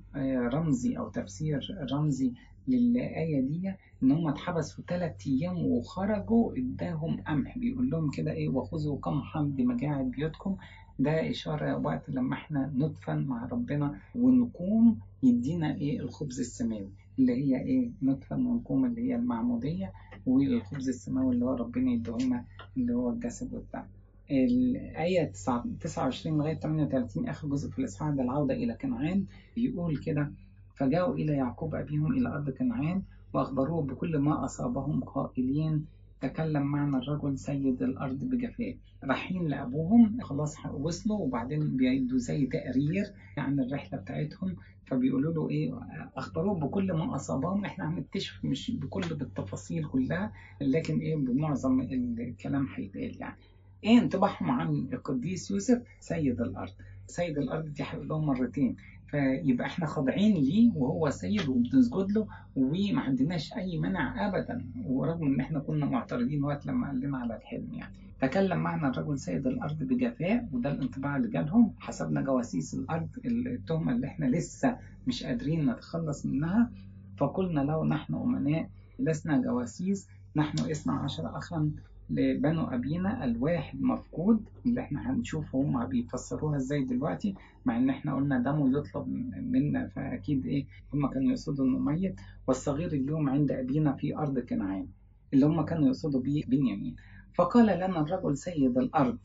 رمزي 0.53 0.97
أو 0.97 1.09
تفسير 1.09 1.87
رمزي 1.91 2.33
للآية 2.67 3.41
دي 3.41 3.73
إن 4.03 4.11
هم 4.11 4.27
اتحبسوا 4.27 4.83
ثلاث 4.87 5.27
أيام 5.27 5.65
وخرجوا 5.65 6.53
إداهم 6.57 7.21
قمح 7.21 7.57
بيقول 7.57 7.89
لهم 7.89 8.09
كده 8.11 8.31
إيه 8.31 8.49
وخذوا 8.49 8.97
قمحا 8.97 9.41
بمجاعة 9.43 10.03
بيوتكم 10.03 10.55
ده 10.99 11.29
إشارة 11.29 11.77
وقت 11.77 12.09
لما 12.09 12.33
إحنا 12.33 12.71
ندفن 12.75 13.25
مع 13.25 13.45
ربنا 13.45 13.99
ونقوم 14.15 14.99
يدينا 15.23 15.75
إيه 15.75 15.99
الخبز 15.99 16.39
السماوي 16.39 16.89
اللي 17.19 17.33
هي 17.33 17.61
إيه 17.61 17.91
ندفن 18.01 18.45
ونقوم 18.45 18.85
اللي 18.85 19.01
هي 19.09 19.15
المعمودية 19.15 19.91
والخبز 20.25 20.89
السماوي 20.89 21.33
اللي 21.33 21.45
هو 21.45 21.53
ربنا 21.53 21.91
يديهولنا 21.91 22.45
اللي 22.77 22.93
هو 22.93 23.09
الجسد 23.09 23.55
بتاعنا 23.55 23.87
الآية 24.31 25.23
29 25.79 26.37
لغاية 26.37 26.53
38 26.59 27.29
آخر 27.29 27.47
جزء 27.47 27.69
في 27.69 27.79
الإصحاح 27.79 28.09
ده 28.09 28.23
العودة 28.23 28.53
إلى 28.53 28.73
كنعان. 28.73 29.25
بيقول 29.55 29.97
كده 29.97 30.31
فجاءوا 30.75 31.15
إلى 31.15 31.33
يعقوب 31.33 31.75
أبيهم 31.75 32.11
إلى 32.13 32.29
أرض 32.29 32.49
كنعان 32.49 33.01
وأخبروه 33.33 33.81
بكل 33.81 34.17
ما 34.17 34.45
أصابهم 34.45 35.03
قائلين 35.03 35.85
تكلم 36.21 36.61
معنا 36.63 36.97
الرجل 36.97 37.37
سيد 37.37 37.81
الأرض 37.83 38.19
بجفاء 38.23 38.75
رايحين 39.03 39.47
لأبوهم 39.47 40.21
خلاص 40.21 40.55
وصلوا 40.73 41.17
وبعدين 41.19 41.77
بيدوا 41.77 42.17
زي 42.17 42.45
تقرير 42.45 43.05
عن 43.37 43.59
الرحلة 43.59 43.99
بتاعتهم. 43.99 44.55
فبيقولوا 44.85 45.33
له 45.33 45.49
إيه 45.49 45.79
أخبروه 46.17 46.59
بكل 46.59 46.93
ما 46.93 47.15
أصابهم 47.15 47.65
إحنا 47.65 47.89
هنكتشف 47.89 48.45
مش 48.45 48.71
بكل 48.71 49.15
بالتفاصيل 49.15 49.85
كلها 49.85 50.31
لكن 50.61 50.97
إيه 50.99 51.15
بمعظم 51.15 51.81
الكلام 51.81 52.67
هيتقال 52.75 53.17
يعني. 53.19 53.35
إيه 53.85 53.99
انطباعهم 53.99 54.51
عن 54.51 54.87
القديس 54.93 55.51
يوسف 55.51 55.81
سيد 55.99 56.41
الأرض. 56.41 56.71
سيد 57.07 57.37
الأرض 57.37 57.65
دي 57.73 57.83
هيقول 57.83 58.07
لهم 58.07 58.25
مرتين. 58.25 58.75
فيبقى 59.07 59.67
إحنا 59.67 59.85
خاضعين 59.85 60.33
ليه؟ 60.35 60.71
وهو 60.75 61.09
سيد 61.09 61.47
وبنسجد 61.49 62.11
له 62.11 62.27
وما 62.55 63.01
عندناش 63.01 63.53
أي 63.53 63.77
منع 63.77 64.27
ابدا. 64.27 64.65
ورغم 64.85 65.23
إن 65.23 65.39
إحنا 65.39 65.59
كنا 65.59 65.85
معترضين 65.85 66.43
وقت 66.43 66.65
لما 66.65 66.87
قال 66.87 66.99
لنا 66.99 67.17
على 67.17 67.35
الحلم 67.35 67.73
يعني. 67.73 67.93
تكلم 68.21 68.57
معنا 68.59 68.89
الرجل 68.89 69.19
سيد 69.19 69.47
الأرض 69.47 69.83
بجفاء 69.83 70.47
وده 70.51 70.71
الانطباع 70.71 71.17
اللي 71.17 71.27
جالهم. 71.27 71.73
حسبنا 71.79 72.21
جواسيس 72.21 72.73
الأرض 72.73 73.07
التهمة 73.25 73.91
اللي 73.91 74.07
إحنا 74.07 74.25
لسه 74.25 74.77
مش 75.07 75.23
قادرين 75.23 75.69
نتخلص 75.71 76.25
منها. 76.25 76.71
فقلنا 77.17 77.61
له 77.61 77.85
نحن 77.85 78.13
أمناء 78.15 78.69
لسنا 78.99 79.41
جواسيس 79.41 80.07
نحن 80.35 80.71
اثنا 80.71 80.93
عشر 80.93 81.37
اخا. 81.37 81.71
لبنو 82.09 82.63
أبينا 82.67 83.25
الواحد 83.25 83.81
مفقود 83.81 84.49
اللي 84.65 84.81
إحنا 84.81 85.11
هنشوف 85.11 85.55
هما 85.55 85.85
بيفسروها 85.85 86.57
إزاي 86.57 86.83
دلوقتي 86.83 87.35
مع 87.65 87.77
ان 87.77 87.89
إحنا 87.89 88.15
قلنا 88.15 88.39
دمه 88.39 88.79
يطلب 88.79 89.07
منا 89.51 89.87
فأكيد 89.87 90.45
إيه 90.45 90.65
هما 90.93 91.07
كانوا 91.09 91.29
يقصدوا 91.29 91.65
إنه 91.65 91.79
ميت 91.79 92.15
والصغير 92.47 92.93
اليوم 92.93 93.29
عند 93.29 93.51
أبينا 93.51 93.93
في 93.93 94.17
أرض 94.17 94.39
كنعان 94.39 94.87
اللي 95.33 95.45
هما 95.45 95.63
كانوا 95.63 95.85
يقصدوا 95.87 96.21
بيه 96.21 96.45
بنيامين. 96.45 96.95
فقال 97.33 97.65
لنا 97.65 97.99
الرجل 98.01 98.37
سيد 98.37 98.77
الأرض 98.77 99.17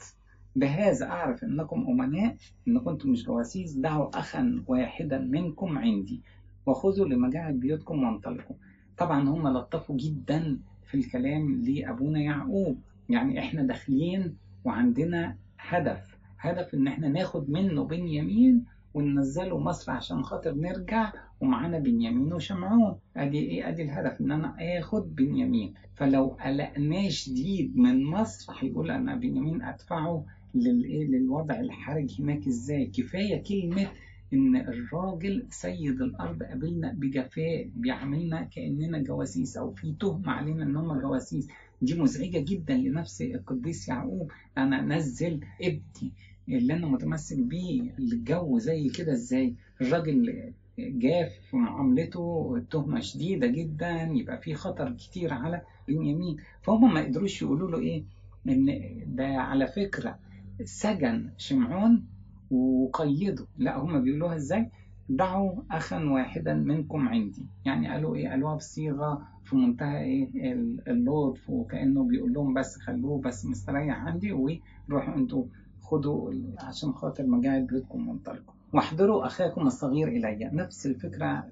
بهذا 0.56 1.06
أعرف 1.06 1.44
أنكم 1.44 1.86
أمناء 1.88 2.36
إن 2.68 2.78
كنتم 2.78 3.10
مش 3.10 3.24
جواسيس 3.24 3.72
دعوا 3.72 4.18
أخا 4.18 4.62
واحدا 4.66 5.18
منكم 5.18 5.78
عندي 5.78 6.20
وخذوا 6.66 7.06
لمجاعة 7.08 7.52
بيوتكم 7.52 8.02
وانطلقوا. 8.02 8.56
طبعا 8.98 9.28
هم 9.28 9.48
لطفوا 9.48 9.96
جدا 9.96 10.58
في 10.90 10.96
الكلام 10.96 11.62
لأبونا 11.62 12.20
يعقوب. 12.20 12.78
يعني 13.08 13.38
إحنا 13.38 13.62
داخلين 13.62 14.36
وعندنا 14.64 15.36
هدف. 15.58 16.00
هدف 16.38 16.74
إن 16.74 16.86
إحنا 16.86 17.08
ناخد 17.08 17.50
منه 17.50 17.84
بنيامين 17.84 18.64
وننزله 18.94 19.58
مصر 19.58 19.92
عشان 19.92 20.22
خاطر 20.22 20.54
نرجع 20.54 21.12
ومعانا 21.40 21.78
بنيامين 21.78 22.32
وشمعون. 22.32 22.96
أدي 23.16 23.38
إيه؟ 23.38 23.68
أدي 23.68 23.82
الهدف 23.82 24.20
إن 24.20 24.32
أنا 24.32 24.56
آخد 24.78 25.14
بنيامين. 25.16 25.74
فلو 25.94 26.26
قلقناه 26.26 27.08
شديد 27.08 27.76
من 27.76 28.04
مصر 28.04 28.52
هيقول 28.58 28.90
أنا 28.90 29.16
بنيامين 29.16 29.62
أدفعه 29.62 30.24
للايه 30.54 31.06
للوضع 31.06 31.60
الحرج 31.60 32.20
هناك 32.20 32.46
إزاي؟ 32.46 32.86
كفاية 32.86 33.42
كلمة 33.42 33.86
إن 34.32 34.56
الراجل 34.56 35.46
سيد 35.50 36.02
الأرض 36.02 36.42
قابلنا 36.42 36.92
بجفاء 36.92 37.70
بيعاملنا 37.76 38.42
كأننا 38.42 38.98
جواسيس 38.98 39.56
أو 39.56 39.70
في 39.74 39.94
تهمه 40.00 40.30
علينا 40.32 40.62
إن 40.64 40.76
هم 40.76 41.00
جواسيس 41.00 41.48
دي 41.82 41.94
مزعجة 42.00 42.38
جدا 42.38 42.74
لنفس 42.74 43.22
القديس 43.22 43.88
يعقوب. 43.88 44.30
أنا 44.58 44.80
أنزل 44.80 45.40
ابني 45.62 46.12
اللي 46.48 46.74
أنا 46.74 46.86
متمسك 46.86 47.38
بيه 47.38 47.94
الجو 47.98 48.58
زي 48.58 48.88
كده 48.88 49.12
إزاي؟ 49.12 49.54
الراجل 49.80 50.52
جاف 50.78 51.32
في 51.50 51.56
معاملته 51.56 52.54
التهمة 52.56 53.00
شديدة 53.00 53.46
جدا 53.46 54.02
يبقى 54.02 54.38
في 54.42 54.54
خطر 54.54 54.92
كتير 54.92 55.32
على 55.34 55.62
بنيامين. 55.88 56.36
فهم 56.62 56.94
ما 56.94 57.04
قدروش 57.04 57.42
يقولوا 57.42 57.70
له 57.70 57.78
إيه؟ 57.78 58.04
إن 58.48 58.66
ده 59.06 59.26
على 59.26 59.66
فكرة 59.66 60.18
سجن 60.64 61.30
شمعون 61.38 62.04
وقيده 62.50 63.46
لا 63.58 63.78
هم 63.78 64.02
بيقولوها 64.02 64.36
إزاي؟ 64.36 64.70
دعوا 65.08 65.62
اخا 65.70 66.04
واحدا 66.04 66.54
منكم 66.54 67.08
عندي. 67.08 67.46
يعني 67.64 67.88
قالوا 67.88 68.16
إيه؟ 68.16 68.28
قالوها 68.28 68.54
بصيغة 68.54 69.22
في 69.44 69.56
منتهى 69.56 70.02
إيه؟ 70.04 70.52
اللطف 70.88 71.50
وكأنه 71.50 72.04
بيقول 72.04 72.32
لهم 72.32 72.54
بس 72.54 72.76
خلوه 72.76 73.20
بس 73.20 73.46
مستريح 73.46 74.06
عندي 74.06 74.32
وروحوا 74.32 75.14
أنتوا 75.16 75.44
خدوا 75.82 76.32
عشان 76.58 76.92
خاطر 76.92 77.26
مجاعد 77.26 77.66
بيوتكم 77.66 78.08
وانطلقوا 78.08 78.54
واحضروا 78.72 79.26
أخاكم 79.26 79.66
الصغير 79.66 80.08
إلي. 80.08 80.50
نفس 80.52 80.86
الفكرة 80.86 81.44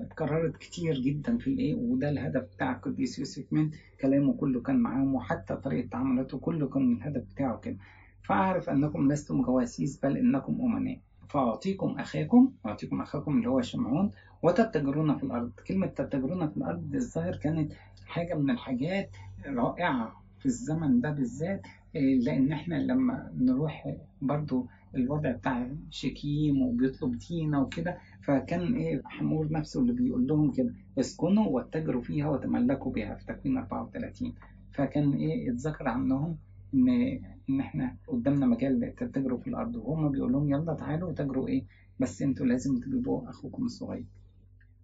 اتكررت 0.00 0.56
كتير 0.56 1.00
جدا 1.00 1.38
في 1.38 1.46
الايه 1.46 1.74
وده 1.74 2.08
الهدف 2.08 2.42
بتاع 2.54 2.72
القديس 2.76 3.18
يوسف 3.18 3.52
من 3.52 3.70
كلامه 4.00 4.32
كله 4.32 4.60
كان 4.60 4.76
معاهم 4.78 5.14
وحتى 5.14 5.56
طريقة 5.56 5.88
تعاملاته 5.88 6.38
كله 6.38 6.68
كان 6.68 6.92
الهدف 6.92 7.22
بتاعه 7.34 7.58
كده. 7.58 7.76
فاعرف 8.24 8.70
أنكم 8.70 9.12
لستم 9.12 9.42
جواسيس 9.42 10.00
بل 10.00 10.16
إنكم 10.16 10.60
أمناء. 10.60 10.98
فأعطيكم 11.28 11.86
أخاكم 11.98 12.52
أعطيكم 12.66 13.00
أخاكم 13.00 13.36
اللي 13.36 13.48
هو 13.48 13.60
شمعون 13.62 14.10
وتتجرون 14.42 15.16
في 15.16 15.22
الأرض. 15.24 15.50
كلمة 15.68 15.86
تتجرون 15.86 16.48
في 16.48 16.56
الأرض 16.56 16.94
الظاهر 16.94 17.36
كانت 17.36 17.72
حاجة 18.06 18.34
من 18.34 18.50
الحاجات 18.50 19.10
رائعة 19.46 20.24
في 20.38 20.46
الزمن 20.46 21.00
ده 21.00 21.10
بالذات 21.10 21.66
لأن 21.94 22.52
إحنا 22.52 22.74
لما 22.74 23.30
نروح 23.38 23.94
برضو 24.22 24.66
الوضع 24.94 25.30
بتاع 25.32 25.68
شكيم 25.90 26.62
وبيطلب 26.62 27.18
دينا 27.18 27.58
وكده 27.60 27.98
فكان 28.22 28.74
إيه 28.74 29.02
حمور 29.04 29.52
نفسه 29.52 29.80
اللي 29.80 29.92
بيقول 29.92 30.26
لهم 30.26 30.50
كده 30.50 30.74
اسكنوا 30.98 31.46
واتجروا 31.46 32.02
فيها 32.02 32.28
وتملكوا 32.28 32.92
بها 32.92 33.14
في 33.14 33.26
تكوين 33.26 33.56
34 33.58 34.34
فكان 34.72 35.12
إيه 35.12 35.50
اتذكر 35.50 35.88
عنهم 35.88 36.36
إن 36.74 37.20
ان 37.50 37.60
إحنا 37.60 37.96
قدامنا 38.08 38.46
مجال 38.46 38.94
تتجروا 38.96 39.38
في 39.38 39.46
الأرض 39.46 39.76
وهم 39.76 40.08
بيقول 40.08 40.32
لهم 40.32 40.48
يلا 40.50 40.74
تعالوا 40.74 41.12
تجروا 41.12 41.48
إيه 41.48 41.64
بس 42.00 42.22
أنتوا 42.22 42.46
لازم 42.46 42.80
تجيبوا 42.80 43.30
أخوكم 43.30 43.64
الصغير. 43.64 44.04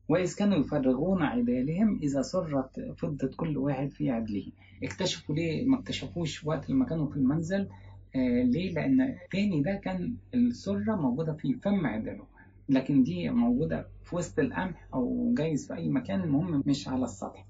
وإذ 0.08 0.36
كانوا 0.36 0.58
يفرغون 0.58 1.22
عدالهم 1.22 1.98
إذا 2.02 2.22
سرت 2.22 2.80
فضة 2.96 3.30
كل 3.36 3.56
واحد 3.58 3.90
في 3.90 4.10
عدله. 4.10 4.46
اكتشفوا 4.82 5.34
ليه 5.34 5.66
ما 5.66 5.78
اكتشفوش 5.78 6.44
وقت 6.44 6.70
لما 6.70 6.84
كانوا 6.84 7.06
في 7.06 7.16
المنزل؟ 7.16 7.68
آه 8.16 8.42
ليه؟ 8.42 8.72
لأن 8.74 9.16
تاني 9.32 9.62
ده 9.62 9.74
كان 9.84 10.14
السرة 10.34 10.96
موجودة 10.96 11.32
في 11.32 11.54
فم 11.54 11.86
عدله 11.86 12.24
لكن 12.68 13.02
دي 13.02 13.30
موجودة 13.30 13.86
في 14.04 14.16
وسط 14.16 14.38
القمح 14.38 14.88
أو 14.94 15.34
جايز 15.38 15.66
في 15.66 15.74
أي 15.74 15.88
مكان 15.88 16.20
المهم 16.20 16.62
مش 16.66 16.88
على 16.88 17.04
السطح. 17.04 17.46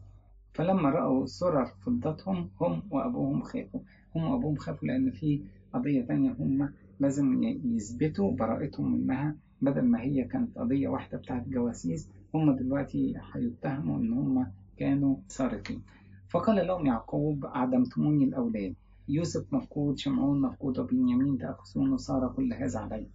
فلما 0.54 0.90
رأوا 0.90 1.26
سرر 1.26 1.66
فضتهم 1.66 2.50
هم 2.61 2.82
وأبوهم 2.90 3.42
خافوا. 3.42 3.80
هم 4.16 4.24
وأبوهم 4.24 4.56
خافوا 4.56 4.88
لأن 4.88 5.11
في 5.11 5.40
قضية 5.72 6.02
تانية 6.02 6.30
هم 6.32 6.72
لازم 7.00 7.42
يثبتوا 7.42 8.32
براءتهم 8.36 8.92
منها 8.92 9.36
بدل 9.62 9.82
ما 9.82 10.00
هي 10.00 10.24
كانت 10.24 10.58
قضية 10.58 10.88
واحدة 10.88 11.18
بتاعت 11.18 11.48
جواسيس 11.48 12.08
هم 12.34 12.56
دلوقتي 12.56 13.14
هيتهموا 13.34 13.98
إن 13.98 14.12
هم 14.12 14.46
كانوا 14.76 15.16
سارقين. 15.28 15.82
فقال 16.28 16.66
لهم 16.66 16.86
يعقوب 16.86 17.44
أعدمتموني 17.44 18.24
الأولاد. 18.24 18.74
يوسف 19.08 19.54
مفقود 19.54 19.98
شمعون 19.98 20.40
مفقود 20.40 20.78
وبنيامين 20.78 21.38
تأخذون 21.38 21.92
وصار 21.92 22.28
كل 22.36 22.52
هذا 22.52 22.78
علي. 22.78 23.06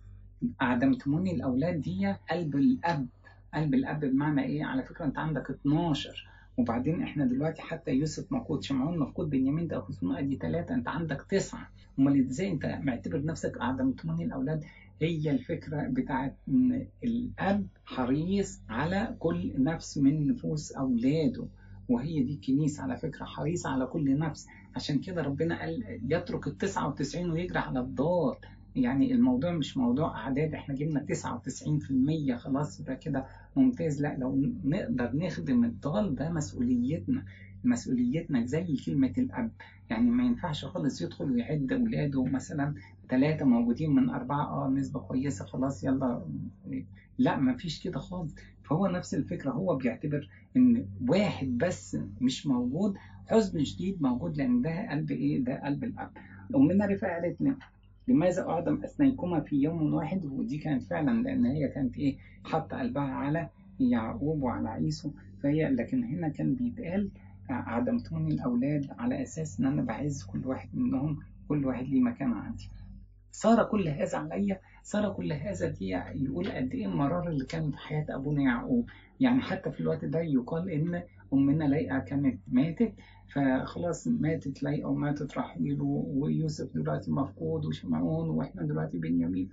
أعدمتموني 0.62 1.36
الأولاد 1.36 1.82
دي 1.82 2.16
قلب 2.32 2.56
الأب. 2.56 3.08
قلب 3.54 3.74
الأب 3.74 4.00
بمعنى 4.06 4.44
إيه؟ 4.44 4.66
على 4.66 4.84
فكرة 4.84 5.06
أنت 5.06 5.18
عندك 5.18 5.50
12 5.52 6.28
وبعدين 6.58 7.02
إحنا 7.04 7.26
دلوقتي 7.26 7.62
حتى 7.62 7.92
يوسف 7.92 8.32
مفقود 8.34 8.64
شمعون 8.64 9.00
مفقود 9.00 9.30
بنيامين 9.30 9.68
ده 9.68 9.80
خصوصا 9.80 10.20
ادي 10.20 10.36
ثلاثة 10.36 10.76
أنت 10.76 10.88
عندك 10.88 11.26
تسعة. 11.30 11.70
أمال 12.00 12.20
إزاي 12.28 12.52
أنت 12.52 12.66
معتبر 12.84 13.26
نفسك 13.26 13.58
اعدمتموني 13.58 14.24
الأولاد؟ 14.26 14.64
هي 15.02 15.32
الفكرة 15.32 15.88
بتاعت 15.88 16.36
إن 16.50 16.88
الأب 17.04 17.68
حريص 17.86 18.60
على 18.70 19.16
كل 19.20 19.54
نفس 19.58 19.98
من 19.98 20.28
نفوس 20.28 20.72
أولاده. 20.72 21.46
وهي 21.90 22.24
دي 22.24 22.34
الكنيسة 22.34 22.84
على 22.84 22.98
فكرة 22.98 23.26
حريصة 23.26 23.70
على 23.70 23.86
كل 23.86 24.18
نفس. 24.20 24.48
عشان 24.76 25.00
كده 25.00 25.22
ربنا 25.22 25.60
قال 25.62 26.00
يترك 26.10 26.48
ال 26.48 26.58
99 26.58 27.32
ويجري 27.32 27.60
على 27.60 27.80
الضال 27.80 28.36
يعني 28.76 29.14
الموضوع 29.14 29.52
مش 29.52 29.78
موضوع 29.78 30.18
أعداد 30.18 30.54
إحنا 30.54 30.76
جبنا 30.76 31.06
99% 32.34 32.36
خلاص 32.38 32.80
يبقى 32.80 32.96
كده 32.96 33.26
ممتاز. 33.56 34.02
لا 34.02 34.16
لو 34.18 34.36
نقدر 34.64 35.12
نخدم 35.16 35.64
الضال 35.66 36.16
ده 36.16 36.30
مسؤوليتنا 36.30 37.26
مسؤوليتنا 37.64 38.46
زي 38.46 38.76
كلمة 38.86 39.14
الأب. 39.18 39.52
يعني 39.90 40.10
ما 40.10 40.24
ينفعش 40.24 40.66
خالص 40.66 41.02
يدخل 41.02 41.32
ويعد 41.32 41.72
أولاده 41.74 42.24
مثلا 42.24 42.74
ثلاثة 43.10 43.46
موجودين 43.46 43.96
من 43.96 44.10
أربعة 44.10 44.44
آه 44.46 44.70
نسبة 44.70 45.00
كويسة 45.00 45.46
خلاص 45.46 45.84
يلا. 45.84 46.26
لا 47.18 47.38
ما 47.40 47.56
فيش 47.56 47.84
كده 47.84 48.00
خالص. 48.00 48.36
فهو 48.64 48.88
نفس 48.88 49.16
الفكرة 49.16 49.52
هو 49.52 49.76
بيعتبر 49.76 50.30
إن 50.58 50.86
واحد 51.08 51.48
بس 51.58 51.98
مش 52.22 52.48
موجود 52.48 52.96
حزن 53.28 53.64
شديد 53.64 54.02
موجود 54.02 54.38
لأن 54.38 54.62
ده 54.62 54.90
قلب 54.92 55.12
إيه؟ 55.12 55.44
ده 55.44 55.62
قلب 55.66 55.84
الأب. 55.84 56.12
أمنا 56.56 56.86
رفاعة 56.86 57.22
قالت 57.22 57.42
لنا 57.42 57.58
لماذا 58.08 58.50
أعدم 58.50 58.84
أثنيكما 58.84 59.40
في 59.40 59.56
يوم 59.56 59.94
واحد؟ 59.94 60.26
ودي 60.26 60.58
كانت 60.58 60.84
فعلا 60.84 61.24
لأن 61.24 61.46
هي 61.46 61.68
كانت 61.68 61.98
إيه 61.98 62.18
حاطة 62.44 62.80
قلبها 62.80 63.04
على 63.04 63.50
يعقوب 63.80 64.42
وعلى 64.44 64.70
عيسو. 64.70 65.12
فهي 65.44 65.70
لكن 65.70 66.04
هنا 66.04 66.30
كان 66.30 66.56
بيتقال 66.56 67.10
عدمتوني 67.50 68.34
الأولاد 68.34 68.88
على 69.00 69.22
أساس 69.24 69.60
إن 69.60 69.66
أنا 69.66 69.82
بعز 69.82 70.24
كل 70.24 70.46
واحد 70.48 70.70
منهم 70.74 71.20
كل 71.48 71.66
واحد 71.66 71.86
ليه 71.86 72.02
مكان 72.02 72.34
عندي. 72.34 72.70
صار 73.32 73.64
كل 73.64 73.88
هذا 73.88 74.18
عليا. 74.18 74.60
صار 74.84 75.14
كل 75.14 75.34
هذا 75.34 75.70
دي 75.70 75.90
يقول 76.16 76.52
قد 76.52 76.72
إيه 76.72 76.86
المرار 76.86 77.28
اللي 77.30 77.46
كان 77.46 77.72
في 77.72 77.78
حياة 77.78 78.06
أبونا 78.10 78.42
يعقوب. 78.44 78.90
يعني 79.20 79.42
حتى 79.42 79.72
في 79.72 79.80
الوقت 79.80 80.06
ده 80.06 80.20
يقال 80.20 80.70
إن 80.70 81.04
أمنا 81.34 81.64
ليئة 81.64 82.00
كانت 82.00 82.40
ماتت 82.48 82.94
فخلاص 83.34 84.08
ماتت 84.08 84.64
ليئة 84.64 84.86
وماتت 84.86 85.38
رحيل 85.38 85.78
ويوسف 85.82 86.74
دلوقتي 86.76 87.12
مفقود 87.12 87.66
وشمعون 87.66 88.30
وإحنا 88.30 88.64
دلوقتي 88.64 88.98
بنيامين. 88.98 89.50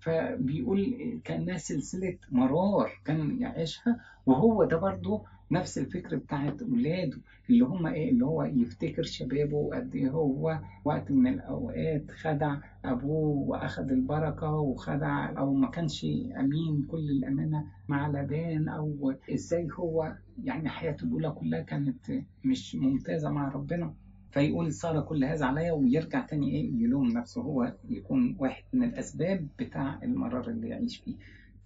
فبيقول 0.00 0.94
كان 1.24 1.58
سلسلة 1.58 2.16
مرار 2.30 2.90
كان 3.04 3.40
يعيشها 3.40 4.00
وهو 4.26 4.64
ده 4.64 4.76
برضه 4.76 5.24
نفس 5.50 5.78
الفكر 5.78 6.16
بتاعت 6.16 6.62
ولاده 6.62 7.18
اللي 7.50 7.64
هم 7.64 7.86
إيه؟ 7.86 8.10
اللي 8.10 8.24
هو 8.26 8.42
يفتكر 8.44 9.02
شبابه 9.02 9.56
وقد 9.56 9.94
إيه 9.94 10.10
هو 10.10 10.58
وقت 10.84 11.10
من 11.10 11.26
الأوقات 11.26 12.10
خدع 12.10 12.56
أبوه 12.84 13.48
وأخد 13.48 13.90
البركة 13.90 14.50
وخدع 14.52 15.38
أو 15.38 15.54
ما 15.54 15.70
كانش 15.70 16.04
أمين 16.40 16.86
كل 16.88 17.10
الأمانة 17.10 17.64
مع 17.88 18.08
لبان 18.08 18.68
أو 18.68 19.14
إزاي 19.34 19.68
هو 19.72 20.16
يعني 20.44 20.68
حياته 20.68 21.04
الأولى 21.04 21.30
كلها 21.30 21.60
كانت 21.60 22.10
مش 22.44 22.74
ممتازة 22.74 23.30
مع 23.30 23.48
ربنا. 23.48 23.94
فيقول 24.30 24.72
صار 24.72 25.00
كل 25.00 25.24
هذا 25.24 25.46
عليا 25.46 25.72
ويرجع 25.72 26.26
تاني 26.26 26.50
إيه؟ 26.50 26.72
يلوم 26.82 27.06
نفسه 27.08 27.42
هو 27.42 27.74
يكون 27.88 28.36
واحد 28.38 28.64
من 28.72 28.84
الأسباب 28.84 29.48
بتاع 29.58 29.98
المرار 30.02 30.48
اللي 30.50 30.68
يعيش 30.68 30.96
فيه. 30.98 31.16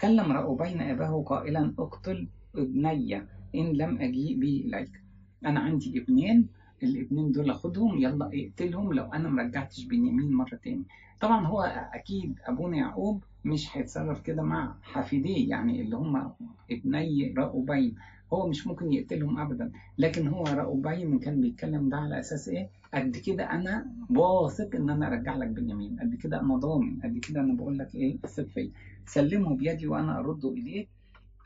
كلم 0.00 0.32
رأوبين 0.32 0.80
أباه 0.80 1.22
قائلا 1.26 1.74
اقتل 1.78 2.28
ابني. 2.56 3.22
إن 3.54 3.72
لم 3.72 3.98
أجيء 4.00 4.38
به 4.40 4.62
إليك 4.66 5.02
أنا 5.46 5.60
عندي 5.60 5.98
ابنين 6.02 6.46
الابنين 6.82 7.32
دول 7.32 7.50
أخدهم 7.50 7.98
يلا 7.98 8.30
اقتلهم 8.34 8.92
لو 8.92 9.04
أنا 9.04 9.28
مرجعتش 9.28 9.84
بنيامين 9.84 10.32
مرة 10.32 10.54
تاني. 10.64 10.82
طبعا 11.20 11.46
هو 11.46 11.62
أكيد 11.94 12.38
أبونا 12.44 12.76
يعقوب 12.76 13.24
مش 13.44 13.76
هيتصرف 13.76 14.20
كده 14.20 14.42
مع 14.42 14.74
حفيديه 14.82 15.50
يعني 15.50 15.80
اللي 15.82 15.96
هم 15.96 16.32
ابني 16.70 17.34
رأوبين 17.38 17.94
هو 18.32 18.48
مش 18.48 18.66
ممكن 18.66 18.92
يقتلهم 18.92 19.38
أبدا 19.38 19.72
لكن 19.98 20.28
هو 20.28 20.44
رأوبين 20.44 21.18
كان 21.18 21.40
بيتكلم 21.40 21.88
ده 21.88 21.96
على 21.96 22.20
أساس 22.20 22.48
إيه؟ 22.48 22.68
قد 22.94 23.16
كده 23.16 23.44
أنا 23.50 23.86
واثق 24.10 24.76
إن 24.76 24.90
أنا 24.90 25.06
أرجع 25.06 25.36
لك 25.36 25.48
بنيامين. 25.48 25.96
قد 26.00 26.14
كده 26.14 26.40
أنا 26.40 26.56
ضامن. 26.56 27.00
قد 27.00 27.18
كده 27.18 27.40
أنا 27.40 27.54
بقول 27.54 27.78
لك 27.78 27.94
إيه؟ 27.94 28.18
ثق 28.18 28.46
فيا 28.46 28.70
سلمه 29.06 29.56
بيدي 29.56 29.86
وأنا 29.86 30.18
أرده 30.18 30.50
إليك 30.50 30.88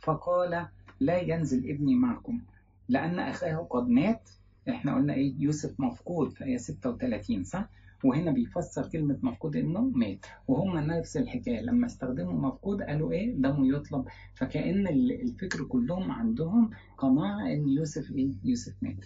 فقال 0.03 0.67
لا 1.01 1.19
ينزل 1.21 1.71
ابني 1.71 1.95
معكم 1.95 2.41
لأن 2.89 3.19
أخاه 3.19 3.57
قد 3.71 3.89
مات. 3.89 4.31
إحنا 4.69 4.95
قلنا 4.95 5.15
إيه؟ 5.15 5.35
يوسف 5.39 5.81
مفقود 5.81 6.31
في 6.33 6.45
آية 6.45 6.57
36 6.57 7.45
صح؟ 7.45 7.69
وهنا 8.05 8.31
بيفسر 8.31 8.89
كلمة 8.89 9.19
مفقود 9.23 9.57
إنه 9.57 9.81
مات. 9.81 10.27
وهم 10.49 10.79
نفس 10.79 11.17
الحكاية 11.17 11.61
لما 11.61 11.87
استخدموا 11.87 12.49
مفقود 12.49 12.83
قالوا 12.83 13.13
إيه؟ 13.13 13.35
دمه 13.35 13.77
يطلب. 13.77 14.05
فكأن 14.35 14.87
الفكر 14.89 15.65
كلهم 15.65 16.11
عندهم 16.11 16.71
قناعة 16.99 17.47
إن 17.53 17.69
يوسف 17.69 18.11
إيه؟ 18.13 18.31
يوسف 18.45 18.75
مات. 18.83 19.05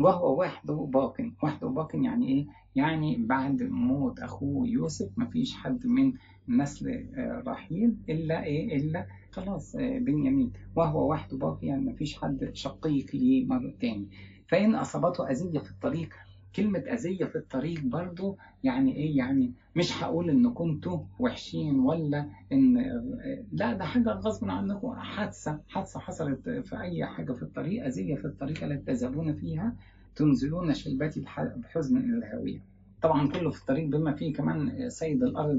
وهو 0.00 0.40
وحده 0.40 0.74
باق. 0.74 1.30
وحده 1.42 1.68
باق 1.68 1.96
يعني 1.96 2.28
إيه؟ 2.28 2.46
يعني 2.76 3.16
بعد 3.26 3.62
موت 3.62 4.20
أخوه 4.20 4.68
يوسف 4.68 5.08
مفيش 5.16 5.54
حد 5.54 5.86
من 5.86 6.12
نسل 6.48 7.06
رحيل 7.46 7.94
إلا 8.08 8.44
إيه؟ 8.44 8.76
إلا 8.76 9.06
خلاص 9.30 9.76
بنيامين. 9.76 10.52
وهو 10.76 11.10
وحده 11.10 11.36
باقي 11.36 11.66
يعني 11.66 11.84
مفيش 11.84 12.18
حد 12.18 12.50
شقيق 12.52 13.06
ليه 13.14 13.46
مرة 13.46 13.74
تاني. 13.80 14.08
فإن 14.48 14.74
أصابته 14.74 15.30
أذية 15.30 15.58
في 15.58 15.70
الطريق 15.70 16.08
كلمة 16.56 16.78
أذية 16.78 17.24
في 17.24 17.36
الطريق 17.36 17.80
برضو 17.80 18.36
يعني 18.64 18.96
إيه؟ 18.96 19.16
يعني 19.16 19.52
مش 19.76 20.02
هقول 20.02 20.30
إن 20.30 20.50
كنتوا 20.52 20.98
وحشين 21.18 21.78
ولا 21.80 22.30
إن 22.52 22.76
لا 23.52 23.72
ده 23.72 23.84
حاجة 23.84 24.08
غصب 24.10 24.50
عنكم. 24.50 24.94
حادثة 24.94 25.60
حادثة 25.68 26.00
حصلت 26.00 26.48
في 26.48 26.80
أي 26.80 27.06
حاجة 27.06 27.32
في 27.32 27.42
الطريق 27.42 27.84
أذية 27.84 28.14
في 28.14 28.24
الطريق 28.24 28.64
التي 28.64 28.84
تذهبون 28.94 29.34
فيها 29.34 29.76
تنزلون 30.16 30.74
شيبتي 30.74 31.20
بحزن 31.38 31.96
إلى 31.96 32.18
الهاوية 32.18 32.62
طبعا 33.02 33.28
كله 33.28 33.50
في 33.50 33.60
الطريق 33.60 33.86
بما 33.88 34.12
فيه 34.12 34.32
كمان 34.32 34.90
سيد 34.90 35.22
الأرض 35.22 35.56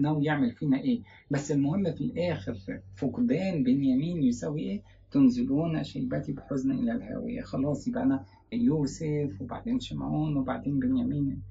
ناوي 0.00 0.24
يعمل 0.24 0.52
فينا 0.52 0.80
إيه. 0.80 1.00
بس 1.30 1.52
المهم 1.52 1.92
في 1.92 2.00
الآخر 2.04 2.56
فقدان 2.96 3.62
بنيامين 3.62 4.22
يساوي 4.22 4.60
إيه؟ 4.60 4.82
تنزلون 5.10 5.84
شيبتي 5.84 6.32
بحزن 6.32 6.70
إلى 6.72 6.92
الهاوية. 6.92 7.40
خلاص 7.42 7.88
يبقى 7.88 8.02
أنا 8.02 8.24
يوسف 8.52 9.36
وبعدين 9.40 9.80
شمعون 9.80 10.36
وبعدين 10.36 10.78
بنيامين. 10.78 11.42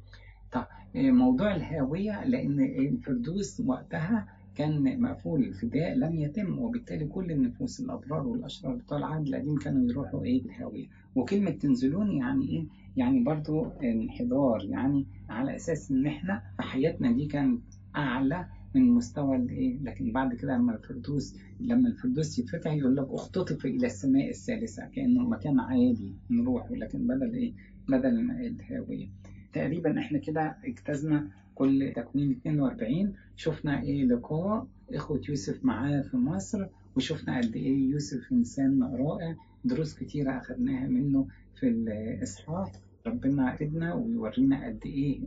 طب 0.51 0.65
موضوع 0.95 1.55
الهاوية 1.55 2.25
لأن 2.25 2.59
الفردوس 2.59 3.61
وقتها 3.65 4.27
كان 4.55 5.01
مقفول 5.01 5.43
الفداء 5.43 5.93
لم 5.93 6.15
يتم 6.15 6.59
وبالتالي 6.59 7.05
كل 7.05 7.31
النفوس 7.31 7.79
الأبرار 7.79 8.27
والأشرار 8.27 8.75
بتوع 8.75 8.97
العهد 8.97 9.27
القديم 9.27 9.57
كانوا 9.57 9.89
يروحوا 9.89 10.23
إيه؟ 10.25 10.41
الهاوية. 10.45 10.87
وكلمة 11.19 11.51
تنزلون 11.51 12.11
يعني 12.11 12.49
إيه؟ 12.49 12.65
يعني 12.97 13.23
برضو 13.23 13.65
انحدار 13.65 14.65
يعني 14.69 15.05
على 15.29 15.55
أساس 15.55 15.91
إن 15.91 16.05
إحنا 16.05 16.41
في 16.57 16.63
حياتنا 16.63 17.11
دي 17.11 17.25
كانت 17.25 17.61
أعلى 17.95 18.45
من 18.75 18.91
مستوى 18.91 19.35
الايه 19.37 19.79
لكن 19.83 20.11
بعد 20.11 20.33
كده 20.33 20.55
لما 20.57 20.75
الفردوس 20.75 21.35
لما 21.59 21.89
الفردوس 21.89 22.39
يتفتح 22.39 22.71
يقول 22.73 22.95
لك 22.95 23.07
أختطف 23.09 23.65
إلى 23.65 23.87
السماء 23.87 24.29
الثالثة 24.29 24.85
كأنه 24.95 25.29
مكان 25.29 25.59
عالي 25.59 26.13
نروح 26.31 26.71
لكن 26.71 27.07
بدل 27.07 27.33
إيه؟ 27.33 27.53
بدل 27.89 28.31
الهاويه 28.31 29.07
تقريبا 29.53 29.99
إحنا 29.99 30.17
كده 30.19 30.55
اجتزنا 30.65 31.27
كل 31.55 31.93
تكوين 31.95 32.31
42 32.31 33.13
شفنا 33.35 33.81
إيه؟ 33.81 34.03
لقاء 34.05 34.67
إخوة 34.93 35.21
يوسف 35.29 35.65
معاه 35.65 36.01
في 36.01 36.17
مصر 36.17 36.65
وشفنا 36.95 37.37
قد 37.37 37.55
إيه 37.55 37.89
يوسف 37.91 38.31
إنسان 38.31 38.83
رائع 38.83 39.35
دروس 39.65 39.93
كتيرة 39.95 40.37
أخدناها 40.37 40.87
منه 40.87 41.27
في 41.59 41.67
الإصحاح. 41.67 42.71
ربنا 43.07 43.53
يفيدنا 43.53 43.93
ويورينا 43.93 44.65
قد 44.65 44.79
إيه 44.85 45.19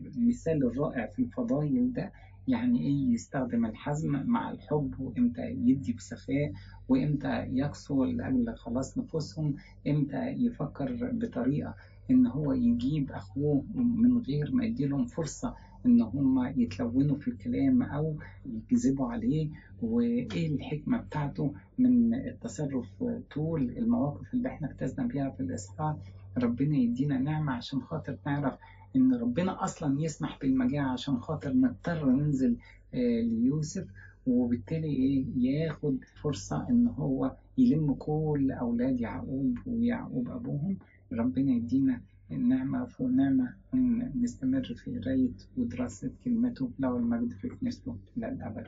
المثال 0.00 0.64
الرائع 0.66 1.06
في 1.06 1.22
الفضايل 1.22 1.92
ده 1.92 2.12
يعني 2.48 2.80
إيه 2.80 3.12
يستخدم 3.14 3.66
الحزم 3.66 4.22
مع 4.26 4.50
الحب 4.50 4.94
وإمتى 5.00 5.42
يدي 5.50 5.92
بسخاء 5.92 6.52
وإمتى 6.88 7.46
يقسو 7.52 8.04
لأجل 8.04 8.54
خلاص 8.54 8.98
نفوسهم 8.98 9.54
إمتى 9.88 10.26
يفكر 10.26 11.10
بطريقة 11.12 11.74
إن 12.10 12.26
هو 12.26 12.52
يجيب 12.52 13.10
أخوه 13.12 13.64
من 13.74 14.18
غير 14.18 14.52
ما 14.52 14.64
يديلهم 14.64 15.06
فرصة 15.06 15.54
إن 15.86 16.00
هم 16.02 16.46
يتلونوا 16.60 17.16
في 17.16 17.28
الكلام 17.28 17.82
أو 17.82 18.16
يكذبوا 18.46 19.06
عليه 19.12 19.48
وإيه 19.82 20.54
الحكمة 20.54 20.98
بتاعته 20.98 21.54
من 21.78 22.14
التصرف 22.14 22.86
طول 23.34 23.62
المواقف 23.62 24.34
اللي 24.34 24.48
إحنا 24.48 24.70
اجتزنا 24.70 25.06
بيها 25.06 25.30
في 25.30 25.40
الإصحاح؟ 25.40 25.96
ربنا 26.38 26.76
يدينا 26.76 27.18
نعمة 27.18 27.52
عشان 27.52 27.80
خاطر 27.80 28.16
نعرف 28.26 28.54
إن 28.96 29.14
ربنا 29.14 29.64
أصلا 29.64 30.00
يسمح 30.00 30.38
بالمجاعة 30.42 30.92
عشان 30.92 31.18
خاطر 31.18 31.52
نضطر 31.52 32.10
ننزل 32.10 32.56
آه 32.94 33.20
ليوسف 33.20 33.86
وبالتالي 34.26 34.88
إيه 34.88 35.24
ياخد 35.36 35.96
فرصة 36.22 36.66
إن 36.70 36.86
هو 36.86 37.32
يلم 37.58 37.92
كل 37.94 38.50
أولاد 38.52 39.00
يعقوب 39.00 39.58
ويعقوب 39.66 40.28
أبوهم. 40.30 40.76
ربنا 41.12 41.52
يدينا 41.52 42.00
النعمة 42.32 42.84
فوق 42.86 43.08
نعمة 43.08 43.54
نستمر 44.22 44.62
في 44.62 44.98
قراية 44.98 45.32
ودراسة 45.56 46.10
كلمته. 46.24 46.70
له 46.78 46.96
المجد 46.96 47.32
في 47.32 47.48
كنيسته 47.48 47.96
إلى 48.16 48.28
الأبد 48.28 48.66